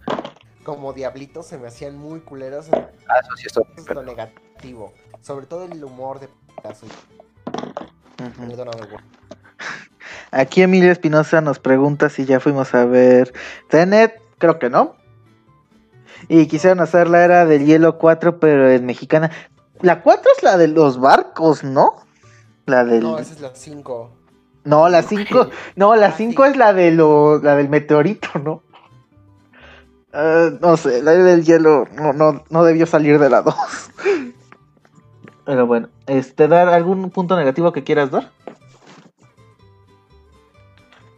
Como 0.68 0.92
diablitos 0.92 1.46
se 1.46 1.57
me 1.57 1.68
hacían 1.68 1.96
muy 1.96 2.20
culeros. 2.20 2.66
Ah, 2.74 2.90
eso 3.22 3.37
sí 3.37 3.46
es 3.78 3.88
lo 3.88 4.02
negativo. 4.02 4.92
Sobre 5.22 5.46
todo 5.46 5.64
el 5.64 5.83
humor 5.83 6.20
de 6.20 6.28
putazo. 6.28 6.85
Perdóname, 8.37 8.87
güey. 8.87 9.02
Aquí 10.31 10.61
Emilia 10.61 10.92
Espinosa 10.92 11.40
nos 11.40 11.59
pregunta 11.59 12.11
si 12.11 12.26
ya 12.26 12.38
fuimos 12.38 12.74
a 12.74 12.85
ver 12.85 13.33
Tenet. 13.70 14.20
Creo 14.37 14.59
que 14.59 14.68
no. 14.68 14.96
Y 16.28 16.46
quisieron 16.48 16.81
hacer 16.81 17.09
la 17.09 17.24
era 17.24 17.46
del 17.46 17.64
hielo 17.64 17.96
4, 17.96 18.38
pero 18.38 18.70
en 18.70 18.85
mexicana. 18.85 19.31
La 19.81 20.02
4 20.02 20.33
es 20.37 20.42
la 20.42 20.59
de 20.59 20.68
los 20.68 21.00
barcos, 21.00 21.64
¿no? 21.64 21.94
La 22.66 22.85
del. 22.85 23.04
No, 23.04 23.18
esa 23.18 23.33
es 23.33 23.40
la 23.40 23.54
5. 23.54 24.11
No, 24.64 24.90
la 24.90 25.02
5. 25.02 25.48
No, 25.76 25.96
la 25.96 26.09
Ah, 26.09 26.14
5 26.14 26.44
sí. 26.44 26.50
es 26.50 26.57
la 26.59 26.74
de 26.74 26.90
lo, 26.90 27.38
la 27.38 27.57
del 27.57 27.70
meteorito, 27.70 28.38
¿no? 28.38 28.62
Ah, 30.12 30.51
no 30.61 30.77
sé, 30.77 31.03
la 31.03 31.12
era 31.12 31.25
del 31.25 31.44
hielo 31.44 31.87
no, 31.94 32.12
no, 32.12 32.44
no 32.49 32.64
debió 32.64 32.87
salir 32.87 33.18
de 33.18 33.29
la 33.31 33.42
2. 33.42 33.55
Pero 35.44 35.66
bueno, 35.66 35.88
este, 36.07 36.49
dar 36.49 36.68
algún 36.68 37.11
punto 37.11 37.37
negativo 37.37 37.73
que 37.73 37.85
quieras 37.85 38.11
dar. 38.11 38.31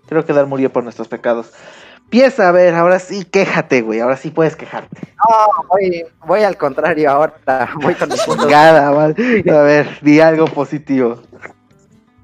Creo 0.08 0.24
que 0.24 0.32
Dar 0.32 0.46
murió 0.46 0.72
por 0.72 0.82
nuestros 0.82 1.06
pecados. 1.06 1.52
Empieza 1.96 2.48
a 2.48 2.52
ver, 2.52 2.74
ahora 2.74 2.98
sí, 2.98 3.24
quéjate, 3.24 3.82
güey. 3.82 4.00
Ahora 4.00 4.16
sí 4.16 4.30
puedes 4.32 4.56
quejarte. 4.56 5.00
No, 5.16 5.66
voy, 5.68 6.04
voy 6.26 6.42
al 6.42 6.56
contrario 6.56 7.08
ahora. 7.08 7.34
Voy 7.80 7.94
con 7.94 8.08
mi 8.08 8.16
mal. 8.50 9.14
A 9.48 9.62
ver, 9.62 9.98
di 10.02 10.18
algo 10.18 10.46
positivo. 10.46 11.22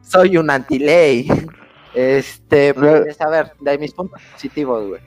Soy 0.02 0.36
un 0.36 0.50
anti-ley. 0.50 1.28
Este, 1.94 2.74
pues, 2.74 3.20
a 3.20 3.28
ver, 3.28 3.52
de 3.60 3.78
mis 3.78 3.94
puntos 3.94 4.20
positivos, 4.32 4.88
güey. 4.88 5.00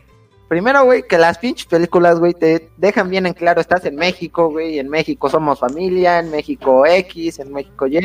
Primero, 0.50 0.84
güey, 0.84 1.04
que 1.04 1.20
las 1.20 1.38
pinches 1.38 1.68
películas, 1.68 2.20
güey, 2.20 2.34
te 2.34 2.72
dejan 2.76 3.08
bien 3.08 3.28
en 3.28 3.34
claro, 3.34 3.62
estás 3.62 3.86
en 3.86 3.96
México, 3.96 4.50
güey, 4.50 4.80
en 4.80 4.90
México 4.90 5.30
somos 5.30 5.60
familia, 5.60 6.18
en 6.18 6.32
México 6.32 6.88
X, 6.88 7.38
en 7.38 7.54
México 7.54 7.86
Y. 7.86 8.00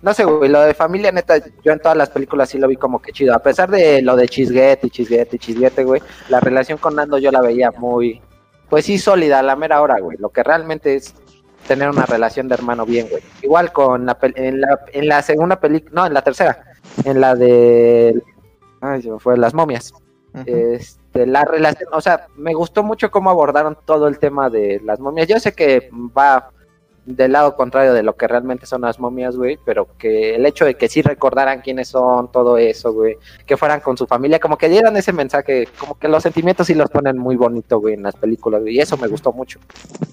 No 0.00 0.14
sé, 0.14 0.24
güey, 0.24 0.48
lo 0.48 0.60
de 0.60 0.72
familia, 0.72 1.10
neta, 1.10 1.42
yo 1.64 1.72
en 1.72 1.80
todas 1.80 1.96
las 1.96 2.08
películas 2.08 2.48
sí 2.48 2.58
lo 2.58 2.68
vi 2.68 2.76
como 2.76 3.02
que 3.02 3.10
chido. 3.10 3.34
A 3.34 3.40
pesar 3.40 3.68
de 3.72 4.02
lo 4.02 4.14
de 4.14 4.28
chisguete 4.28 4.86
y 4.86 4.90
chisguete 4.90 5.34
y 5.34 5.38
chisguete, 5.40 5.82
güey, 5.82 6.00
la 6.28 6.38
relación 6.38 6.78
con 6.78 6.94
Nando 6.94 7.18
yo 7.18 7.32
la 7.32 7.40
veía 7.40 7.72
muy, 7.72 8.22
pues 8.68 8.84
sí, 8.84 8.96
sólida 8.96 9.40
a 9.40 9.42
la 9.42 9.56
mera 9.56 9.82
hora, 9.82 9.98
güey. 9.98 10.16
Lo 10.16 10.28
que 10.28 10.44
realmente 10.44 10.94
es 10.94 11.12
tener 11.66 11.90
una 11.90 12.06
relación 12.06 12.46
de 12.46 12.54
hermano 12.54 12.86
bien, 12.86 13.08
güey. 13.10 13.22
Igual 13.42 13.72
con 13.72 14.06
la, 14.06 14.16
en 14.22 14.60
la, 14.60 14.80
en 14.92 15.08
la 15.08 15.22
segunda 15.22 15.58
película, 15.58 16.02
no, 16.02 16.06
en 16.06 16.14
la 16.14 16.22
tercera, 16.22 16.62
en 17.04 17.20
la 17.20 17.34
de, 17.34 18.22
ay, 18.80 19.02
se 19.02 19.10
me 19.10 19.18
fue, 19.18 19.36
Las 19.36 19.54
momias. 19.54 19.92
Ujú. 20.34 20.44
Este, 21.10 21.26
la 21.26 21.44
relación, 21.44 21.88
o 21.92 22.00
sea, 22.00 22.26
me 22.36 22.54
gustó 22.54 22.84
mucho 22.84 23.10
cómo 23.10 23.30
abordaron 23.30 23.76
todo 23.84 24.06
el 24.06 24.20
tema 24.20 24.48
de 24.48 24.80
las 24.84 25.00
momias. 25.00 25.26
Yo 25.26 25.40
sé 25.40 25.52
que 25.52 25.90
va 26.16 26.50
del 27.04 27.32
lado 27.32 27.56
contrario 27.56 27.92
de 27.92 28.04
lo 28.04 28.14
que 28.14 28.28
realmente 28.28 28.66
son 28.66 28.82
las 28.82 29.00
momias, 29.00 29.36
güey, 29.36 29.58
pero 29.64 29.88
que 29.98 30.36
el 30.36 30.46
hecho 30.46 30.64
de 30.64 30.76
que 30.76 30.88
sí 30.88 31.02
recordaran 31.02 31.62
quiénes 31.62 31.88
son, 31.88 32.30
todo 32.30 32.58
eso, 32.58 32.92
güey, 32.92 33.16
que 33.44 33.56
fueran 33.56 33.80
con 33.80 33.96
su 33.96 34.06
familia, 34.06 34.38
como 34.38 34.56
que 34.56 34.68
dieran 34.68 34.96
ese 34.96 35.12
mensaje, 35.12 35.66
como 35.80 35.98
que 35.98 36.06
los 36.06 36.22
sentimientos 36.22 36.68
sí 36.68 36.74
los 36.74 36.90
ponen 36.90 37.18
muy 37.18 37.34
bonito, 37.34 37.80
güey, 37.80 37.94
en 37.94 38.04
las 38.04 38.14
películas, 38.14 38.60
güey, 38.60 38.76
y 38.76 38.80
eso 38.80 38.96
me 38.96 39.08
gustó 39.08 39.32
mucho. 39.32 39.58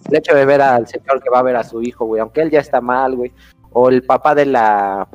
El 0.09 0.17
hecho 0.17 0.33
de 0.33 0.45
ver 0.45 0.61
al 0.61 0.87
señor 0.87 1.21
que 1.21 1.29
va 1.29 1.39
a 1.39 1.43
ver 1.43 1.57
a 1.57 1.63
su 1.63 1.83
hijo, 1.83 2.05
güey, 2.05 2.21
aunque 2.21 2.41
él 2.41 2.49
ya 2.49 2.61
está 2.61 2.81
mal, 2.81 3.15
güey, 3.15 3.31
o 3.71 3.89
el 3.89 4.03
papá 4.03 4.33
de 4.33 4.47
la 4.47 5.07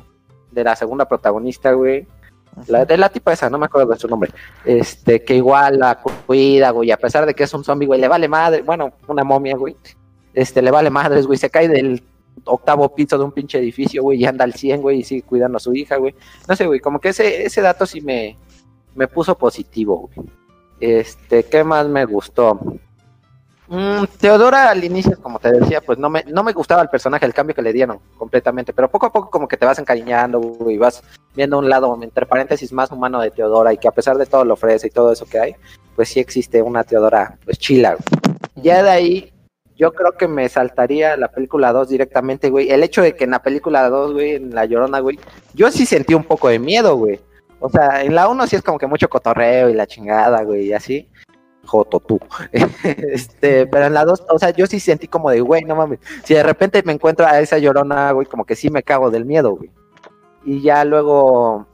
de 0.51 0.63
la 0.63 0.75
segunda 0.77 1.07
protagonista, 1.09 1.73
güey, 1.73 2.07
la, 2.67 2.85
de 2.85 2.97
la 2.97 3.09
tipa 3.09 3.33
esa, 3.33 3.49
no 3.49 3.57
me 3.57 3.65
acuerdo 3.65 3.91
de 3.91 3.99
su 3.99 4.07
nombre, 4.07 4.31
este, 4.65 5.23
que 5.23 5.35
igual 5.35 5.79
la 5.79 5.99
cu- 6.01 6.11
cuida, 6.25 6.69
güey, 6.71 6.91
a 6.91 6.97
pesar 6.97 7.25
de 7.25 7.33
que 7.33 7.43
es 7.43 7.53
un 7.53 7.63
zombie, 7.63 7.87
güey, 7.87 7.99
le 7.99 8.07
vale 8.07 8.27
madre, 8.27 8.61
bueno, 8.61 8.93
una 9.07 9.23
momia, 9.23 9.55
güey, 9.55 9.75
este, 10.33 10.61
le 10.61 10.71
vale 10.71 10.89
madres, 10.89 11.25
güey, 11.27 11.37
se 11.37 11.49
cae 11.49 11.67
del 11.67 12.03
octavo 12.45 12.93
piso 12.95 13.17
de 13.17 13.23
un 13.23 13.31
pinche 13.31 13.59
edificio, 13.59 14.01
güey, 14.03 14.19
y 14.21 14.25
anda 14.25 14.43
al 14.43 14.53
100, 14.53 14.81
güey, 14.81 14.99
y 14.99 15.03
sigue 15.03 15.21
cuidando 15.21 15.57
a 15.57 15.59
su 15.59 15.73
hija, 15.73 15.97
güey, 15.97 16.15
no 16.47 16.55
sé, 16.55 16.65
güey, 16.65 16.79
como 16.79 16.99
que 16.99 17.09
ese, 17.09 17.43
ese 17.45 17.61
dato 17.61 17.85
sí 17.85 18.01
me, 18.01 18.37
me 18.95 19.07
puso 19.07 19.37
positivo, 19.37 20.09
güey. 20.13 20.27
Este, 20.79 21.43
¿qué 21.43 21.63
más 21.63 21.87
me 21.87 22.03
gustó? 22.05 22.59
Mm, 23.73 24.03
Teodora 24.19 24.69
al 24.69 24.83
inicio, 24.83 25.19
como 25.19 25.39
te 25.39 25.51
decía, 25.51 25.81
pues 25.81 25.97
no 25.97 26.07
me, 26.07 26.23
no 26.25 26.43
me 26.43 26.53
gustaba 26.53 26.83
el 26.83 26.89
personaje, 26.89 27.25
el 27.25 27.33
cambio 27.33 27.55
que 27.55 27.63
le 27.63 27.73
dieron 27.73 27.97
completamente, 28.19 28.71
pero 28.71 28.87
poco 28.87 29.07
a 29.07 29.11
poco 29.11 29.31
como 29.31 29.47
que 29.47 29.57
te 29.57 29.65
vas 29.65 29.79
encariñando, 29.79 30.55
y 30.69 30.77
vas 30.77 31.01
viendo 31.33 31.57
un 31.57 31.67
lado, 31.67 31.97
entre 32.03 32.27
paréntesis, 32.27 32.71
más 32.71 32.91
humano 32.91 33.19
de 33.19 33.31
Teodora 33.31 33.73
y 33.73 33.77
que 33.77 33.87
a 33.87 33.91
pesar 33.91 34.15
de 34.19 34.27
todo 34.27 34.45
lo 34.45 34.53
ofrece 34.53 34.85
y 34.85 34.91
todo 34.91 35.11
eso 35.11 35.25
que 35.25 35.39
hay, 35.39 35.55
pues 35.95 36.09
sí 36.09 36.19
existe 36.19 36.61
una 36.61 36.83
Teodora, 36.83 37.39
pues 37.45 37.57
chila. 37.57 37.97
Ya 38.57 38.83
de 38.83 38.91
ahí, 38.91 39.33
yo 39.75 39.91
creo 39.91 40.11
que 40.11 40.27
me 40.27 40.47
saltaría 40.49 41.17
la 41.17 41.29
película 41.29 41.73
2 41.73 41.89
directamente, 41.89 42.51
güey. 42.51 42.69
El 42.69 42.83
hecho 42.83 43.01
de 43.01 43.15
que 43.15 43.23
en 43.23 43.31
la 43.31 43.41
película 43.41 43.89
2, 43.89 44.13
güey, 44.13 44.35
en 44.35 44.53
La 44.53 44.65
Llorona, 44.65 44.99
güey, 44.99 45.19
yo 45.55 45.71
sí 45.71 45.87
sentí 45.87 46.13
un 46.13 46.25
poco 46.25 46.47
de 46.47 46.59
miedo, 46.59 46.95
güey. 46.95 47.19
O 47.59 47.69
sea, 47.69 48.03
en 48.03 48.13
la 48.13 48.27
1 48.27 48.45
sí 48.45 48.55
es 48.55 48.61
como 48.61 48.77
que 48.77 48.85
mucho 48.85 49.09
cotorreo 49.09 49.67
y 49.71 49.73
la 49.73 49.87
chingada, 49.87 50.43
güey, 50.43 50.67
y 50.67 50.73
así. 50.73 51.09
Joto 51.65 51.99
tú. 51.99 52.19
este, 52.83 53.67
pero 53.67 53.85
en 53.85 53.93
la 53.93 54.05
2, 54.05 54.25
o 54.29 54.39
sea, 54.39 54.51
yo 54.51 54.67
sí 54.67 54.79
sentí 54.79 55.07
como 55.07 55.29
de, 55.29 55.41
güey, 55.41 55.63
no 55.63 55.75
mames. 55.75 55.99
Si 56.23 56.33
de 56.33 56.43
repente 56.43 56.83
me 56.83 56.93
encuentro 56.93 57.25
a 57.25 57.39
esa 57.39 57.57
llorona, 57.57 58.11
güey, 58.11 58.27
como 58.27 58.45
que 58.45 58.55
sí 58.55 58.69
me 58.69 58.83
cago 58.83 59.11
del 59.11 59.25
miedo, 59.25 59.55
güey. 59.55 59.71
Y 60.45 60.61
ya 60.61 60.83
luego, 60.83 61.65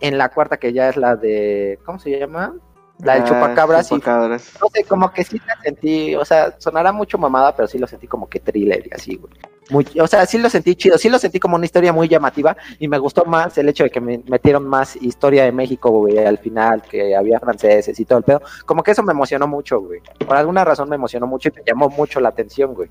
en 0.00 0.18
la 0.18 0.28
cuarta, 0.30 0.56
que 0.56 0.72
ya 0.72 0.88
es 0.88 0.96
la 0.96 1.16
de, 1.16 1.78
¿cómo 1.84 1.98
se 1.98 2.18
llama? 2.18 2.54
La 3.04 3.14
del 3.14 3.22
Ah, 3.22 3.26
chupacabras, 3.26 3.86
sí 3.86 3.94
chupacabras. 3.94 4.52
no 4.60 4.66
sé, 4.72 4.84
como 4.84 5.12
que 5.12 5.22
sí 5.24 5.40
la 5.46 5.60
sentí, 5.62 6.16
o 6.16 6.24
sea, 6.24 6.54
sonará 6.58 6.90
mucho 6.92 7.16
mamada, 7.16 7.54
pero 7.54 7.68
sí 7.68 7.78
lo 7.78 7.86
sentí 7.86 8.06
como 8.08 8.28
que 8.28 8.40
thriller 8.40 8.84
y 8.86 8.94
así, 8.94 9.16
güey. 9.16 9.32
Muy- 9.70 9.86
o 10.00 10.06
sea, 10.06 10.24
sí 10.26 10.38
lo 10.38 10.48
sentí 10.50 10.74
chido, 10.74 10.96
sí 10.98 11.08
lo 11.08 11.18
sentí 11.18 11.38
como 11.38 11.54
una 11.56 11.64
historia 11.66 11.92
muy 11.92 12.08
llamativa 12.08 12.56
y 12.78 12.88
me 12.88 12.98
gustó 12.98 13.24
más 13.26 13.56
el 13.58 13.68
hecho 13.68 13.84
de 13.84 13.90
que 13.90 14.00
me 14.00 14.22
metieron 14.26 14.66
más 14.66 14.96
historia 14.96 15.44
de 15.44 15.52
México, 15.52 15.90
güey, 15.90 16.18
al 16.18 16.38
final, 16.38 16.82
que 16.82 17.14
había 17.14 17.38
franceses 17.38 18.00
y 18.00 18.04
todo 18.04 18.18
el 18.18 18.24
pedo. 18.24 18.42
Como 18.66 18.82
que 18.82 18.90
eso 18.92 19.02
me 19.02 19.12
emocionó 19.12 19.46
mucho, 19.46 19.80
güey. 19.80 20.00
Por 20.26 20.36
alguna 20.36 20.64
razón 20.64 20.88
me 20.88 20.96
emocionó 20.96 21.26
mucho 21.26 21.50
y 21.50 21.52
me 21.52 21.62
llamó 21.66 21.90
mucho 21.90 22.18
la 22.18 22.30
atención, 22.30 22.74
güey. 22.74 22.88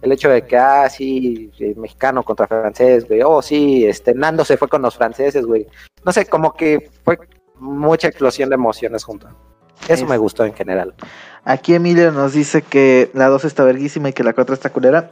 El 0.00 0.12
hecho 0.12 0.28
de 0.30 0.46
que, 0.46 0.56
ah, 0.56 0.88
sí, 0.88 1.50
mexicano 1.76 2.22
contra 2.22 2.46
francés, 2.46 3.06
güey. 3.06 3.20
Oh, 3.22 3.42
sí, 3.42 3.84
este, 3.84 4.14
Nando 4.14 4.44
se 4.44 4.56
fue 4.56 4.68
con 4.68 4.80
los 4.82 4.96
franceses, 4.96 5.44
güey. 5.44 5.66
No 6.04 6.12
sé, 6.12 6.26
como 6.26 6.54
que 6.54 6.88
fue 7.04 7.18
mucha 7.62 8.08
explosión 8.08 8.48
de 8.50 8.54
emociones 8.56 9.04
juntas. 9.04 9.32
Eso 9.88 10.04
Es- 10.04 10.08
me 10.08 10.16
gustó 10.18 10.44
en 10.44 10.54
general. 10.54 10.94
Aquí 11.44 11.74
Emilio 11.74 12.12
nos 12.12 12.32
dice 12.34 12.62
que 12.62 13.10
la 13.14 13.28
2 13.28 13.44
está 13.44 13.64
verguísima 13.64 14.10
y 14.10 14.12
que 14.12 14.22
la 14.24 14.32
4 14.32 14.54
está 14.54 14.70
culera. 14.70 15.10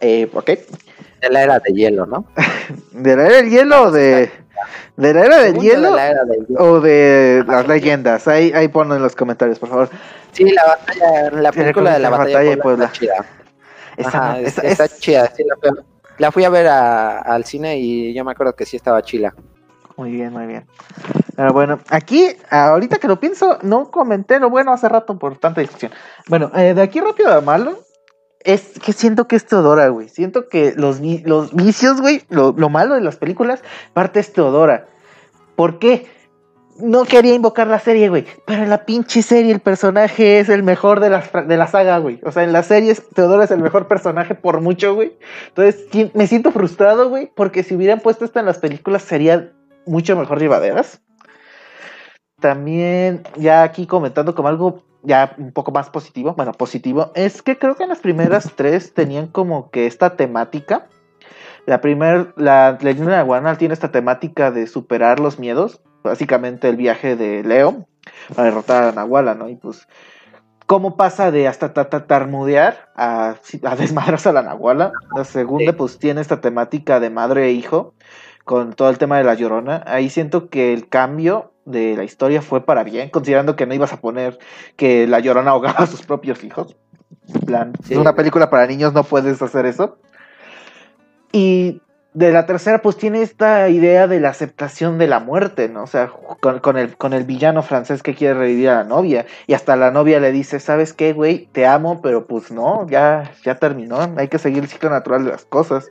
Eh, 0.00 0.28
ok. 0.32 0.46
De 1.20 1.30
la 1.30 1.42
era 1.42 1.58
de 1.60 1.72
hielo, 1.72 2.06
¿no? 2.06 2.26
¿De 2.92 3.16
la 3.16 3.26
era 3.26 3.36
del 3.36 3.50
hielo 3.50 3.82
o 3.84 3.90
de. 3.90 4.30
¿De 4.96 5.12
la 5.14 5.24
era 5.24 5.38
del 5.40 5.58
hielo 5.58 5.90
de 5.90 5.96
la 5.96 6.06
era 6.10 6.24
del 6.24 6.46
hielo. 6.46 6.60
o 6.64 6.80
de 6.80 7.44
las 7.46 7.66
leyendas? 7.68 8.28
Ahí, 8.28 8.52
ahí 8.54 8.68
ponlo 8.68 8.94
en 8.96 9.02
los 9.02 9.14
comentarios, 9.16 9.58
por 9.58 9.68
favor. 9.68 9.88
Sí, 10.32 10.44
la 10.50 10.64
batalla, 10.66 11.30
la 11.30 11.52
película 11.52 11.92
de 11.94 11.98
la 12.00 12.10
la 12.10 12.16
batalla, 12.16 12.38
de 12.40 12.56
Puebla, 12.56 12.62
Puebla. 12.62 12.84
está 12.86 12.98
chida. 12.98 13.26
Esa 13.96 14.08
Ajá, 14.08 14.32
no- 14.32 14.38
es- 14.38 14.58
esa- 14.58 14.66
está 14.66 14.84
es- 14.86 14.98
chida, 14.98 15.32
sí, 15.36 15.44
la, 15.44 15.56
la 16.18 16.32
fui 16.32 16.44
a 16.44 16.48
ver 16.48 16.66
a- 16.66 17.20
al 17.20 17.44
cine 17.44 17.78
y 17.78 18.12
yo 18.14 18.24
me 18.24 18.32
acuerdo 18.32 18.54
que 18.54 18.66
sí 18.66 18.76
estaba 18.76 19.02
chila. 19.02 19.34
Muy 19.96 20.10
bien, 20.10 20.32
muy 20.32 20.46
bien. 20.46 20.66
Pero 21.36 21.52
bueno, 21.52 21.78
aquí, 21.88 22.28
ahorita 22.50 22.98
que 22.98 23.08
lo 23.08 23.20
pienso, 23.20 23.58
no 23.62 23.90
comenté 23.90 24.40
lo 24.40 24.50
bueno 24.50 24.72
hace 24.72 24.88
rato 24.88 25.18
por 25.18 25.38
tanta 25.38 25.60
discusión. 25.60 25.92
Bueno, 26.28 26.50
eh, 26.54 26.74
de 26.74 26.82
aquí 26.82 27.00
rápido 27.00 27.32
a 27.32 27.40
malo, 27.40 27.78
es 28.40 28.78
que 28.78 28.92
siento 28.92 29.26
que 29.26 29.36
es 29.36 29.46
Teodora, 29.46 29.88
güey. 29.88 30.08
Siento 30.08 30.48
que 30.48 30.74
los, 30.76 31.00
los 31.24 31.54
vicios, 31.54 32.00
güey, 32.00 32.22
lo, 32.28 32.52
lo 32.56 32.68
malo 32.68 32.94
de 32.94 33.00
las 33.00 33.16
películas, 33.16 33.62
parte 33.92 34.20
es 34.20 34.32
Teodora. 34.32 34.86
¿Por 35.56 35.78
qué? 35.78 36.06
No 36.78 37.04
quería 37.04 37.34
invocar 37.34 37.68
la 37.68 37.78
serie, 37.78 38.08
güey. 38.08 38.26
Pero 38.46 38.64
en 38.64 38.70
la 38.70 38.84
pinche 38.84 39.22
serie 39.22 39.52
el 39.52 39.60
personaje 39.60 40.40
es 40.40 40.48
el 40.48 40.62
mejor 40.62 41.00
de 41.00 41.08
la, 41.08 41.20
de 41.46 41.56
la 41.56 41.68
saga, 41.68 41.98
güey. 41.98 42.20
O 42.24 42.32
sea, 42.32 42.42
en 42.42 42.52
las 42.52 42.66
series 42.66 43.08
Teodora 43.10 43.44
es 43.44 43.50
el 43.50 43.62
mejor 43.62 43.86
personaje 43.86 44.34
por 44.34 44.60
mucho, 44.60 44.94
güey. 44.94 45.16
Entonces 45.48 45.86
me 46.14 46.26
siento 46.26 46.50
frustrado, 46.50 47.08
güey, 47.08 47.30
porque 47.34 47.62
si 47.62 47.76
hubieran 47.76 48.00
puesto 48.00 48.24
esto 48.24 48.40
en 48.40 48.46
las 48.46 48.58
películas 48.58 49.02
sería 49.02 49.52
mucho 49.86 50.16
mejor 50.16 50.38
llevaderas. 50.38 51.00
También, 52.40 53.22
ya 53.36 53.62
aquí 53.62 53.86
comentando 53.86 54.34
como 54.34 54.48
algo 54.48 54.82
ya 55.02 55.34
un 55.38 55.52
poco 55.52 55.70
más 55.70 55.90
positivo, 55.90 56.34
bueno, 56.34 56.52
positivo, 56.52 57.12
es 57.14 57.42
que 57.42 57.58
creo 57.58 57.76
que 57.76 57.82
en 57.84 57.90
las 57.90 58.00
primeras 58.00 58.52
tres 58.56 58.94
tenían 58.94 59.26
como 59.26 59.70
que 59.70 59.86
esta 59.86 60.16
temática. 60.16 60.86
La 61.66 61.80
primera, 61.80 62.32
la 62.36 62.78
leyenda 62.80 63.16
de 63.16 63.22
Guanal 63.22 63.58
tiene 63.58 63.74
esta 63.74 63.92
temática 63.92 64.50
de 64.50 64.66
superar 64.66 65.20
los 65.20 65.38
miedos, 65.38 65.80
básicamente 66.02 66.68
el 66.68 66.76
viaje 66.76 67.16
de 67.16 67.42
Leo 67.42 67.86
para 68.34 68.44
derrotar 68.44 68.82
a 68.82 68.86
la 68.86 68.92
Nahuala, 68.92 69.34
¿no? 69.34 69.48
Y 69.48 69.56
pues, 69.56 69.88
¿cómo 70.66 70.96
pasa 70.96 71.30
de 71.30 71.48
hasta 71.48 71.72
ta- 71.72 71.88
ta- 71.88 72.06
tarmudear 72.06 72.90
a, 72.94 73.36
a 73.62 73.76
desmadrarse 73.76 74.28
a 74.28 74.32
la 74.32 74.42
Nahuala? 74.42 74.92
La 75.16 75.24
segunda, 75.24 75.72
pues, 75.72 75.98
tiene 75.98 76.20
esta 76.20 76.42
temática 76.42 77.00
de 77.00 77.08
madre 77.08 77.46
e 77.46 77.52
hijo, 77.52 77.94
con 78.44 78.74
todo 78.74 78.90
el 78.90 78.98
tema 78.98 79.18
de 79.18 79.24
la 79.24 79.34
llorona. 79.34 79.82
Ahí 79.86 80.10
siento 80.10 80.48
que 80.48 80.72
el 80.72 80.88
cambio 80.88 81.52
de 81.64 81.96
la 81.96 82.04
historia 82.04 82.42
fue 82.42 82.64
para 82.64 82.84
bien, 82.84 83.08
considerando 83.10 83.56
que 83.56 83.66
no 83.66 83.74
ibas 83.74 83.92
a 83.92 84.00
poner 84.00 84.38
que 84.76 85.06
la 85.06 85.20
llorona 85.20 85.52
ahogaba 85.52 85.78
a 85.80 85.86
sus 85.86 86.02
propios 86.02 86.44
hijos. 86.44 86.76
En 87.34 87.40
plan, 87.40 87.72
Sí. 87.84 87.94
es 87.94 87.98
una 87.98 88.14
película 88.14 88.50
para 88.50 88.66
niños, 88.66 88.92
no 88.92 89.02
puedes 89.04 89.40
hacer 89.40 89.64
eso. 89.66 89.96
Y 91.32 91.80
de 92.12 92.32
la 92.32 92.46
tercera, 92.46 92.80
pues 92.80 92.96
tiene 92.96 93.22
esta 93.22 93.68
idea 93.68 94.06
de 94.06 94.20
la 94.20 94.28
aceptación 94.28 94.98
de 94.98 95.08
la 95.08 95.18
muerte, 95.18 95.68
¿no? 95.68 95.82
O 95.82 95.86
sea, 95.86 96.08
con, 96.40 96.60
con 96.60 96.76
el, 96.76 96.96
con 96.96 97.12
el 97.12 97.24
villano 97.24 97.62
francés 97.62 98.02
que 98.04 98.14
quiere 98.14 98.34
revivir 98.34 98.68
a 98.68 98.76
la 98.76 98.84
novia. 98.84 99.26
Y 99.48 99.54
hasta 99.54 99.74
la 99.74 99.90
novia 99.90 100.20
le 100.20 100.30
dice, 100.30 100.60
¿sabes 100.60 100.92
qué, 100.92 101.12
güey? 101.12 101.48
Te 101.52 101.66
amo, 101.66 102.00
pero 102.02 102.26
pues 102.26 102.52
no, 102.52 102.86
ya, 102.88 103.32
ya 103.42 103.56
terminó. 103.56 103.98
Hay 104.16 104.28
que 104.28 104.38
seguir 104.38 104.62
el 104.62 104.68
ciclo 104.68 104.90
natural 104.90 105.24
de 105.24 105.32
las 105.32 105.44
cosas. 105.44 105.88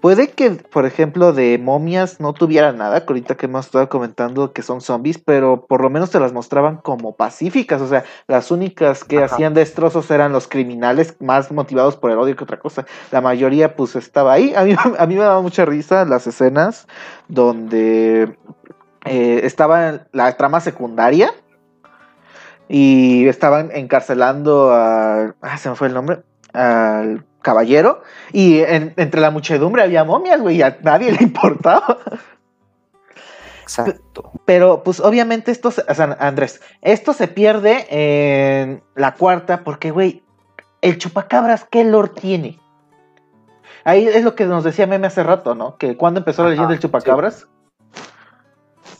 Puede 0.00 0.30
que, 0.30 0.50
por 0.50 0.86
ejemplo, 0.86 1.32
de 1.32 1.58
momias 1.58 2.20
no 2.20 2.32
tuviera 2.32 2.72
nada, 2.72 3.04
que 3.04 3.12
ahorita 3.12 3.36
que 3.36 3.46
hemos 3.46 3.66
estado 3.66 3.88
comentando 3.88 4.52
que 4.52 4.62
son 4.62 4.80
zombies, 4.80 5.18
pero 5.18 5.66
por 5.66 5.82
lo 5.82 5.90
menos 5.90 6.10
te 6.10 6.20
las 6.20 6.32
mostraban 6.32 6.76
como 6.76 7.16
pacíficas, 7.16 7.80
o 7.80 7.88
sea, 7.88 8.04
las 8.28 8.50
únicas 8.50 9.02
que 9.02 9.18
Ajá. 9.18 9.34
hacían 9.34 9.54
destrozos 9.54 10.10
eran 10.10 10.32
los 10.32 10.46
criminales 10.46 11.16
más 11.20 11.50
motivados 11.50 11.96
por 11.96 12.10
el 12.12 12.18
odio 12.18 12.36
que 12.36 12.44
otra 12.44 12.60
cosa. 12.60 12.86
La 13.10 13.20
mayoría 13.20 13.74
pues 13.74 13.96
estaba 13.96 14.32
ahí. 14.32 14.54
A 14.54 14.62
mí, 14.64 14.74
a 14.98 15.06
mí 15.06 15.14
me 15.14 15.22
daba 15.22 15.42
mucha 15.42 15.64
risa 15.64 16.04
las 16.04 16.26
escenas 16.26 16.86
donde 17.28 18.36
eh, 19.04 19.40
estaba 19.42 20.06
la 20.12 20.36
trama 20.36 20.60
secundaria 20.60 21.32
y 22.68 23.26
estaban 23.26 23.70
encarcelando 23.72 24.70
a... 24.72 25.34
Ah, 25.40 25.58
se 25.58 25.70
me 25.70 25.76
fue 25.76 25.88
el 25.88 25.94
nombre. 25.94 26.22
Al 26.52 27.24
caballero. 27.42 28.02
Y 28.32 28.58
en- 28.60 28.94
entre 28.96 29.20
la 29.20 29.30
muchedumbre 29.30 29.82
había 29.82 30.04
momias, 30.04 30.40
güey, 30.40 30.56
y 30.56 30.62
a 30.62 30.78
nadie 30.82 31.12
le 31.18 31.22
importaba. 31.22 31.98
Exacto. 33.62 34.32
Pero, 34.44 34.82
pues, 34.82 35.00
obviamente, 35.00 35.50
esto, 35.50 35.70
se- 35.70 35.84
o 35.88 35.94
sea, 35.94 36.16
Andrés, 36.20 36.60
esto 36.80 37.12
se 37.12 37.28
pierde 37.28 37.86
en 37.90 38.82
la 38.94 39.14
cuarta 39.14 39.62
porque, 39.64 39.90
güey, 39.90 40.22
el 40.80 40.96
chupacabras, 40.98 41.64
¿qué 41.70 41.84
lore 41.84 42.10
tiene? 42.18 42.58
Ahí 43.84 44.06
es 44.06 44.24
lo 44.24 44.34
que 44.34 44.44
nos 44.44 44.64
decía 44.64 44.86
Meme 44.86 45.06
hace 45.06 45.22
rato, 45.22 45.54
¿no? 45.54 45.76
Que 45.76 45.96
cuando 45.96 46.20
empezó 46.20 46.42
la 46.44 46.50
leyenda 46.50 46.70
del 46.70 46.80
chupacabras. 46.80 47.46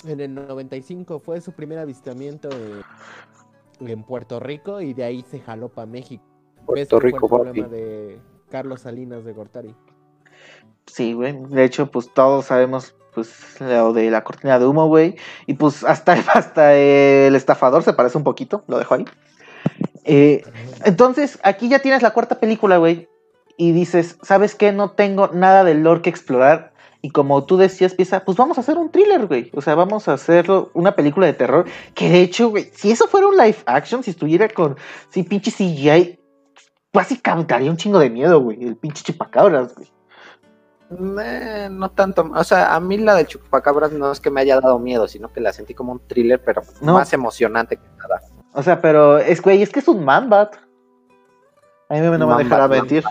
En 0.07 0.21
el 0.21 0.35
95 0.35 1.19
fue 1.19 1.41
su 1.41 1.53
primer 1.53 1.79
avistamiento 1.79 2.49
en, 3.81 3.89
en 3.89 4.03
Puerto 4.05 4.39
Rico 4.41 4.81
y 4.81 4.95
de 4.95 5.05
ahí 5.05 5.25
se 5.29 5.41
jaló 5.41 5.69
para 5.69 5.87
México. 5.87 6.25
¿Ves 6.75 6.89
Puerto 6.89 7.01
Rico, 7.01 7.29
fue 7.29 7.39
el 7.39 7.45
papi. 7.47 7.61
problema 7.61 7.77
de 7.77 8.19
Carlos 8.51 8.81
Salinas 8.83 9.25
de 9.25 9.33
Gortari. 9.33 9.75
Sí, 10.87 11.13
güey. 11.13 11.37
De 11.49 11.65
hecho, 11.65 11.91
pues 11.91 12.13
todos 12.13 12.47
sabemos, 12.47 12.95
pues, 13.15 13.61
lo 13.61 13.93
de 13.93 14.11
la 14.11 14.25
cortina 14.25 14.59
de 14.59 14.67
humo, 14.67 14.87
güey. 14.89 15.17
Y 15.47 15.55
pues 15.55 15.85
hasta, 15.85 16.13
hasta 16.35 16.75
el 16.75 17.35
estafador 17.35 17.83
se 17.83 17.93
parece 17.93 18.19
un 18.19 18.25
poquito, 18.25 18.65
lo 18.67 18.79
dejo 18.79 18.95
ahí. 18.95 19.05
Eh, 20.05 20.43
entonces, 20.85 21.39
aquí 21.43 21.69
ya 21.69 21.81
tienes 21.81 22.03
la 22.03 22.13
cuarta 22.13 22.41
película, 22.41 22.79
güey. 22.79 23.09
Y 23.57 23.73
dices, 23.73 24.17
¿sabes 24.23 24.55
qué? 24.55 24.73
No 24.73 24.93
tengo 24.93 25.29
nada 25.29 25.65
del 25.65 25.83
lore 25.83 26.03
que 26.03 26.11
explorar. 26.11 26.73
Y 27.01 27.11
como 27.11 27.45
tú 27.45 27.57
decías, 27.57 27.95
piensa, 27.95 28.25
pues 28.25 28.37
vamos 28.37 28.59
a 28.59 28.61
hacer 28.61 28.77
un 28.77 28.91
thriller, 28.91 29.27
güey. 29.27 29.51
O 29.55 29.61
sea, 29.61 29.75
vamos 29.75 30.09
a 30.09 30.15
hacerlo 30.15 30.71
una 30.75 30.97
película 30.97 31.27
de 31.27 31.33
terror. 31.33 31.67
Que 31.95 32.09
de 32.09 32.23
hecho, 32.23 32.51
güey, 32.51 32.71
si 32.75 32.91
eso 32.91 33.07
fuera 33.07 33.27
un 33.27 33.37
live 33.37 33.59
action, 33.67 34.03
si 34.03 34.11
estuviera 34.11 34.49
con, 34.49 34.77
sí, 35.11 35.23
pinche 35.23 35.51
CGI, 35.51 36.18
básicamente 36.93 37.55
daría 37.55 37.71
un 37.71 37.77
chingo 37.77 37.99
de 37.99 38.11
miedo, 38.11 38.41
güey. 38.41 38.63
El 38.65 38.77
pinche 38.77 39.03
chupacabras, 39.05 39.75
güey. 39.75 39.91
Eh, 40.91 41.69
no 41.71 41.91
tanto, 41.91 42.31
o 42.35 42.45
sea, 42.45 42.75
a 42.75 42.81
mí 42.81 42.97
la 42.97 43.15
del 43.15 43.27
chupacabras 43.27 43.93
no 43.93 44.11
es 44.11 44.21
que 44.21 44.31
me 44.31 44.41
haya 44.41 44.59
dado 44.59 44.79
miedo, 44.79 45.07
sino 45.07 45.31
que 45.31 45.41
la 45.41 45.53
sentí 45.53 45.75
como 45.75 45.93
un 45.93 46.01
thriller, 46.01 46.43
pero 46.43 46.63
No. 46.81 46.95
más 46.95 47.13
emocionante 47.13 47.77
que 47.77 47.87
nada. 47.99 48.23
O 48.55 48.63
sea, 48.63 48.81
pero 48.81 49.19
es, 49.19 49.43
güey, 49.43 49.63
es 49.63 49.71
que 49.71 49.81
es 49.81 49.89
un 49.89 50.03
man-bat. 50.05 50.57
A 51.91 51.95
mí 51.95 52.01
no 52.01 52.27
me 52.27 52.43
dejará 52.43 52.69
mentir. 52.69 53.05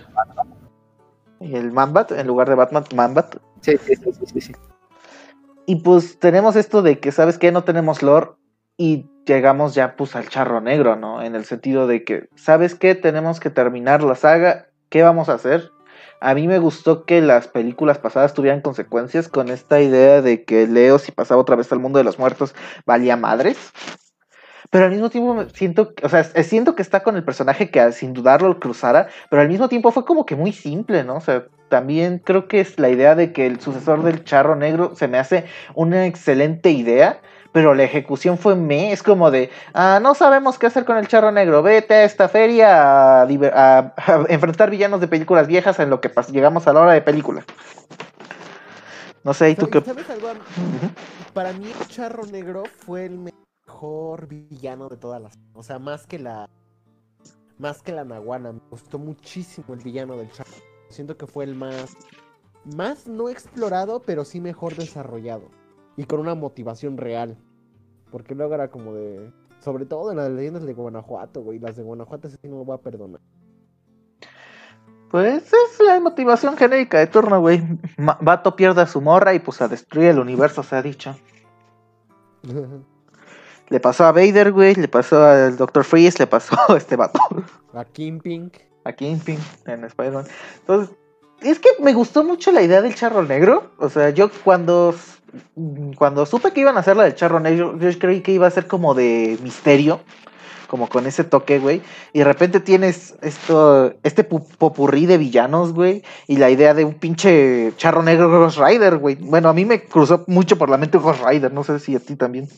Y 1.39 1.55
el 1.55 1.71
man-bat, 1.71 2.11
en 2.13 2.25
lugar 2.25 2.49
de 2.49 2.55
Batman, 2.55 2.83
man-bat. 2.95 3.35
Sí, 3.61 3.77
sí, 3.77 3.95
sí, 3.95 4.11
sí, 4.13 4.25
sí, 4.25 4.41
sí. 4.41 4.53
Y 5.67 5.75
pues 5.77 6.17
tenemos 6.19 6.55
esto 6.55 6.81
de 6.81 6.99
que, 6.99 7.11
¿sabes 7.11 7.37
qué? 7.37 7.51
No 7.51 7.63
tenemos 7.63 8.01
lore. 8.01 8.31
Y 8.77 9.09
llegamos 9.27 9.75
ya 9.75 9.95
pues 9.95 10.15
al 10.15 10.29
charro 10.29 10.61
negro, 10.61 10.95
¿no? 10.95 11.21
En 11.21 11.35
el 11.35 11.45
sentido 11.45 11.85
de 11.85 12.03
que, 12.03 12.29
¿sabes 12.35 12.73
qué? 12.73 12.95
Tenemos 12.95 13.39
que 13.39 13.49
terminar 13.49 14.01
la 14.01 14.15
saga. 14.15 14.69
¿Qué 14.89 15.03
vamos 15.03 15.29
a 15.29 15.33
hacer? 15.33 15.71
A 16.19 16.33
mí 16.33 16.47
me 16.47 16.57
gustó 16.57 17.05
que 17.05 17.21
las 17.21 17.47
películas 17.47 17.99
pasadas 17.99 18.33
tuvieran 18.33 18.61
consecuencias 18.61 19.27
con 19.27 19.49
esta 19.49 19.81
idea 19.81 20.21
de 20.21 20.43
que 20.45 20.65
Leo, 20.65 20.97
si 20.97 21.11
pasaba 21.11 21.41
otra 21.41 21.55
vez 21.55 21.71
al 21.71 21.79
mundo 21.79 21.99
de 21.99 22.05
los 22.05 22.17
muertos, 22.17 22.55
valía 22.85 23.17
madres. 23.17 23.71
Pero 24.69 24.85
al 24.85 24.91
mismo 24.91 25.09
tiempo 25.09 25.45
siento, 25.53 25.93
o 26.01 26.09
sea, 26.09 26.23
siento 26.23 26.75
que 26.75 26.81
está 26.81 27.03
con 27.03 27.15
el 27.15 27.23
personaje 27.23 27.69
que 27.69 27.91
sin 27.91 28.13
dudarlo 28.13 28.49
lo 28.49 28.59
cruzara, 28.59 29.07
pero 29.29 29.41
al 29.41 29.47
mismo 29.47 29.69
tiempo 29.69 29.91
fue 29.91 30.05
como 30.05 30.25
que 30.25 30.35
muy 30.35 30.51
simple, 30.51 31.03
¿no? 31.03 31.17
O 31.17 31.21
sea, 31.21 31.45
también 31.69 32.19
creo 32.19 32.47
que 32.47 32.59
es 32.59 32.79
la 32.79 32.89
idea 32.89 33.15
de 33.15 33.31
que 33.31 33.45
el 33.45 33.61
sucesor 33.61 34.03
del 34.03 34.23
charro 34.23 34.55
negro 34.55 34.95
se 34.95 35.07
me 35.07 35.19
hace 35.19 35.45
una 35.75 36.05
excelente 36.05 36.71
idea, 36.71 37.21
pero 37.57 37.73
la 37.73 37.85
ejecución 37.85 38.37
fue 38.37 38.55
me, 38.55 38.91
es 38.91 39.01
como 39.01 39.31
de, 39.31 39.49
ah, 39.73 39.99
no 39.99 40.13
sabemos 40.13 40.59
qué 40.59 40.67
hacer 40.67 40.85
con 40.85 40.95
el 40.95 41.07
charro 41.07 41.31
negro, 41.31 41.63
vete 41.63 41.95
a 41.95 42.03
esta 42.03 42.29
feria 42.29 43.21
a, 43.23 43.27
diver- 43.27 43.51
a- 43.51 43.95
a 43.97 44.25
enfrentar 44.29 44.69
villanos 44.69 45.01
de 45.01 45.07
películas 45.07 45.47
viejas 45.47 45.79
en 45.79 45.89
lo 45.89 45.99
que 45.99 46.11
llegamos 46.31 46.67
a 46.67 46.73
la 46.73 46.81
hora 46.81 46.93
de 46.93 47.01
película. 47.01 47.43
No 49.23 49.33
sé, 49.33 49.49
¿y 49.49 49.55
tú 49.55 49.71
qué? 49.71 49.81
¿Sabes, 49.81 50.05
sabes 50.05 50.23
algo? 50.23 50.39
Para 51.33 51.51
mí 51.53 51.65
el 51.65 51.87
Charro 51.87 52.27
Negro 52.27 52.61
fue 52.85 53.05
el 53.05 53.17
mejor 53.17 54.27
villano 54.27 54.87
de 54.87 54.97
todas 54.97 55.19
las... 55.19 55.33
O 55.55 55.63
sea, 55.63 55.79
más 55.79 56.05
que 56.05 56.19
la... 56.19 56.47
Más 57.57 57.81
que 57.81 57.91
la 57.91 58.05
Nahuana. 58.05 58.51
Me 58.51 58.61
gustó 58.69 58.99
muchísimo 58.99 59.73
el 59.73 59.79
villano 59.79 60.15
del 60.15 60.31
Charro. 60.31 60.51
Siento 60.89 61.17
que 61.17 61.25
fue 61.25 61.43
el 61.45 61.55
más... 61.55 61.97
Más 62.75 63.07
no 63.07 63.29
explorado, 63.29 63.99
pero 64.05 64.25
sí 64.25 64.39
mejor 64.39 64.75
desarrollado. 64.75 65.49
Y 65.95 66.03
con 66.03 66.19
una 66.19 66.35
motivación 66.35 66.97
real. 66.97 67.35
Porque 68.11 68.35
luego 68.35 68.53
era 68.53 68.69
como 68.69 68.93
de... 68.93 69.31
Sobre 69.59 69.85
todo 69.85 70.11
en 70.11 70.17
las 70.17 70.29
leyendas 70.29 70.63
de 70.63 70.73
Guanajuato, 70.73 71.41
güey. 71.41 71.59
Las 71.59 71.75
de 71.75 71.83
Guanajuato 71.83 72.29
sí 72.29 72.37
no 72.43 72.57
me 72.57 72.63
voy 72.63 72.75
a 72.75 72.81
perdonar. 72.81 73.19
Pues 75.09 75.51
es 75.53 75.79
la 75.85 75.99
motivación 75.99 76.57
genérica 76.57 76.99
de 76.99 77.07
turno, 77.07 77.39
güey. 77.39 77.63
Vato 78.21 78.55
pierde 78.55 78.81
a 78.81 78.87
su 78.87 79.01
morra 79.01 79.33
y 79.33 79.39
pues 79.39 79.61
a 79.61 79.67
destruir 79.67 80.09
el 80.09 80.19
universo, 80.19 80.63
se 80.63 80.75
ha 80.75 80.81
dicho. 80.81 81.15
Le 83.69 83.79
pasó 83.81 84.05
a 84.05 84.13
Vader, 84.13 84.53
güey, 84.53 84.75
le 84.75 84.87
pasó 84.87 85.21
al 85.25 85.57
Doctor 85.57 85.83
Freeze, 85.83 86.19
le 86.19 86.27
pasó 86.27 86.55
a 86.69 86.77
este 86.77 86.95
vato, 86.95 87.19
A 87.73 87.83
Kingpin. 87.83 88.49
a 88.85 88.93
Kingpin 88.93 89.37
en 89.65 89.83
Spider-Man. 89.83 90.25
Entonces, 90.61 90.95
es 91.41 91.59
que 91.59 91.69
me 91.81 91.93
gustó 91.93 92.23
mucho 92.23 92.51
la 92.51 92.61
idea 92.61 92.81
del 92.81 92.95
charro 92.95 93.23
negro. 93.23 93.71
O 93.77 93.89
sea, 93.89 94.09
yo 94.09 94.29
cuando, 94.43 94.95
cuando 95.95 96.25
supe 96.25 96.51
que 96.51 96.61
iban 96.61 96.77
a 96.77 96.81
hacer 96.81 96.97
la 96.97 97.03
del 97.03 97.15
charro 97.15 97.39
negro, 97.39 97.77
yo 97.79 97.99
creí 97.99 98.21
que 98.21 98.31
iba 98.31 98.47
a 98.47 98.51
ser 98.51 98.67
como 98.67 98.93
de 98.93 99.37
misterio. 99.41 99.99
Como 100.67 100.89
con 100.89 101.07
ese 101.07 101.23
toque, 101.23 101.59
güey. 101.59 101.81
Y 102.11 102.19
de 102.19 102.25
repente 102.25 102.59
tienes 102.59 103.15
esto, 103.21 103.93
este 104.03 104.27
pu- 104.27 104.45
popurrí 104.57 105.05
de 105.05 105.17
villanos, 105.17 105.71
güey. 105.71 106.03
Y 106.27 106.35
la 106.35 106.49
idea 106.49 106.73
de 106.73 106.83
un 106.83 106.95
pinche 106.95 107.71
charro 107.77 108.03
negro 108.03 108.29
Ghost 108.29 108.59
Rider, 108.59 108.97
güey. 108.97 109.15
Bueno, 109.15 109.47
a 109.47 109.53
mí 109.53 109.63
me 109.63 109.85
cruzó 109.85 110.25
mucho 110.27 110.57
por 110.57 110.67
la 110.67 110.75
mente 110.75 110.97
Ghost 110.97 111.23
Rider. 111.25 111.53
No 111.53 111.63
sé 111.63 111.79
si 111.79 111.95
a 111.95 111.99
ti 112.01 112.17
también. 112.17 112.49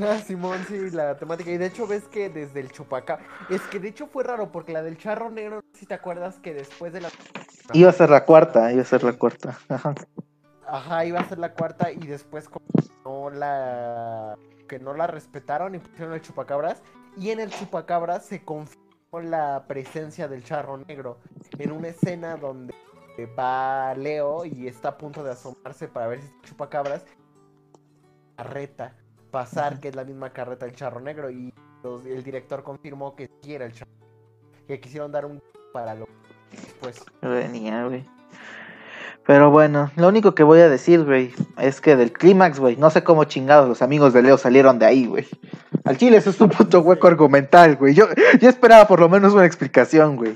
Ah, 0.00 0.18
Simón, 0.26 0.64
sí, 0.66 0.90
la 0.90 1.16
temática. 1.16 1.50
Y 1.50 1.56
de 1.56 1.66
hecho 1.66 1.86
ves 1.86 2.04
que 2.08 2.28
desde 2.28 2.60
el 2.60 2.70
chupacabra. 2.70 3.24
Es 3.48 3.62
que 3.62 3.78
de 3.78 3.88
hecho 3.88 4.06
fue 4.06 4.24
raro 4.24 4.50
porque 4.50 4.72
la 4.72 4.82
del 4.82 4.98
charro 4.98 5.30
negro, 5.30 5.60
si 5.74 5.86
te 5.86 5.94
acuerdas 5.94 6.38
que 6.40 6.54
después 6.54 6.92
de 6.92 7.02
la. 7.02 7.10
Iba 7.72 7.90
a 7.90 7.92
ser 7.92 8.10
la 8.10 8.24
cuarta, 8.24 8.72
iba 8.72 8.82
a 8.82 8.84
ser 8.84 9.04
la 9.04 9.12
cuarta. 9.12 9.58
Ajá. 9.68 9.94
Ajá, 10.66 11.04
iba 11.04 11.20
a 11.20 11.28
ser 11.28 11.38
la 11.38 11.54
cuarta 11.54 11.92
y 11.92 12.06
después 12.06 12.48
como 12.48 12.66
que 12.66 12.88
no 13.04 13.30
la. 13.30 14.36
que 14.68 14.78
no 14.78 14.94
la 14.94 15.06
respetaron 15.06 15.74
y 15.74 15.78
pusieron 15.78 16.14
el 16.14 16.22
chupacabras. 16.22 16.82
Y 17.16 17.30
en 17.30 17.40
el 17.40 17.50
chupacabras 17.50 18.24
se 18.24 18.44
confirmó 18.44 19.20
la 19.22 19.64
presencia 19.66 20.28
del 20.28 20.44
charro 20.44 20.78
negro. 20.78 21.18
En 21.58 21.72
una 21.72 21.88
escena 21.88 22.36
donde 22.36 22.74
va 23.38 23.94
Leo 23.94 24.44
y 24.44 24.68
está 24.68 24.90
a 24.90 24.98
punto 24.98 25.24
de 25.24 25.32
asomarse 25.32 25.88
para 25.88 26.08
ver 26.08 26.20
si 26.20 26.26
es 26.26 26.42
chupacabras. 26.42 27.04
Carreta. 28.36 28.94
Pasar, 29.30 29.80
que 29.80 29.88
es 29.88 29.96
la 29.96 30.04
misma 30.04 30.30
carreta 30.32 30.66
del 30.66 30.74
charro 30.74 31.00
negro. 31.00 31.30
Y 31.30 31.52
los- 31.82 32.04
el 32.06 32.22
director 32.22 32.62
confirmó 32.62 33.14
que 33.14 33.30
sí 33.42 33.54
era 33.54 33.64
el 33.66 33.72
charro. 33.72 33.90
Que 34.66 34.80
quisieron 34.80 35.10
dar 35.12 35.24
un 35.26 35.42
para 35.72 35.94
lo 35.94 36.06
después. 36.50 37.02
Venía, 37.22 37.84
güey. 37.86 38.04
Pero 39.26 39.50
bueno, 39.50 39.90
lo 39.96 40.08
único 40.08 40.34
que 40.34 40.42
voy 40.42 40.60
a 40.60 40.70
decir, 40.70 41.04
güey, 41.04 41.34
es 41.58 41.82
que 41.82 41.96
del 41.96 42.12
clímax, 42.12 42.58
güey, 42.58 42.76
no 42.76 42.88
sé 42.88 43.04
cómo 43.04 43.24
chingados 43.24 43.68
los 43.68 43.82
amigos 43.82 44.14
de 44.14 44.22
Leo 44.22 44.38
salieron 44.38 44.78
de 44.78 44.86
ahí, 44.86 45.06
güey. 45.06 45.26
Al 45.84 45.98
chile 45.98 46.16
eso 46.16 46.30
es 46.30 46.40
un 46.40 46.48
puto 46.48 46.80
hueco 46.80 47.06
argumental, 47.08 47.76
güey. 47.76 47.92
Yo, 47.94 48.06
yo 48.40 48.48
esperaba 48.48 48.86
por 48.88 49.00
lo 49.00 49.08
menos 49.10 49.34
una 49.34 49.44
explicación, 49.44 50.16
güey. 50.16 50.34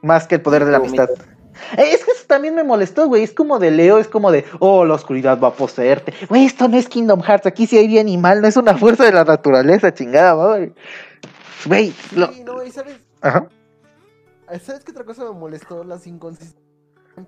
Más 0.00 0.26
que 0.26 0.36
el 0.36 0.40
poder 0.40 0.64
de 0.64 0.70
la 0.72 0.78
amistad. 0.78 1.10
Eh, 1.76 1.92
es 1.92 2.04
que 2.04 2.12
eso 2.12 2.24
también 2.26 2.54
me 2.54 2.64
molestó, 2.64 3.06
güey. 3.08 3.22
Es 3.22 3.32
como 3.32 3.58
de 3.58 3.70
Leo, 3.70 3.98
es 3.98 4.08
como 4.08 4.30
de, 4.30 4.44
oh, 4.58 4.84
la 4.84 4.94
oscuridad 4.94 5.40
va 5.40 5.48
a 5.48 5.52
poseerte. 5.52 6.12
Güey, 6.28 6.46
esto 6.46 6.68
no 6.68 6.76
es 6.76 6.88
Kingdom 6.88 7.22
Hearts. 7.22 7.46
Aquí 7.46 7.66
sí 7.66 7.78
hay 7.78 7.88
bien 7.88 8.08
y 8.08 8.16
mal, 8.18 8.40
no 8.40 8.48
es 8.48 8.56
una 8.56 8.76
fuerza 8.76 9.04
de 9.04 9.12
la 9.12 9.24
naturaleza, 9.24 9.92
chingada, 9.92 10.34
güey. 10.34 10.72
Güey, 11.66 11.94
lo... 12.14 12.32
Sí, 12.32 12.44
no, 12.44 12.62
y 12.62 12.70
sabes, 12.70 13.00
Ajá. 13.20 13.48
¿Sabes 14.60 14.84
qué 14.84 14.90
otra 14.90 15.04
cosa 15.04 15.24
me 15.24 15.38
molestó? 15.38 15.84
Las 15.84 16.06
inconsistencias. 16.06 16.60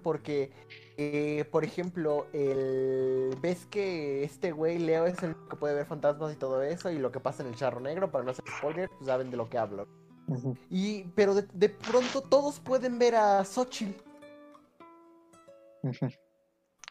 Porque, 0.03 0.51
eh, 0.97 1.45
por 1.51 1.65
ejemplo, 1.65 2.27
el... 2.33 3.37
ves 3.41 3.67
que 3.67 4.25
este 4.25 4.53
güey, 4.53 4.79
Leo, 4.79 5.07
es 5.07 5.23
el 5.23 5.37
que 5.49 5.57
puede 5.57 5.75
ver 5.75 5.87
fantasmas 5.87 6.33
y 6.33 6.37
todo 6.37 6.63
eso, 6.63 6.91
y 6.91 6.99
lo 6.99 7.13
que 7.13 7.21
pasa 7.21 7.43
en 7.43 7.51
el 7.51 7.55
charro 7.55 7.81
negro, 7.81 8.11
para 8.11 8.25
no 8.25 8.31
hacer 8.31 8.45
spoiler, 8.59 8.89
pues 8.89 9.07
saben 9.07 9.31
de 9.31 9.37
lo 9.37 9.49
que 9.49 9.59
hablo. 9.59 9.87
Y, 10.71 11.05
pero 11.15 11.35
de, 11.35 11.47
de 11.53 11.69
pronto 11.69 12.23
todos 12.23 12.61
pueden 12.61 12.99
ver 12.99 13.15
a 13.15 13.45
Xochitl. 13.45 14.03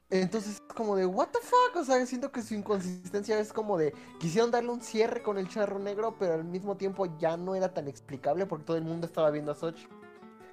Entonces 0.09 0.55
es 0.55 0.75
como 0.75 0.95
de, 0.95 1.05
¿What 1.05 1.29
the 1.29 1.39
fuck? 1.39 1.75
O 1.75 1.83
sea, 1.83 2.05
siento 2.05 2.31
que 2.31 2.41
su 2.41 2.53
inconsistencia 2.53 3.39
es 3.39 3.51
como 3.51 3.77
de, 3.77 3.93
quisieron 4.19 4.51
darle 4.51 4.69
un 4.69 4.81
cierre 4.81 5.23
con 5.23 5.37
el 5.37 5.47
charro 5.47 5.79
negro, 5.79 6.15
pero 6.19 6.33
al 6.33 6.43
mismo 6.43 6.77
tiempo 6.77 7.17
ya 7.17 7.35
no 7.35 7.55
era 7.55 7.73
tan 7.73 7.87
explicable 7.87 8.45
porque 8.45 8.65
todo 8.65 8.77
el 8.77 8.83
mundo 8.83 9.07
estaba 9.07 9.31
viendo 9.31 9.51
a 9.51 9.55
Xochitl. 9.55 9.91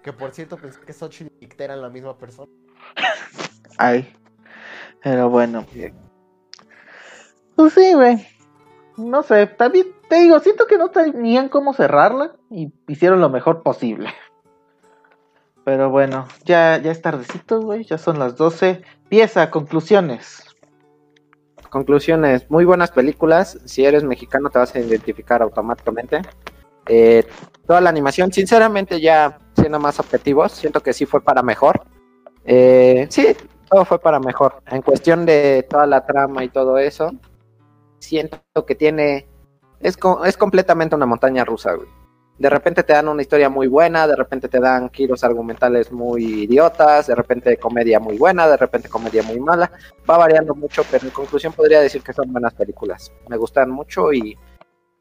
Que 0.02 0.14
por 0.14 0.30
cierto 0.30 0.56
pensé 0.56 0.80
que 0.80 0.92
Xochitl 0.94 1.32
y 1.40 1.44
Icter 1.44 1.70
eran 1.70 1.82
la 1.82 1.90
misma 1.90 2.16
persona. 2.16 2.50
Ay. 3.76 4.10
Pero 5.02 5.28
bueno. 5.28 5.66
Pues 7.54 7.72
sí, 7.74 7.92
güey. 7.92 8.26
No 8.96 9.22
sé, 9.22 9.46
también 9.46 9.86
te 10.08 10.20
digo, 10.20 10.40
siento 10.40 10.66
que 10.66 10.78
no 10.78 10.90
tenían 10.90 11.48
cómo 11.48 11.72
cerrarla 11.72 12.34
y 12.50 12.72
hicieron 12.88 13.20
lo 13.20 13.28
mejor 13.28 13.62
posible. 13.62 14.10
Pero 15.70 15.88
bueno, 15.88 16.26
ya, 16.44 16.78
ya 16.78 16.90
es 16.90 17.00
tardecito, 17.00 17.60
güey, 17.60 17.84
ya 17.84 17.96
son 17.96 18.18
las 18.18 18.34
12. 18.34 18.82
Pieza, 19.08 19.52
conclusiones. 19.52 20.42
Conclusiones, 21.68 22.50
muy 22.50 22.64
buenas 22.64 22.90
películas. 22.90 23.56
Si 23.66 23.84
eres 23.84 24.02
mexicano 24.02 24.50
te 24.50 24.58
vas 24.58 24.74
a 24.74 24.80
identificar 24.80 25.42
automáticamente. 25.42 26.22
Eh, 26.88 27.24
toda 27.68 27.80
la 27.80 27.88
animación, 27.88 28.32
sinceramente 28.32 29.00
ya 29.00 29.38
siendo 29.54 29.78
más 29.78 30.00
objetivos, 30.00 30.50
siento 30.50 30.80
que 30.82 30.92
sí 30.92 31.06
fue 31.06 31.22
para 31.22 31.40
mejor. 31.40 31.82
Eh, 32.44 33.06
sí, 33.08 33.28
todo 33.70 33.84
fue 33.84 34.00
para 34.00 34.18
mejor. 34.18 34.60
En 34.66 34.82
cuestión 34.82 35.24
de 35.24 35.64
toda 35.70 35.86
la 35.86 36.04
trama 36.04 36.42
y 36.42 36.48
todo 36.48 36.78
eso, 36.78 37.12
siento 38.00 38.40
que 38.66 38.74
tiene... 38.74 39.28
Es, 39.78 39.96
es 40.26 40.36
completamente 40.36 40.96
una 40.96 41.06
montaña 41.06 41.44
rusa, 41.44 41.74
güey. 41.74 41.99
De 42.40 42.48
repente 42.48 42.82
te 42.84 42.94
dan 42.94 43.06
una 43.06 43.20
historia 43.20 43.50
muy 43.50 43.66
buena, 43.66 44.06
de 44.08 44.16
repente 44.16 44.48
te 44.48 44.58
dan 44.60 44.90
giros 44.90 45.22
argumentales 45.24 45.92
muy 45.92 46.44
idiotas, 46.44 47.06
de 47.06 47.14
repente 47.14 47.58
comedia 47.58 48.00
muy 48.00 48.16
buena, 48.16 48.48
de 48.48 48.56
repente 48.56 48.88
comedia 48.88 49.22
muy 49.22 49.38
mala. 49.38 49.70
Va 50.08 50.16
variando 50.16 50.54
mucho, 50.54 50.82
pero 50.90 51.04
en 51.04 51.10
conclusión 51.12 51.52
podría 51.52 51.82
decir 51.82 52.02
que 52.02 52.14
son 52.14 52.32
buenas 52.32 52.54
películas. 52.54 53.12
Me 53.28 53.36
gustan 53.36 53.70
mucho 53.70 54.10
y 54.10 54.38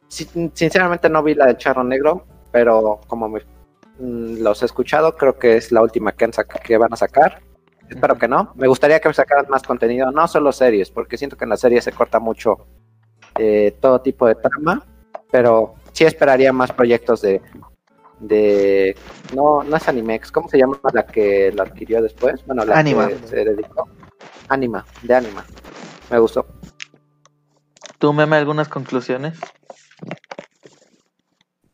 sin- 0.10 0.52
sinceramente 0.54 1.08
no 1.10 1.24
vi 1.24 1.34
la 1.34 1.46
del 1.46 1.56
Charro 1.58 1.82
Negro, 1.86 2.26
pero 2.52 3.00
como 3.08 3.30
me, 3.30 3.40
mm, 4.00 4.42
los 4.44 4.62
he 4.62 4.66
escuchado, 4.66 5.16
creo 5.16 5.40
que 5.40 5.56
es 5.56 5.72
la 5.72 5.82
última 5.82 6.12
que, 6.12 6.26
han 6.26 6.32
que 6.62 6.78
van 6.78 6.92
a 6.92 6.98
sacar. 6.98 7.42
Espero 7.90 8.18
que 8.18 8.28
no. 8.28 8.52
Me 8.56 8.68
gustaría 8.68 9.00
que 9.00 9.14
sacaran 9.14 9.46
más 9.50 9.64
contenido, 9.64 10.12
no 10.12 10.28
solo 10.28 10.52
series, 10.52 10.92
porque 10.92 11.18
siento 11.18 11.38
que 11.38 11.46
en 11.46 11.52
las 11.52 11.62
series 11.62 11.86
se 11.86 11.94
corta 11.94 12.20
mucho 12.20 12.68
eh, 13.38 13.78
todo 13.80 14.02
tipo 14.02 14.28
de 14.28 14.36
trama, 14.36 14.84
pero 15.32 15.76
sí 15.94 16.06
esperaría 16.06 16.54
más 16.54 16.72
proyectos 16.72 17.22
de 17.22 17.42
de 18.20 18.98
no 19.34 19.64
no 19.64 19.78
es 19.78 19.88
Animex, 19.88 20.32
¿cómo 20.32 20.50
se 20.50 20.58
llama 20.58 20.78
la 20.94 21.06
que 21.06 21.52
la 21.56 21.64
adquirió 21.64 22.02
después? 22.02 22.46
Bueno, 22.46 22.66
la 22.66 22.78
Anima. 22.78 23.08
que 23.08 23.28
se 23.28 23.46
dedicó. 23.46 23.88
Anima, 24.50 24.86
de 25.04 25.16
Anima. 25.16 25.46
Me 26.10 26.20
gustó. 26.20 26.46
¿Tú, 28.00 28.14
Meme, 28.14 28.38
algunas 28.38 28.68
conclusiones? 28.68 29.38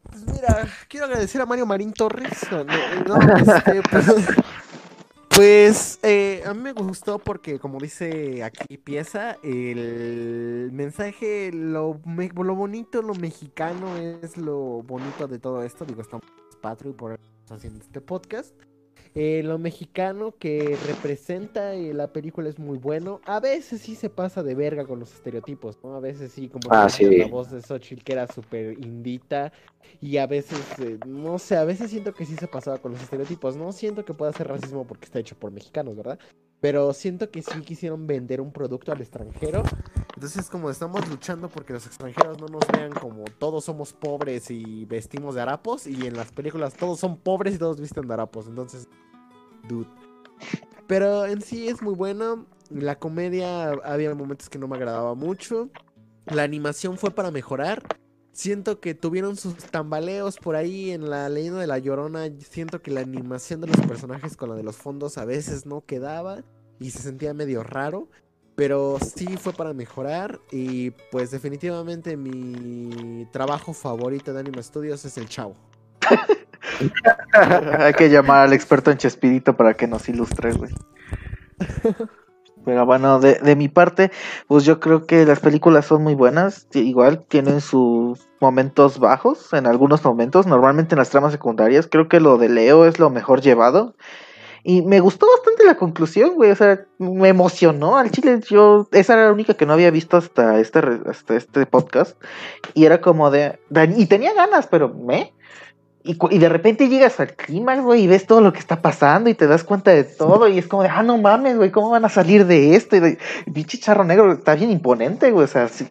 Pues 0.04 0.26
mira, 0.26 0.68
quiero 0.88 1.06
agradecer 1.06 1.42
a 1.42 1.46
Mario 1.46 1.66
Marín 1.66 1.94
Torres. 1.94 2.48
No, 2.52 3.18
no, 3.18 3.38
este, 3.38 3.82
pues, 3.90 4.06
pues, 5.36 6.00
eh, 6.04 6.42
a 6.46 6.54
mí 6.54 6.62
me 6.62 6.72
gustó 6.72 7.20
porque, 7.20 7.60
como 7.60 7.78
dice 7.80 8.42
aquí 8.44 8.78
pieza, 8.78 9.38
el 9.44 10.70
mensaje, 10.72 11.52
lo, 11.54 12.00
me- 12.06 12.30
lo 12.34 12.56
bonito, 12.56 13.02
lo 13.02 13.14
mexicano 13.16 13.98
es 13.98 14.38
lo 14.38 14.82
bonito 14.84 15.28
de 15.28 15.38
todo 15.40 15.62
esto. 15.64 15.84
Digo, 15.86 16.02
estamos 16.02 16.26
patrio 16.62 16.92
y 16.92 16.94
por 16.94 17.12
eso 17.14 17.54
haciendo 17.54 17.82
este 17.82 18.00
podcast. 18.00 18.56
Eh, 19.18 19.44
lo 19.44 19.58
mexicano 19.58 20.36
que 20.38 20.78
representa 20.88 21.74
eh, 21.74 21.94
la 21.94 22.12
película 22.12 22.50
es 22.50 22.60
muy 22.60 22.78
bueno. 22.78 23.22
A 23.26 23.40
veces 23.40 23.80
sí 23.80 23.96
se 23.96 24.10
pasa 24.10 24.44
de 24.44 24.56
verga 24.56 24.86
con 24.86 25.00
los 25.00 25.14
estereotipos, 25.14 25.78
¿no? 25.82 25.96
A 25.96 26.02
veces 26.02 26.34
sí, 26.34 26.50
como 26.50 26.68
Ah, 26.70 26.90
sí. 26.90 27.20
la 27.20 27.28
voz 27.28 27.50
de 27.50 27.62
Xochitl 27.62 28.04
que 28.04 28.12
era 28.12 28.28
súper 28.28 28.74
indita. 28.84 29.54
Y 30.02 30.18
a 30.18 30.28
veces, 30.28 30.60
eh, 30.80 31.00
no 31.08 31.40
sé, 31.40 31.56
a 31.56 31.64
veces 31.64 31.92
siento 31.92 32.14
que 32.14 32.26
sí 32.26 32.36
se 32.36 32.48
pasaba 32.48 32.78
con 32.80 32.92
los 32.92 33.02
estereotipos. 33.02 33.56
No 33.56 33.72
siento 33.72 34.04
que 34.04 34.14
pueda 34.14 34.34
ser 34.34 34.50
racismo 34.50 34.86
porque 34.86 35.06
está 35.06 35.20
hecho 35.20 35.38
por 35.38 35.50
mexicanos, 35.52 35.96
¿verdad? 35.96 36.20
Pero 36.60 36.92
siento 36.94 37.30
que 37.30 37.42
sí 37.42 37.62
quisieron 37.62 38.08
vender 38.08 38.42
un 38.42 38.52
producto 38.52 38.92
al 38.92 39.00
extranjero. 39.00 39.64
Entonces, 40.16 40.50
como 40.50 40.70
estamos 40.70 41.08
luchando 41.10 41.48
porque 41.48 41.74
los 41.74 41.86
extranjeros 41.86 42.40
no 42.40 42.48
nos 42.48 42.64
vean 42.74 42.92
como 42.92 43.24
todos 43.38 43.66
somos 43.66 43.94
pobres 43.94 44.50
y 44.50 44.86
vestimos 44.86 45.36
de 45.36 45.42
harapos. 45.42 45.86
Y 45.86 46.08
en 46.08 46.16
las 46.18 46.32
películas 46.32 46.74
todos 46.74 47.00
son 47.00 47.18
pobres 47.18 47.56
y 47.56 47.60
todos 47.60 47.80
visten 47.80 48.08
de 48.08 48.14
harapos. 48.14 48.48
Entonces, 48.48 48.88
dude. 49.68 49.90
Pero 50.88 51.26
en 51.26 51.42
sí 51.42 51.68
es 51.68 51.82
muy 51.82 51.94
bueno. 51.94 52.46
La 52.70 52.98
comedia 52.98 53.72
había 53.84 54.14
momentos 54.16 54.50
que 54.50 54.60
no 54.60 54.68
me 54.68 54.76
agradaba 54.76 55.16
mucho. 55.16 55.70
La 56.26 56.44
animación 56.44 56.98
fue 56.98 57.12
para 57.12 57.32
mejorar. 57.32 57.84
Siento 58.32 58.80
que 58.80 58.94
tuvieron 58.96 59.38
sus 59.38 59.56
tambaleos 59.56 60.38
por 60.38 60.56
ahí 60.56 60.92
en 60.92 61.10
la 61.10 61.30
leyenda 61.30 61.60
de 61.60 61.68
la 61.68 61.80
Llorona. 61.80 62.30
Siento 62.40 62.82
que 62.82 62.92
la 62.92 63.02
animación 63.02 63.62
de 63.62 63.68
los 63.68 63.80
personajes 63.86 64.36
con 64.36 64.50
la 64.50 64.56
de 64.56 64.64
los 64.64 64.76
fondos 64.76 65.18
a 65.18 65.26
veces 65.26 65.66
no 65.66 65.86
quedaba 65.86 66.44
y 66.80 66.92
se 66.92 67.00
sentía 67.00 67.34
medio 67.34 67.64
raro. 67.64 68.10
Pero 68.56 68.98
sí 69.00 69.38
fue 69.38 69.54
para 69.54 69.74
mejorar 69.74 70.40
y 70.52 70.92
pues 71.12 71.32
definitivamente 71.32 72.16
mi 72.16 73.26
trabajo 73.32 73.74
favorito 73.74 74.34
de 74.34 74.40
Anime 74.40 74.64
Studios 74.64 75.04
es 75.06 75.18
el 75.18 75.28
Chavo. 75.28 75.56
Hay 77.80 77.94
que 77.94 78.10
llamar 78.10 78.42
al 78.42 78.54
experto 78.54 78.92
en 78.92 78.98
Chespirito 78.98 79.56
para 79.56 79.74
que 79.74 79.88
nos 79.88 80.08
ilustre, 80.10 80.54
güey. 80.54 80.72
Pero 82.66 82.86
bueno, 82.86 83.20
de, 83.20 83.36
de 83.36 83.56
mi 83.56 83.70
parte, 83.70 84.12
pues 84.48 84.66
yo 84.66 84.80
creo 84.80 85.06
que 85.06 85.24
las 85.26 85.40
películas 85.40 85.86
son 85.86 86.04
muy 86.04 86.16
buenas. 86.16 86.68
Igual 86.74 87.24
tienen 87.28 87.62
sus 87.62 88.28
momentos 88.42 88.98
bajos 88.98 89.54
en 89.54 89.68
algunos 89.68 90.04
momentos. 90.04 90.48
Normalmente 90.48 90.96
en 90.96 91.00
las 91.00 91.12
tramas 91.12 91.32
secundarias. 91.32 91.88
Creo 91.90 92.10
que 92.10 92.20
lo 92.20 92.38
de 92.38 92.50
Leo 92.50 92.86
es 92.86 92.98
lo 93.00 93.12
mejor 93.12 93.42
llevado. 93.42 93.96
Y 94.64 94.82
me 94.82 95.00
gustó 95.00 95.28
bastante 95.30 95.64
la 95.64 95.78
conclusión, 95.78 96.34
güey. 96.34 96.50
O 96.50 96.56
sea, 96.56 96.84
me 96.98 97.30
emocionó. 97.30 97.98
Al 97.98 98.10
chile, 98.10 98.40
yo. 98.50 98.88
Esa 98.92 99.14
era 99.14 99.26
la 99.26 99.32
única 99.32 99.54
que 99.54 99.68
no 99.68 99.74
había 99.74 99.92
visto 99.92 100.18
hasta 100.18 100.60
este, 100.60 100.82
hasta 101.06 101.36
este 101.36 101.68
podcast. 101.68 102.20
Y 102.74 102.86
era 102.86 103.00
como 103.00 103.30
de. 103.30 103.60
Y 103.96 104.08
tenía 104.08 104.34
ganas, 104.34 104.66
pero 104.66 104.90
me. 104.90 105.36
Y, 106.08 106.38
de 106.38 106.50
repente 106.50 106.88
llegas 106.88 107.20
al 107.20 107.34
clímax, 107.34 107.82
güey, 107.82 108.04
y 108.04 108.08
ves 108.08 108.28
todo 108.28 108.40
lo 108.40 108.54
que 108.54 108.60
está 108.60 108.80
pasando 108.80 109.28
y 109.28 109.34
te 109.34 109.48
das 109.48 109.64
cuenta 109.64 109.90
de 109.90 110.04
todo. 110.04 110.48
Y 110.48 110.60
es 110.60 110.68
como 110.68 110.84
de, 110.84 110.90
ah, 110.90 111.02
no 111.02 111.18
mames, 111.18 111.58
güey, 111.58 111.72
¿cómo 111.72 111.90
van 111.90 112.06
a 112.06 112.10
salir 112.10 112.46
de 112.46 112.76
esto? 112.76 112.96
Y 112.96 113.00
de, 113.00 113.18
pinche 113.52 113.80
charro 113.80 114.04
negro 114.04 114.32
está 114.32 114.54
bien 114.54 114.70
imponente, 114.70 115.32
güey. 115.32 115.46
O 115.46 115.48
sea, 115.48 115.68
sí, 115.68 115.88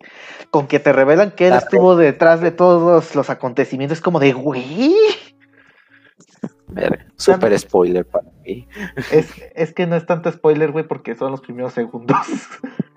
con 0.50 0.68
que 0.68 0.78
te 0.78 0.92
revelan 0.92 1.32
que 1.32 1.48
él 1.48 1.54
estuvo 1.54 1.96
detrás 1.96 2.40
de 2.40 2.52
todos 2.52 3.16
los 3.16 3.28
acontecimientos, 3.28 3.98
es 3.98 4.02
como 4.02 4.20
de, 4.20 4.34
güey. 4.34 4.94
Ver, 6.68 7.06
Super 7.16 7.58
spoiler 7.58 8.06
para 8.06 8.28
mí. 8.44 8.68
Es, 9.10 9.32
es 9.56 9.72
que 9.72 9.88
no 9.88 9.96
es 9.96 10.06
tanto 10.06 10.30
spoiler, 10.30 10.70
güey, 10.70 10.86
porque 10.86 11.16
son 11.16 11.32
los 11.32 11.40
primeros 11.40 11.72
segundos. 11.72 12.16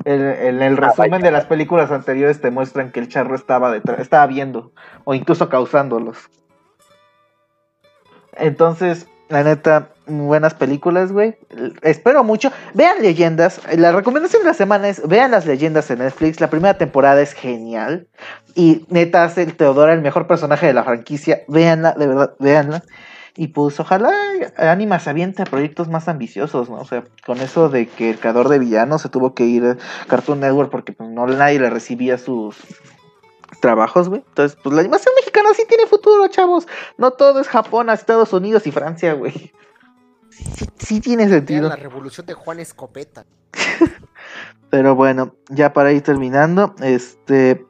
En 0.05 0.22
el, 0.22 0.61
el 0.61 0.78
Ah, 0.82 0.93
resumen 0.95 1.22
de 1.22 1.32
las 1.32 1.47
películas 1.47 1.91
anteriores 1.91 2.39
te 2.39 2.49
muestran 2.49 2.93
que 2.93 3.01
el 3.01 3.09
charro 3.09 3.36
estaba 3.36 3.70
detrás, 3.74 3.99
estaba 3.99 4.26
viendo, 4.26 4.72
o 5.03 5.13
incluso 5.13 5.49
causándolos. 5.49 6.30
Entonces, 8.40 9.08
la 9.30 9.44
neta, 9.44 9.90
buenas 10.08 10.54
películas, 10.54 11.12
güey. 11.12 11.36
Espero 11.82 12.24
mucho. 12.24 12.52
Vean 12.74 13.02
leyendas. 13.02 13.62
La 13.76 13.92
recomendación 13.92 14.44
de 14.44 14.48
la 14.48 14.54
semana 14.54 14.88
es 14.88 15.06
vean 15.06 15.32
las 15.32 15.46
leyendas 15.46 15.92
en 15.92 16.00
Netflix. 16.00 16.40
La 16.40 16.50
primera 16.50 16.78
temporada 16.78 17.22
es 17.22 17.34
genial. 17.34 18.08
Y 18.56 18.86
neta 18.90 19.24
hace 19.24 19.44
el 19.44 19.56
Teodora 19.56 19.94
el 19.94 20.02
mejor 20.02 20.28
personaje 20.28 20.68
de 20.68 20.74
la 20.74 20.84
franquicia. 20.84 21.42
Véanla, 21.48 21.94
de 21.94 22.08
verdad, 22.08 22.34
véanla. 22.40 22.84
Y 23.36 23.50
pues 23.50 23.80
ojalá 23.80 24.12
Anima 24.58 24.98
se 25.00 25.12
aviente 25.12 25.44
a 25.44 25.46
proyectos 25.46 25.90
más 25.90 26.08
ambiciosos, 26.08 26.70
¿no? 26.70 26.78
O 26.78 26.86
sea, 26.86 27.04
con 27.24 27.40
eso 27.40 27.70
de 27.70 27.86
que 27.86 28.10
el 28.10 28.20
creador 28.20 28.50
de 28.50 28.58
villanos 28.58 29.04
se 29.04 29.10
tuvo 29.10 29.36
que 29.36 29.46
ir 29.46 29.64
a 29.64 29.78
Cartoon 30.08 30.40
Network 30.40 30.72
porque 30.72 30.92
pues, 30.94 31.10
no 31.10 31.28
nadie 31.28 31.60
le 31.60 31.70
recibía 31.70 32.18
sus 32.18 32.56
trabajos, 33.60 34.10
güey. 34.10 34.24
Entonces, 34.28 34.58
pues 34.62 34.74
la 34.74 34.82
animación 34.82 35.14
mexicana 35.16 35.50
sí 35.56 35.64
tiene 35.68 35.88
futuro, 35.88 36.28
chavos. 36.28 36.68
No 36.98 37.12
todo 37.12 37.39
es 37.39 37.48
Japón, 37.48 37.89
Estados 37.89 38.34
Unidos 38.34 38.68
y 38.68 38.72
Francia, 38.72 39.14
güey. 39.14 39.54
Sí, 40.30 40.66
sí 40.78 41.00
tiene 41.02 41.28
sentido. 41.28 41.70
la 41.70 41.76
revolución 41.76 42.26
de 42.26 42.34
Juan 42.34 42.60
Escopeta. 42.60 43.26
Pero 44.70 44.95
bueno, 44.95 45.36
ya 45.50 45.74
para 45.74 45.91
ir 45.93 46.02
terminando, 46.02 46.76
este. 46.82 47.66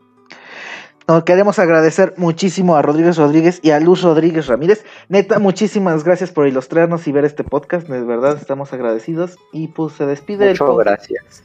no, 1.07 1.23
queremos 1.23 1.59
agradecer 1.59 2.13
muchísimo 2.17 2.75
a 2.75 2.82
Rodríguez 2.82 3.17
Rodríguez 3.17 3.59
y 3.61 3.71
a 3.71 3.80
Luz 3.80 4.01
Rodríguez 4.01 4.47
Ramírez. 4.47 4.84
Neta, 5.07 5.39
muchísimas 5.39 6.03
gracias 6.03 6.32
por 6.32 6.47
ilustrarnos 6.47 7.07
y 7.07 7.11
ver 7.11 7.25
este 7.25 7.43
podcast. 7.43 7.88
De 7.88 8.01
verdad, 8.01 8.38
estamos 8.38 8.73
agradecidos. 8.73 9.38
Y 9.53 9.69
pues 9.69 9.93
se 9.93 10.05
despide 10.05 10.51
el 10.51 10.57
Muchas 10.59 10.78
gracias. 10.78 11.43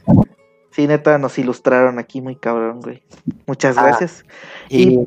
Sí, 0.73 0.87
neta, 0.87 1.17
nos 1.17 1.37
ilustraron 1.37 1.99
aquí 1.99 2.21
muy 2.21 2.35
cabrón, 2.35 2.81
güey. 2.81 3.03
Muchas 3.45 3.77
Ah. 3.77 3.83
gracias. 3.83 4.25
Y 4.69 4.99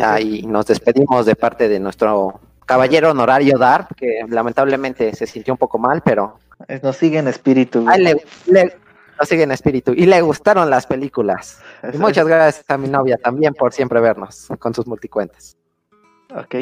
ahí 0.00 0.42
nos 0.46 0.66
despedimos 0.66 1.26
de 1.26 1.34
parte 1.36 1.68
de 1.68 1.80
nuestro 1.80 2.40
caballero 2.66 3.10
honorario 3.10 3.58
Dart, 3.58 3.90
que 3.96 4.20
lamentablemente 4.28 5.14
se 5.14 5.26
sintió 5.26 5.54
un 5.54 5.58
poco 5.58 5.78
mal, 5.78 6.02
pero 6.04 6.38
Nos 6.82 6.96
sigue 6.96 7.18
en 7.18 7.28
espíritu. 7.28 7.82
güey. 7.82 8.02
le, 8.02 8.24
le- 8.46 8.76
nos 9.18 9.28
sigue 9.28 9.42
en 9.42 9.50
espíritu 9.52 9.92
y 9.92 10.06
le 10.06 10.20
gustaron 10.22 10.70
las 10.70 10.86
películas. 10.86 11.60
Y 11.92 11.98
muchas 11.98 12.26
gracias 12.26 12.64
a 12.68 12.76
mi 12.78 12.88
novia 12.88 13.16
también 13.18 13.52
por 13.54 13.72
siempre 13.72 14.00
vernos 14.00 14.48
con 14.58 14.72
sus 14.74 14.86
multicuentas. 14.86 15.56
Ok. 16.34 16.54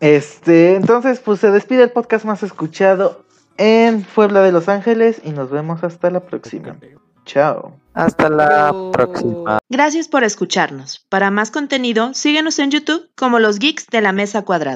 Este, 0.00 0.74
entonces, 0.76 1.20
pues 1.20 1.40
se 1.40 1.50
despide 1.50 1.82
el 1.84 1.90
podcast 1.90 2.24
más 2.24 2.42
escuchado 2.42 3.24
en 3.58 4.02
Puebla 4.02 4.42
de 4.42 4.52
Los 4.52 4.68
Ángeles 4.68 5.20
y 5.24 5.30
nos 5.30 5.50
vemos 5.50 5.84
hasta 5.84 6.10
la 6.10 6.20
próxima. 6.20 6.76
Chao. 7.24 7.76
Hasta 7.92 8.28
la 8.28 8.72
próxima. 8.92 9.58
Gracias 9.68 10.06
por 10.08 10.22
escucharnos. 10.22 11.04
Para 11.08 11.30
más 11.30 11.50
contenido, 11.50 12.14
síguenos 12.14 12.58
en 12.58 12.70
YouTube 12.70 13.10
como 13.16 13.38
los 13.38 13.58
Geeks 13.58 13.86
de 13.86 14.00
la 14.00 14.12
Mesa 14.12 14.42
Cuadrada. 14.42 14.74